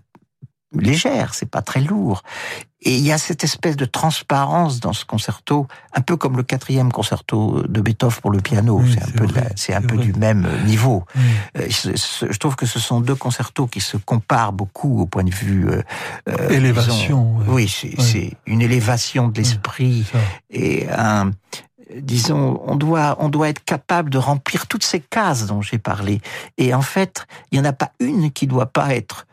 légère, 0.73 1.33
c'est 1.33 1.49
pas 1.49 1.61
très 1.61 1.81
lourd. 1.81 2.23
Et 2.81 2.95
il 2.95 3.03
y 3.03 3.11
a 3.11 3.17
cette 3.17 3.43
espèce 3.43 3.75
de 3.75 3.85
transparence 3.85 4.79
dans 4.79 4.93
ce 4.93 5.03
concerto, 5.03 5.67
un 5.93 6.01
peu 6.01 6.15
comme 6.15 6.37
le 6.37 6.43
quatrième 6.43 6.91
concerto 6.91 7.63
de 7.67 7.81
Beethoven 7.81 8.21
pour 8.21 8.31
le 8.31 8.39
piano. 8.39 8.81
c'est 8.87 9.01
un 9.01 9.11
peu, 9.11 9.27
c'est 9.55 9.73
un 9.73 9.81
peu 9.81 9.97
du 9.97 10.13
même 10.13 10.47
niveau. 10.65 11.03
Euh, 11.57 11.67
je, 11.69 12.37
trouve 12.37 12.55
que 12.55 12.67
ce 12.67 12.79
sont 12.79 13.01
deux 13.01 13.15
concertos 13.15 13.65
qui 13.65 13.81
se 13.81 13.97
comparent 13.97 14.53
beaucoup 14.53 15.01
au 15.01 15.07
point 15.07 15.23
de 15.23 15.33
vue 15.33 15.67
euh, 15.67 16.49
élévation. 16.49 17.37
Oui, 17.47 17.67
c'est 17.67 18.37
une 18.45 18.61
élévation 18.61 19.27
de 19.29 19.37
l'esprit 19.37 20.05
et 20.51 20.87
un 20.89 21.31
disons, 22.01 22.61
on 22.65 22.75
doit, 22.75 23.15
on 23.19 23.29
doit 23.29 23.49
être 23.49 23.63
capable 23.63 24.09
de 24.09 24.17
remplir 24.17 24.67
toutes 24.67 24.83
ces 24.83 24.99
cases 24.99 25.45
dont 25.47 25.61
j'ai 25.61 25.77
parlé. 25.77 26.21
Et 26.57 26.73
en 26.73 26.81
fait, 26.81 27.25
il 27.51 27.59
n'y 27.59 27.65
en 27.65 27.69
a 27.69 27.73
pas 27.73 27.91
une 27.99 28.31
qui 28.31 28.47
doit 28.47 28.67
pas 28.67 28.93
être 28.95 29.25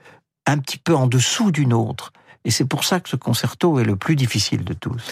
un 0.46 0.58
petit 0.58 0.78
peu 0.78 0.94
en 0.94 1.06
dessous 1.06 1.50
d'une 1.50 1.72
autre. 1.72 2.12
Et 2.44 2.50
c'est 2.50 2.66
pour 2.66 2.84
ça 2.84 3.00
que 3.00 3.08
ce 3.08 3.16
concerto 3.16 3.78
est 3.78 3.84
le 3.84 3.96
plus 3.96 4.16
difficile 4.16 4.64
de 4.64 4.74
tous. 4.74 5.02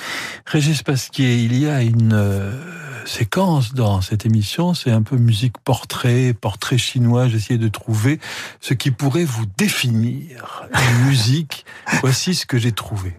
Régis 0.44 0.82
Pasquier, 0.82 1.42
il 1.42 1.58
y 1.58 1.66
a 1.66 1.82
une 1.82 2.12
euh, 2.12 2.52
séquence 3.06 3.72
dans 3.72 4.02
cette 4.02 4.26
émission, 4.26 4.74
c'est 4.74 4.90
un 4.90 5.02
peu 5.02 5.16
musique 5.16 5.56
portrait, 5.58 6.34
portrait 6.38 6.78
chinois. 6.78 7.28
J'essayais 7.28 7.58
de 7.58 7.68
trouver 7.68 8.20
ce 8.60 8.74
qui 8.74 8.90
pourrait 8.90 9.24
vous 9.24 9.46
définir 9.56 10.68
une 10.74 11.06
musique. 11.06 11.64
Voici 12.00 12.34
ce 12.34 12.44
que 12.44 12.58
j'ai 12.58 12.72
trouvé. 12.72 13.14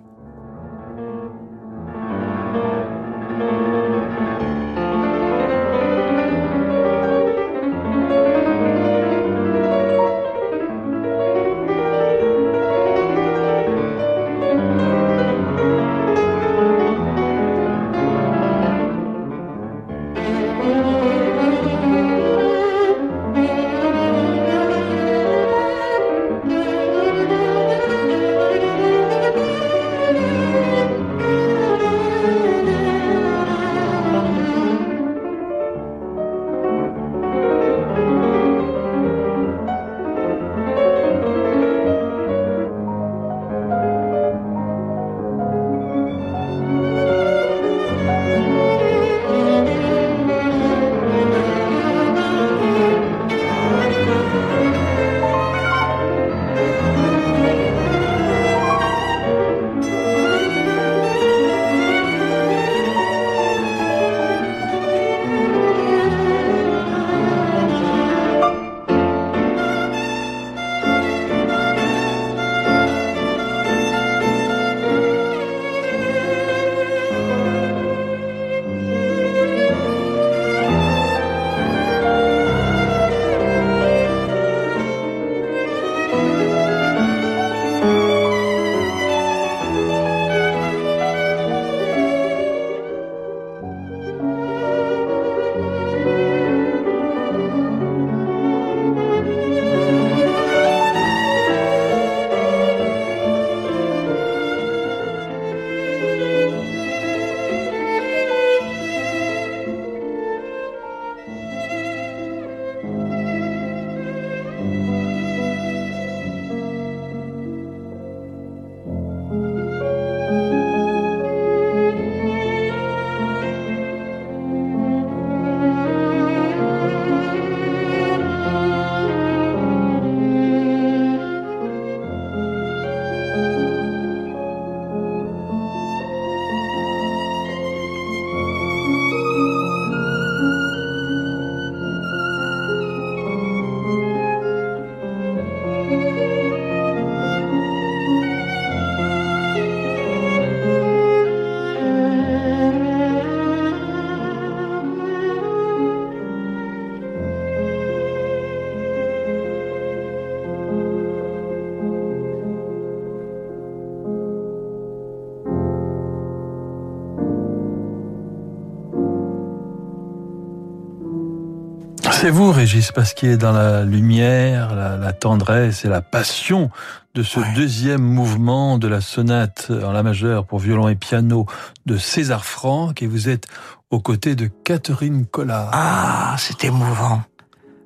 C'est 172.24 172.30
vous, 172.30 172.54
Régis 172.54 172.94
Pasquier, 172.94 173.36
dans 173.36 173.52
la 173.52 173.84
lumière, 173.84 174.74
la, 174.74 175.12
tendresse 175.12 175.84
et 175.84 175.90
la 175.90 176.02
passion 176.02 176.72
de 177.16 177.22
ce 177.22 177.42
deuxième 177.54 178.02
mouvement 178.02 178.78
de 178.78 178.88
la 178.88 179.02
sonate 179.02 179.70
en 179.70 179.92
la 179.92 180.04
majeure 180.04 180.46
pour 180.46 180.60
violon 180.60 180.88
et 180.88 180.96
piano 180.96 181.48
de 181.86 181.98
César 181.98 182.46
Franck 182.46 183.02
et 183.02 183.08
vous 183.08 183.28
êtes 183.28 183.48
aux 183.90 184.00
côtés 184.00 184.36
de 184.36 184.48
Catherine 184.48 185.26
Collard. 185.26 185.72
Ah, 185.74 186.38
c'est 186.40 186.64
émouvant. 186.64 187.24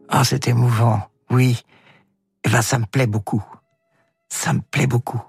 Ah, 0.07 0.23
c'est 0.23 0.47
émouvant. 0.47 1.01
Oui. 1.31 1.63
Eh 2.43 2.49
ben, 2.49 2.61
ça 2.61 2.77
me 2.77 2.85
plaît 2.85 3.07
beaucoup. 3.07 3.43
Ça 4.29 4.53
me 4.53 4.61
plaît 4.61 4.85
beaucoup. 4.85 5.19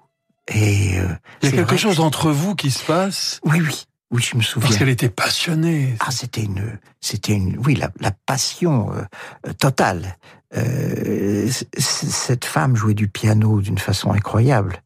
Et 0.48 0.98
euh, 0.98 1.08
il 1.40 1.48
y 1.48 1.52
a 1.54 1.56
quelque 1.56 1.78
chose 1.78 2.00
entre 2.00 2.30
vous 2.30 2.54
qui 2.54 2.70
se 2.70 2.84
passe? 2.84 3.40
Oui, 3.42 3.62
oui. 3.62 3.86
Oui, 4.10 4.22
je 4.22 4.36
me 4.36 4.42
souviens. 4.42 4.68
Parce 4.68 4.78
qu'elle 4.78 4.88
était 4.88 5.10
passionnée. 5.10 5.94
Ah, 6.00 6.10
c'était 6.10 6.42
une, 6.42 6.78
c'était 7.00 7.34
une, 7.34 7.58
oui, 7.58 7.74
la, 7.74 7.90
la 8.00 8.10
passion 8.10 8.92
euh, 8.94 9.52
totale. 9.54 10.16
Euh, 10.56 11.50
cette 11.76 12.46
femme 12.46 12.74
jouait 12.74 12.94
du 12.94 13.08
piano 13.08 13.60
d'une 13.60 13.78
façon 13.78 14.12
incroyable. 14.12 14.82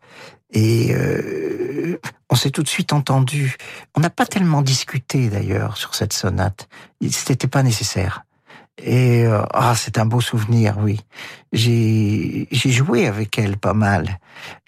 Et 0.51 0.93
euh, 0.93 2.01
on 2.31 2.35
s'est 2.35 2.51
tout 2.51 2.63
de 2.63 2.69
suite 2.69 2.93
entendu. 2.93 3.57
On 3.95 4.01
n'a 4.01 4.11
pas 4.11 4.27
tellement 4.27 4.61
discuté 4.61 5.29
d'ailleurs 5.29 5.77
sur 5.77 5.95
cette 5.95 6.13
sonate. 6.13 6.69
C'était 7.11 7.47
pas 7.47 7.63
nécessaire. 7.63 8.25
Et 8.79 9.27
euh, 9.27 9.43
ah, 9.53 9.75
c'est 9.77 9.99
un 9.99 10.07
beau 10.07 10.21
souvenir, 10.21 10.77
oui. 10.79 10.99
J'ai 11.53 12.49
joué 12.51 13.07
avec 13.07 13.39
elle 13.39 13.59
pas 13.59 13.75
mal. 13.75 14.19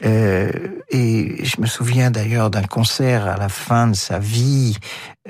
Euh, 0.04 0.50
et 0.90 1.44
je 1.44 1.60
me 1.60 1.66
souviens 1.66 2.10
d'ailleurs 2.10 2.50
d'un 2.50 2.62
concert 2.62 3.26
à 3.26 3.36
la 3.36 3.48
fin 3.48 3.88
de 3.88 3.94
sa 3.94 4.18
vie 4.18 4.76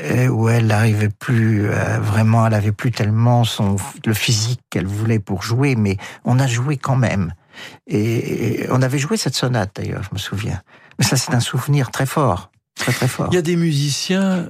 euh, 0.03 0.27
où 0.27 0.49
elle 0.49 0.67
n'arrivait 0.67 1.09
plus 1.09 1.69
vraiment, 2.01 2.47
elle 2.47 2.55
avait 2.55 2.73
plus 2.73 2.91
tellement 2.91 3.45
son 3.45 3.77
le 4.05 4.15
physique 4.15 4.61
qu'elle 4.71 4.87
voulait 4.87 5.21
pour 5.21 5.43
jouer, 5.43 5.77
mais 5.77 5.97
on 6.25 6.41
a 6.41 6.49
joué 6.49 6.77
quand 6.77 6.97
même. 6.97 7.33
Et, 7.87 8.63
et 8.63 8.67
on 8.71 8.83
avait 8.83 8.99
joué 8.99 9.17
cette 9.17 9.37
sonate 9.37 9.71
d'ailleurs, 9.77 10.03
je 10.03 10.11
me 10.13 10.19
souviens. 10.19 10.61
Mais 10.99 11.05
ça, 11.05 11.17
c'est 11.17 11.35
un 11.35 11.41
souvenir 11.41 11.93
très 11.93 12.07
fort, 12.07 12.51
très 12.75 12.93
très 12.93 13.07
fort. 13.07 13.29
Il 13.31 13.37
y 13.37 13.39
a 13.39 13.43
des 13.43 13.57
musiciens 13.57 14.49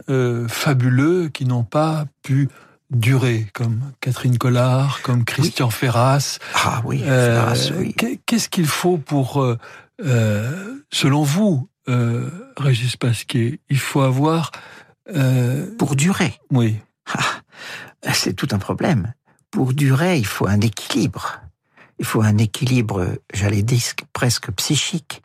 fabuleux 0.49 1.29
qui 1.29 1.45
n'ont 1.45 1.65
pas 1.65 2.07
pu 2.23 2.49
durer, 2.91 3.47
comme 3.53 3.93
Catherine 4.01 4.39
Collard, 4.39 5.01
comme 5.03 5.25
Christian 5.25 5.71
Ferras. 5.71 6.39
Ah 6.55 6.83
oui, 6.85 7.03
euh, 7.05 7.55
oui. 7.77 7.95
Qu'est-ce 8.27 8.49
qu'il 8.49 8.67
faut 8.67 8.99
pour, 8.99 9.43
euh, 9.43 9.59
euh, 10.05 10.83
selon 10.93 11.23
vous, 11.23 11.69
Régis 12.57 12.97
Pasquier, 12.97 13.61
il 13.69 13.79
faut 13.79 14.01
avoir... 14.01 14.51
pour 15.79 15.97
durer 15.97 16.41
Oui. 16.51 16.79
Ah, 18.07 18.13
c'est 18.13 18.35
tout 18.35 18.49
un 18.53 18.59
problème. 18.59 19.13
Pour 19.51 19.73
durer, 19.73 20.19
il 20.19 20.27
faut 20.27 20.47
un 20.47 20.61
équilibre. 20.61 21.41
Il 21.99 22.05
faut 22.05 22.23
un 22.23 22.39
équilibre, 22.39 23.19
j'allais 23.33 23.63
dire, 23.63 23.81
presque 24.13 24.51
psychique. 24.53 25.23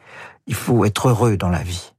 Il 0.48 0.56
faut 0.56 0.86
être 0.86 1.10
heureux 1.10 1.36
dans 1.36 1.50
la 1.50 1.64
vie 1.64 1.94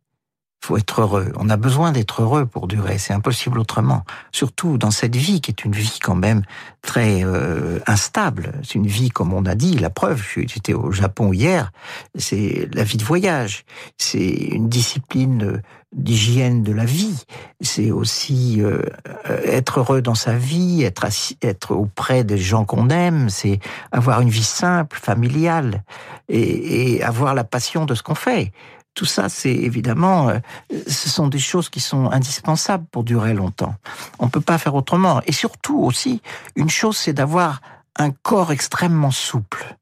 faut 0.62 0.76
être 0.76 1.00
heureux. 1.00 1.32
On 1.36 1.48
a 1.48 1.56
besoin 1.56 1.90
d'être 1.90 2.22
heureux 2.22 2.44
pour 2.44 2.68
durer. 2.68 2.98
C'est 2.98 3.14
impossible 3.14 3.58
autrement. 3.58 4.04
Surtout 4.30 4.76
dans 4.76 4.90
cette 4.90 5.16
vie 5.16 5.40
qui 5.40 5.50
est 5.50 5.64
une 5.64 5.72
vie 5.72 5.98
quand 6.02 6.14
même 6.14 6.42
très 6.82 7.24
euh, 7.24 7.78
instable. 7.86 8.52
C'est 8.62 8.74
une 8.74 8.86
vie, 8.86 9.08
comme 9.08 9.32
on 9.32 9.46
a 9.46 9.54
dit, 9.54 9.78
la 9.78 9.90
preuve. 9.90 10.22
J'étais 10.36 10.74
au 10.74 10.92
Japon 10.92 11.32
hier. 11.32 11.72
C'est 12.14 12.68
la 12.74 12.84
vie 12.84 12.98
de 12.98 13.04
voyage. 13.04 13.64
C'est 13.96 14.20
une 14.20 14.68
discipline 14.68 15.62
d'hygiène 15.92 16.62
de 16.62 16.72
la 16.72 16.84
vie. 16.84 17.24
C'est 17.62 17.90
aussi 17.90 18.60
euh, 18.60 18.82
être 19.44 19.80
heureux 19.80 20.02
dans 20.02 20.14
sa 20.14 20.34
vie, 20.34 20.82
être 20.82 21.06
être 21.42 21.74
auprès 21.74 22.22
des 22.22 22.38
gens 22.38 22.64
qu'on 22.64 22.90
aime. 22.90 23.30
C'est 23.30 23.60
avoir 23.92 24.20
une 24.20 24.28
vie 24.28 24.44
simple, 24.44 24.98
familiale, 25.00 25.82
et, 26.28 26.96
et 26.96 27.02
avoir 27.02 27.34
la 27.34 27.44
passion 27.44 27.86
de 27.86 27.94
ce 27.94 28.02
qu'on 28.02 28.14
fait. 28.14 28.52
Tout 28.94 29.04
ça, 29.04 29.28
c'est 29.28 29.54
évidemment, 29.54 30.28
euh, 30.28 30.38
ce 30.86 31.08
sont 31.08 31.28
des 31.28 31.38
choses 31.38 31.68
qui 31.68 31.80
sont 31.80 32.10
indispensables 32.10 32.86
pour 32.90 33.04
durer 33.04 33.34
longtemps. 33.34 33.74
On 34.18 34.26
ne 34.26 34.30
peut 34.30 34.40
pas 34.40 34.58
faire 34.58 34.74
autrement. 34.74 35.22
Et 35.26 35.32
surtout 35.32 35.78
aussi, 35.80 36.20
une 36.56 36.70
chose, 36.70 36.96
c'est 36.96 37.12
d'avoir 37.12 37.60
un 37.96 38.10
corps 38.10 38.52
extrêmement 38.52 39.10
souple. 39.10 39.76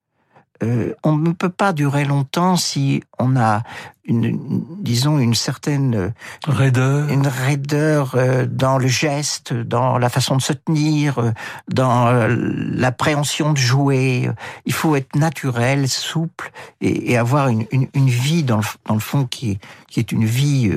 Euh, 0.62 0.94
on 1.04 1.16
ne 1.16 1.32
peut 1.32 1.50
pas 1.50 1.72
durer 1.72 2.04
longtemps 2.04 2.56
si 2.56 3.02
on 3.18 3.36
a 3.36 3.62
une, 4.04 4.64
disons 4.80 5.18
une 5.18 5.34
certaine 5.34 5.94
euh, 5.94 6.11
raideur, 6.46 7.09
une 7.11 7.26
raideur 7.26 8.14
euh, 8.16 8.46
dans 8.46 8.78
le 8.78 8.88
geste, 8.88 9.52
dans 9.52 9.98
la 9.98 10.09
façon 10.09 10.36
de 10.36 10.42
se 10.42 10.52
tenir, 10.52 11.32
dans 11.68 12.11
l'appréhension 12.28 13.52
de 13.52 13.59
jouer. 13.59 14.30
Il 14.64 14.72
faut 14.72 14.96
être 14.96 15.14
naturel, 15.14 15.88
souple 15.88 16.50
et, 16.80 17.16
avoir 17.16 17.48
une, 17.48 17.66
une, 17.70 18.09
vie 18.09 18.42
dans 18.42 18.59
le, 18.59 18.64
dans 18.86 18.94
le 18.94 19.00
fond 19.00 19.26
qui, 19.26 19.59
qui 19.88 20.00
est 20.00 20.11
une 20.11 20.24
vie 20.24 20.72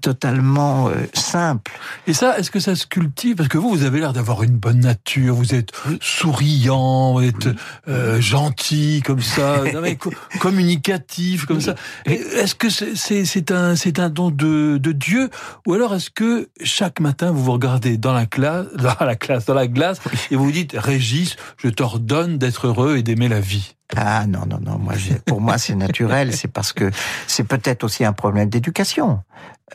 totalement 0.00 0.88
euh, 0.88 0.92
simple. 1.12 1.72
Et 2.06 2.12
ça, 2.12 2.38
est-ce 2.38 2.50
que 2.50 2.60
ça 2.60 2.74
se 2.74 2.86
cultive? 2.86 3.36
Parce 3.36 3.48
que 3.48 3.58
vous, 3.58 3.70
vous 3.70 3.84
avez 3.84 4.00
l'air 4.00 4.12
d'avoir 4.12 4.42
une 4.42 4.56
bonne 4.56 4.80
nature, 4.80 5.34
vous 5.34 5.54
êtes 5.54 5.72
souriant, 6.00 7.14
vous 7.14 7.22
êtes 7.22 7.48
euh, 7.88 8.20
gentil 8.20 9.02
comme 9.04 9.20
ça, 9.20 9.62
communicatif 10.40 11.46
comme 11.46 11.60
ça. 11.60 11.74
Est-ce 12.06 12.54
que 12.54 12.68
c'est 12.70 13.50
un, 13.50 13.74
un 13.74 14.10
don 14.10 14.30
de, 14.30 14.78
de 14.78 14.92
Dieu? 14.92 15.30
Ou 15.66 15.74
alors 15.74 15.94
est-ce 15.94 16.10
que 16.10 16.48
chaque 16.62 17.00
matin, 17.00 17.30
vous 17.30 17.44
vous 17.44 17.52
regardez 17.52 17.96
dans 17.96 18.12
la 18.12 18.26
classe, 18.26 18.66
dans 18.74 19.04
la 19.04 19.16
classe, 19.16 19.44
dans 19.46 19.54
la 19.54 19.66
glace, 19.66 20.00
et 20.30 20.36
vous 20.36 20.44
vous 20.44 20.52
dites, 20.52 20.74
Régis, 20.76 21.36
je 21.56 21.68
t'ordonne 21.68 22.38
d'être 22.38 22.66
heureux 22.66 22.96
et 22.96 23.02
d'aimer 23.02 23.28
la 23.28 23.40
vie? 23.40 23.74
Ah 23.96 24.26
non, 24.26 24.46
non, 24.48 24.58
non, 24.60 24.78
moi, 24.78 24.94
pour 25.26 25.40
moi 25.40 25.58
c'est 25.58 25.74
naturel, 25.74 26.34
c'est 26.34 26.48
parce 26.48 26.72
que 26.72 26.90
c'est 27.26 27.44
peut-être 27.44 27.84
aussi 27.84 28.04
un 28.04 28.12
problème 28.12 28.48
d'éducation. 28.48 29.20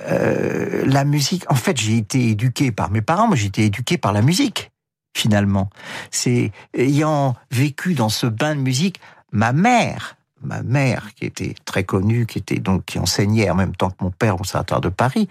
Euh, 0.01 0.83
la 0.85 1.03
musique, 1.03 1.49
en 1.51 1.55
fait 1.55 1.77
j'ai 1.77 1.97
été 1.97 2.29
éduqué 2.29 2.71
par 2.71 2.91
mes 2.91 3.01
parents, 3.01 3.27
mais 3.27 3.35
j'ai 3.35 3.47
été 3.47 3.65
éduqué 3.65 3.97
par 3.97 4.13
la 4.13 4.21
musique, 4.21 4.71
finalement. 5.15 5.69
C'est 6.11 6.51
ayant 6.75 7.35
vécu 7.51 7.93
dans 7.93 8.09
ce 8.09 8.27
bain 8.27 8.55
de 8.55 8.61
musique, 8.61 8.99
ma 9.31 9.53
mère, 9.53 10.17
ma 10.41 10.61
mère 10.63 11.13
qui 11.15 11.25
était 11.25 11.55
très 11.65 11.83
connue, 11.83 12.25
qui 12.25 12.37
était 12.37 12.59
donc 12.59 12.85
qui 12.85 12.99
enseignait 12.99 13.49
en 13.49 13.55
même 13.55 13.75
temps 13.75 13.89
que 13.89 14.03
mon 14.03 14.11
père 14.11 14.35
au 14.35 14.37
conservatoire 14.37 14.81
de 14.81 14.89
Paris, 14.89 15.27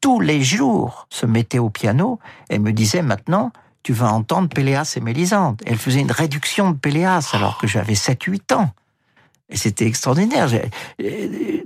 tous 0.00 0.20
les 0.20 0.42
jours 0.42 1.06
se 1.10 1.26
mettait 1.26 1.58
au 1.58 1.70
piano 1.70 2.18
et 2.50 2.58
me 2.58 2.72
disait 2.72 3.02
maintenant 3.02 3.52
tu 3.82 3.92
vas 3.92 4.12
entendre 4.12 4.48
Péléas 4.48 4.94
et 4.96 5.00
Mélisande. 5.00 5.62
Elle 5.64 5.78
faisait 5.78 6.00
une 6.00 6.10
réduction 6.10 6.72
de 6.72 6.76
Péléas 6.76 7.30
alors 7.34 7.56
que 7.56 7.68
j'avais 7.68 7.92
7-8 7.92 8.54
ans. 8.54 8.70
Et 9.48 9.56
c'était 9.56 9.86
extraordinaire. 9.86 10.48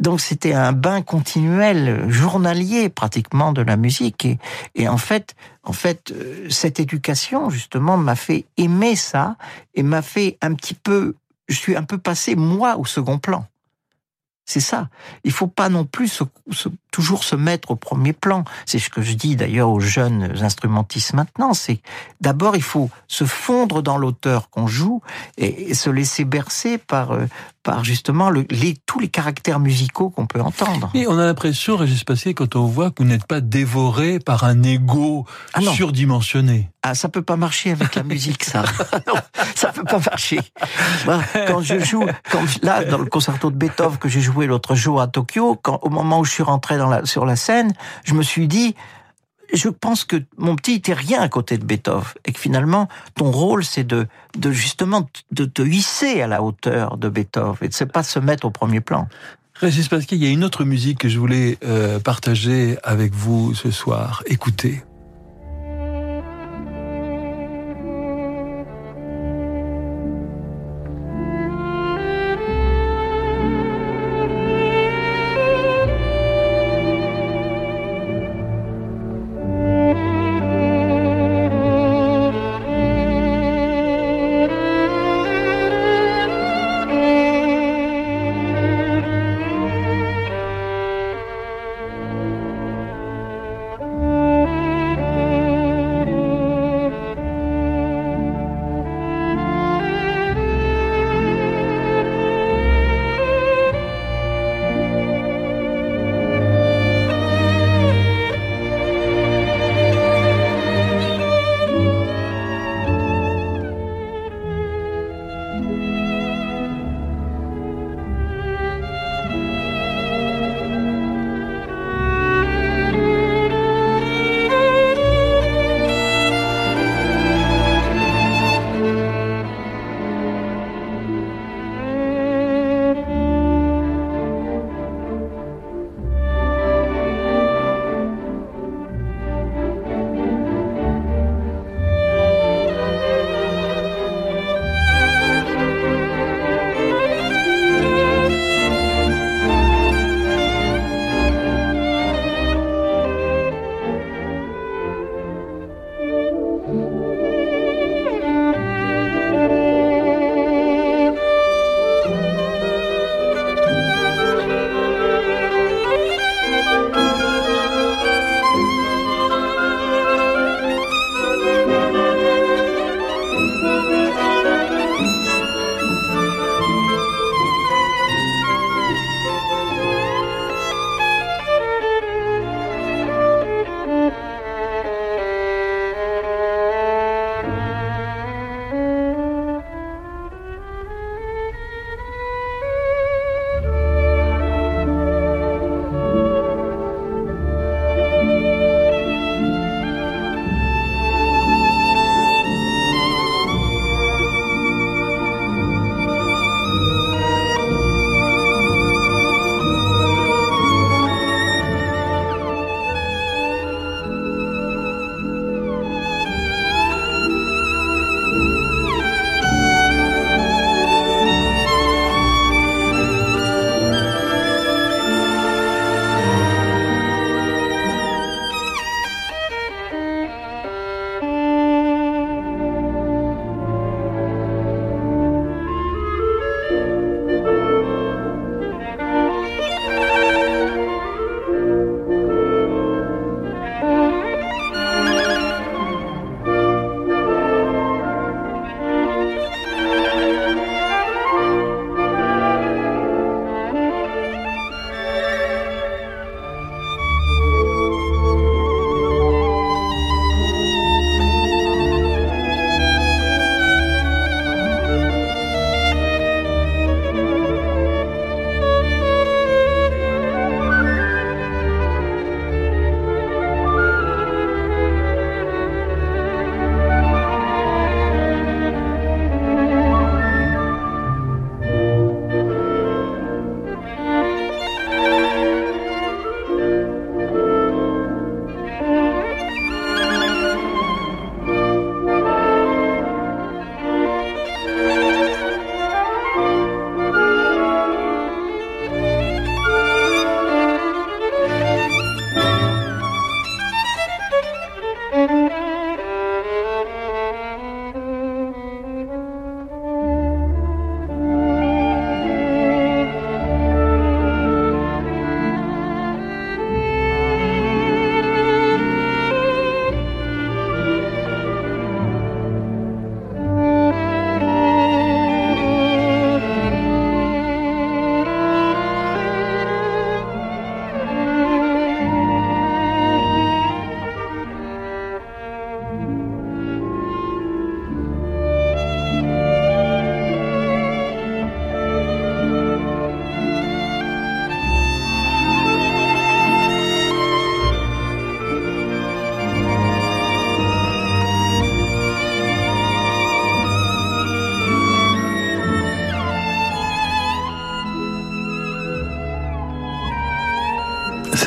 Donc 0.00 0.20
c'était 0.20 0.52
un 0.52 0.72
bain 0.72 1.00
continuel, 1.00 2.10
journalier 2.10 2.90
pratiquement 2.90 3.52
de 3.52 3.62
la 3.62 3.76
musique. 3.76 4.26
Et, 4.26 4.38
et 4.74 4.86
en 4.88 4.98
fait, 4.98 5.34
en 5.62 5.72
fait, 5.72 6.12
euh, 6.12 6.48
cette 6.50 6.78
éducation 6.78 7.48
justement 7.48 7.96
m'a 7.96 8.16
fait 8.16 8.44
aimer 8.58 8.96
ça 8.96 9.36
et 9.74 9.82
m'a 9.82 10.02
fait 10.02 10.36
un 10.42 10.54
petit 10.54 10.74
peu. 10.74 11.14
Je 11.48 11.56
suis 11.56 11.74
un 11.74 11.82
peu 11.82 11.96
passé 11.96 12.36
moi 12.36 12.76
au 12.76 12.84
second 12.84 13.18
plan. 13.18 13.46
C'est 14.44 14.60
ça. 14.60 14.88
Il 15.24 15.32
faut 15.32 15.46
pas 15.46 15.68
non 15.68 15.84
plus 15.84 16.22
toujours 16.90 17.24
se 17.24 17.36
mettre 17.36 17.70
au 17.70 17.76
premier 17.76 18.12
plan. 18.12 18.44
C'est 18.66 18.78
ce 18.78 18.90
que 18.90 19.02
je 19.02 19.12
dis 19.12 19.36
d'ailleurs 19.36 19.70
aux 19.70 19.80
jeunes 19.80 20.34
instrumentistes 20.42 21.14
maintenant. 21.14 21.54
C'est 21.54 21.80
d'abord 22.20 22.56
il 22.56 22.62
faut 22.62 22.90
se 23.08 23.24
fondre 23.24 23.82
dans 23.82 23.98
l'auteur 23.98 24.50
qu'on 24.50 24.66
joue 24.66 25.02
et, 25.36 25.74
se 25.74 25.90
laisser 25.90 26.24
bercer 26.24 26.78
par 26.78 27.12
euh, 27.12 27.26
par 27.62 27.84
justement 27.84 28.30
le, 28.30 28.46
les, 28.50 28.76
tous 28.86 28.98
les 28.98 29.08
caractères 29.08 29.60
musicaux 29.60 30.10
qu'on 30.10 30.26
peut 30.26 30.40
entendre. 30.40 30.90
Et 30.94 31.06
on 31.06 31.18
a 31.18 31.24
l'impression, 31.24 31.76
Régis 31.76 32.04
Passé, 32.04 32.32
quand 32.32 32.56
on 32.56 32.64
voit 32.64 32.90
que 32.90 33.02
vous 33.02 33.08
n'êtes 33.08 33.26
pas 33.26 33.40
dévoré 33.40 34.18
par 34.18 34.44
un 34.44 34.62
ego 34.62 35.26
ah 35.52 35.60
surdimensionné. 35.60 36.70
Ah, 36.82 36.94
ça 36.94 37.10
peut 37.10 37.22
pas 37.22 37.36
marcher 37.36 37.72
avec 37.72 37.94
la 37.94 38.02
musique, 38.02 38.44
ça. 38.44 38.62
non, 39.06 39.14
ça 39.54 39.70
peut 39.72 39.84
pas 39.84 39.98
marcher. 39.98 40.40
quand 41.46 41.60
je 41.60 41.78
joue, 41.78 42.06
quand, 42.30 42.40
là, 42.62 42.84
dans 42.84 42.98
le 42.98 43.04
concerto 43.04 43.50
de 43.50 43.56
Beethoven 43.56 43.98
que 43.98 44.08
j'ai 44.08 44.22
joué 44.22 44.46
l'autre 44.46 44.74
jour 44.74 45.00
à 45.02 45.06
Tokyo, 45.06 45.58
quand, 45.62 45.78
au 45.82 45.90
moment 45.90 46.20
où 46.20 46.24
je 46.24 46.30
suis 46.30 46.42
rentré 46.42 46.78
sur 47.04 47.26
la 47.26 47.36
scène, 47.36 47.72
je 48.04 48.14
me 48.14 48.22
suis 48.22 48.48
dit, 48.48 48.74
je 49.52 49.68
pense 49.68 50.04
que 50.04 50.16
mon 50.36 50.56
petit 50.56 50.74
était 50.74 50.92
rien 50.92 51.20
à 51.20 51.28
côté 51.28 51.58
de 51.58 51.64
Beethoven 51.64 52.12
et 52.24 52.32
que 52.32 52.38
finalement 52.38 52.88
ton 53.16 53.30
rôle 53.30 53.64
c'est 53.64 53.84
de, 53.84 54.06
de 54.38 54.52
justement 54.52 55.08
de 55.32 55.44
te 55.44 55.62
hisser 55.62 56.22
à 56.22 56.26
la 56.26 56.42
hauteur 56.42 56.96
de 56.96 57.08
Beethoven 57.08 57.56
et 57.62 57.68
de 57.68 57.74
ne 57.80 57.84
pas 57.86 58.02
se 58.02 58.18
mettre 58.18 58.46
au 58.46 58.50
premier 58.50 58.80
plan. 58.80 59.08
Régis 59.54 59.88
Pasquier, 59.88 60.16
il 60.16 60.24
y 60.24 60.26
a 60.26 60.30
une 60.30 60.44
autre 60.44 60.64
musique 60.64 60.98
que 60.98 61.08
je 61.08 61.18
voulais 61.18 61.58
euh, 61.64 61.98
partager 62.00 62.78
avec 62.82 63.12
vous 63.12 63.54
ce 63.54 63.70
soir. 63.70 64.22
Écoutez. 64.26 64.82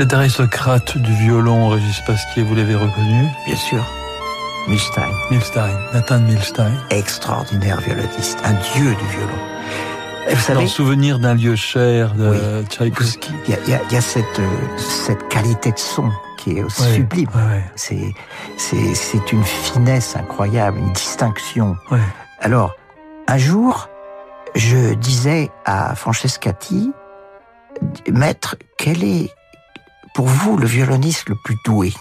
Cet 0.04 0.16
aristocrate 0.16 0.98
du 0.98 1.14
violon, 1.14 1.70
Régis 1.70 2.02
Pasquier, 2.02 2.44
vous 2.44 2.56
l'avez 2.56 2.76
reconnu 2.76 3.26
Bien 3.46 3.56
sûr. 3.56 3.82
Milstein. 4.68 5.10
Milstein, 5.32 5.80
Nathan 5.94 6.20
Milstein. 6.20 6.74
Extraordinaire 6.90 7.80
violoniste, 7.80 8.38
un 8.44 8.52
dieu 8.52 8.94
du 8.96 9.06
violon. 9.16 9.40
vous 10.30 10.42
savez, 10.42 10.64
Dans 10.64 10.68
souvenir 10.68 11.20
d'un 11.20 11.36
lieu 11.36 11.56
cher 11.56 12.16
de 12.16 12.66
Tchaïkovski. 12.70 13.32
Il 13.48 13.54
y 13.70 13.74
a, 13.74 13.80
y 13.90 13.96
a 13.96 14.02
cette, 14.02 14.42
cette 14.78 15.26
qualité 15.30 15.72
de 15.72 15.80
son 15.80 16.12
qui 16.38 16.58
est 16.58 16.70
sublime. 16.70 17.30
C'est, 17.78 18.14
c'est, 18.58 18.96
c'est 18.96 19.32
une 19.32 19.46
finesse 19.46 20.18
incroyable, 20.18 20.80
une 20.80 20.92
distinction. 20.92 21.78
Alors, 22.42 22.76
un 23.30 23.38
jour, 23.38 23.88
je 24.54 24.96
disais 24.96 25.50
à 25.64 25.96
Francescati, 25.96 26.92
maître, 28.12 28.58
quel 28.78 29.02
est 29.06 29.34
pour 30.14 30.28
vous 30.28 30.58
le 30.58 30.68
violoniste 30.68 31.30
le 31.30 31.36
plus 31.36 31.58
doué 31.66 31.94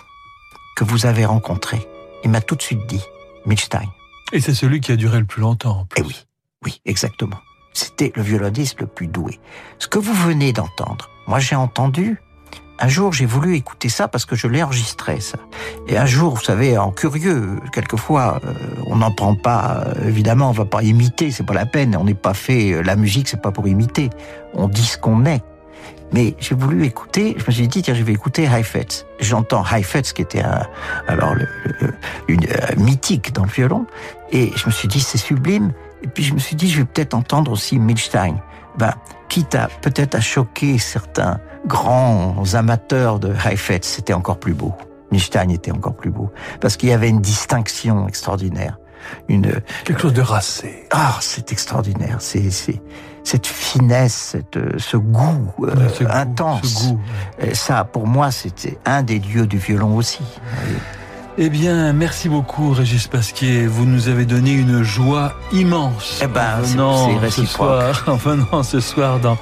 que 0.77 0.85
vous 0.85 1.07
avez 1.07 1.25
rencontré 1.25 1.87
Il 2.25 2.31
m'a 2.31 2.41
tout 2.41 2.57
de 2.57 2.63
suite 2.63 2.87
dit, 2.87 3.03
Milstein. 3.47 3.89
Et 4.33 4.41
c'est 4.41 4.55
celui 4.55 4.81
qui 4.81 4.93
a 4.93 4.97
duré 4.97 5.19
le 5.19 5.25
plus 5.25 5.41
longtemps. 5.41 5.87
Eh 5.97 6.03
oui, 6.03 6.27
oui, 6.65 6.81
exactement. 6.85 7.39
C'était 7.73 8.13
le 8.15 8.23
violoniste 8.23 8.81
le 8.81 8.87
plus 8.87 9.07
doué. 9.07 9.41
Ce 9.79 9.89
que 9.89 9.99
vous 9.99 10.15
venez 10.15 10.53
d'entendre, 10.53 11.11
moi 11.27 11.39
j'ai 11.39 11.57
entendu 11.57 12.21
un 12.79 12.89
jour, 12.89 13.13
j'ai 13.13 13.27
voulu 13.27 13.55
écouter 13.55 13.89
ça 13.89 14.09
parce 14.09 14.25
que 14.25 14.35
je 14.35 14.49
l'ai 14.49 14.61
enregistré, 14.61 15.21
ça. 15.21 15.39
Et 15.87 15.97
un 15.97 16.07
jour, 16.07 16.35
vous 16.35 16.43
savez, 16.43 16.77
en 16.77 16.91
curieux, 16.91 17.61
quelquefois, 17.73 18.41
euh, 18.45 18.55
on 18.89 18.97
n'en 18.97 19.13
prend 19.13 19.37
pas, 19.37 19.85
euh, 19.87 20.09
évidemment, 20.09 20.49
on 20.49 20.53
va 20.53 20.65
pas 20.65 20.83
imiter, 20.83 21.31
c'est 21.31 21.47
pas 21.47 21.55
la 21.55 21.67
peine. 21.67 21.97
On 21.97 22.03
n'est 22.03 22.15
pas 22.15 22.35
fait, 22.35 22.73
euh, 22.73 22.83
la 22.83 22.97
musique, 22.97 23.29
c'est 23.29 23.41
pas 23.41 23.53
pour 23.53 23.69
imiter. 23.69 24.11
On 24.55 24.67
dit 24.67 24.85
ce 24.85 24.99
qu'on 24.99 25.25
est. 25.27 25.45
Mais 26.13 26.35
j'ai 26.39 26.55
voulu 26.55 26.85
écouter, 26.85 27.37
je 27.39 27.45
me 27.47 27.51
suis 27.53 27.69
dit, 27.69 27.83
tiens, 27.83 27.95
je 27.95 28.03
vais 28.03 28.13
écouter 28.13 28.45
Heifetz. 28.45 29.07
J'entends 29.21 29.65
Heifetz, 29.65 30.13
qui 30.13 30.23
était 30.23 30.43
un, 30.43 30.67
alors, 31.09 31.35
le, 31.35 31.47
une, 32.29 32.47
mythique 32.77 33.33
dans 33.33 33.45
le 33.45 33.51
violon. 33.51 33.87
Et 34.31 34.53
je 34.55 34.67
me 34.67 34.71
suis 34.71 34.89
dit, 34.89 35.01
c'est 35.01 35.19
sublime. 35.19 35.73
Et 36.03 36.09
puis 36.09 36.25
je 36.25 36.35
me 36.35 36.39
suis 36.39 36.57
dit, 36.57 36.69
je 36.69 36.79
vais 36.79 36.85
peut-être 36.85 37.15
entendre 37.15 37.51
aussi 37.53 37.79
Milstein. 37.79 38.37
Ben, 38.79 38.93
quitte 39.29 39.55
à 39.55 39.69
peut-être 39.81 40.15
à 40.15 40.21
choquer 40.21 40.79
certains 40.79 41.39
grands 41.67 42.55
amateurs 42.55 43.19
de 43.19 43.33
Heifetz, 43.33 43.87
c'était 43.87 44.13
encore 44.13 44.39
plus 44.39 44.55
beau. 44.55 44.75
Milstein 45.11 45.51
était 45.51 45.71
encore 45.71 45.95
plus 45.95 46.11
beau 46.11 46.31
parce 46.61 46.77
qu'il 46.77 46.89
y 46.89 46.93
avait 46.93 47.11
une 47.11 47.21
distinction 47.21 48.09
extraordinaire, 48.09 48.79
une 49.29 49.61
quelque 49.85 50.01
chose 50.01 50.15
de 50.15 50.23
racé. 50.23 50.89
Ah, 50.91 51.19
c'est 51.21 51.53
extraordinaire. 51.53 52.17
C'est 52.21 52.51
c'est 52.51 52.81
cette 53.25 53.47
finesse, 53.47 54.33
cette, 54.33 54.59
ce 54.79 54.97
goût 54.97 55.53
euh, 55.63 55.89
intense. 56.11 56.89
goût, 56.89 57.01
Et 57.41 57.55
ça, 57.55 57.85
pour 57.85 58.07
moi, 58.07 58.31
c'était 58.31 58.79
un 58.85 59.03
des 59.03 59.19
dieux 59.19 59.47
du 59.47 59.59
violon 59.59 59.97
aussi. 59.97 60.23
Eh 61.39 61.49
bien, 61.49 61.93
merci 61.95 62.29
beaucoup, 62.29 62.73
Régis 62.73 63.07
Pasquier. 63.07 63.67
Vous 63.67 63.87
nous 63.87 64.09
avez 64.09 64.27
donné 64.27 64.53
une 64.53 64.83
joie 64.83 65.33
immense. 65.53 66.21
Eh 66.23 66.27
ben, 66.27 66.59
c'est 66.63 67.31
ce 67.31 67.47
soir, 67.47 68.05
en 68.07 68.17
venant 68.17 68.63
ce 68.63 68.81
soir 68.81 69.19
dans 69.19 69.39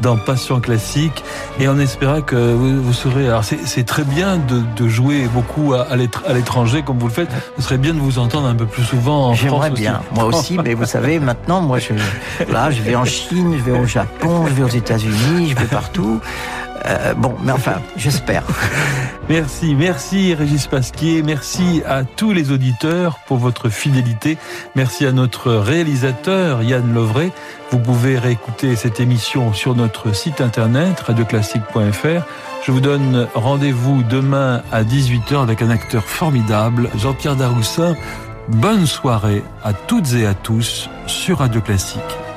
dans 0.00 0.16
Passion 0.16 0.60
classique 0.60 1.24
et 1.58 1.68
on 1.68 1.78
espérait 1.78 2.22
que 2.22 2.36
vous, 2.36 2.82
vous 2.82 2.92
serez. 2.92 3.28
Alors 3.28 3.44
c'est 3.44 3.86
très 3.86 4.04
bien 4.04 4.36
de, 4.36 4.62
de, 4.76 4.88
jouer 4.88 5.28
beaucoup 5.32 5.74
à, 5.74 5.86
à 5.90 5.96
l'étranger 5.96 6.82
comme 6.82 6.98
vous 6.98 7.08
le 7.08 7.12
faites. 7.12 7.30
Ce 7.56 7.62
serait 7.62 7.78
bien 7.78 7.94
de 7.94 7.98
vous 7.98 8.18
entendre 8.18 8.46
un 8.48 8.54
peu 8.54 8.66
plus 8.66 8.84
souvent 8.84 9.28
en 9.28 9.34
France. 9.34 9.40
J'aimerais 9.40 9.70
bien, 9.70 10.00
moi 10.14 10.24
aussi, 10.24 10.58
mais 10.58 10.74
vous 10.74 10.86
savez, 10.86 11.18
maintenant, 11.20 11.60
moi, 11.60 11.78
je, 11.78 11.92
là, 12.52 12.70
je 12.70 12.82
vais 12.82 12.96
en 12.96 13.04
Chine, 13.04 13.56
je 13.58 13.70
vais 13.70 13.78
au 13.78 13.86
Japon, 13.86 14.46
je 14.46 14.54
vais 14.54 14.62
aux 14.62 14.68
États-Unis, 14.68 15.50
je 15.50 15.54
vais 15.54 15.66
partout. 15.66 16.20
Euh, 16.86 17.14
bon, 17.14 17.34
mais 17.42 17.52
enfin, 17.52 17.80
j'espère. 17.96 18.44
Merci, 19.28 19.76
merci 19.76 20.34
Régis 20.34 20.66
Pasquier, 20.66 21.22
merci 21.22 21.82
à 21.86 22.02
tous 22.02 22.32
les 22.32 22.50
auditeurs 22.50 23.20
pour 23.26 23.36
votre 23.36 23.68
fidélité, 23.68 24.38
merci 24.74 25.06
à 25.06 25.12
notre 25.12 25.52
réalisateur 25.52 26.64
Yann 26.64 26.92
Lovray. 26.92 27.30
Vous 27.70 27.78
pouvez 27.78 28.18
réécouter 28.18 28.74
cette 28.74 28.98
émission 28.98 29.52
sur 29.52 29.76
notre 29.76 30.12
site 30.16 30.40
internet 30.40 30.98
radioclassique.fr. 30.98 32.24
Je 32.64 32.72
vous 32.72 32.80
donne 32.80 33.28
rendez-vous 33.34 34.02
demain 34.02 34.62
à 34.72 34.82
18h 34.82 35.40
avec 35.40 35.62
un 35.62 35.70
acteur 35.70 36.02
formidable, 36.02 36.90
Jean-Pierre 36.96 37.36
Daroussin. 37.36 37.94
Bonne 38.48 38.86
soirée 38.86 39.44
à 39.62 39.72
toutes 39.72 40.12
et 40.14 40.26
à 40.26 40.34
tous 40.34 40.90
sur 41.06 41.38
Radio 41.38 41.60
Classique. 41.60 42.29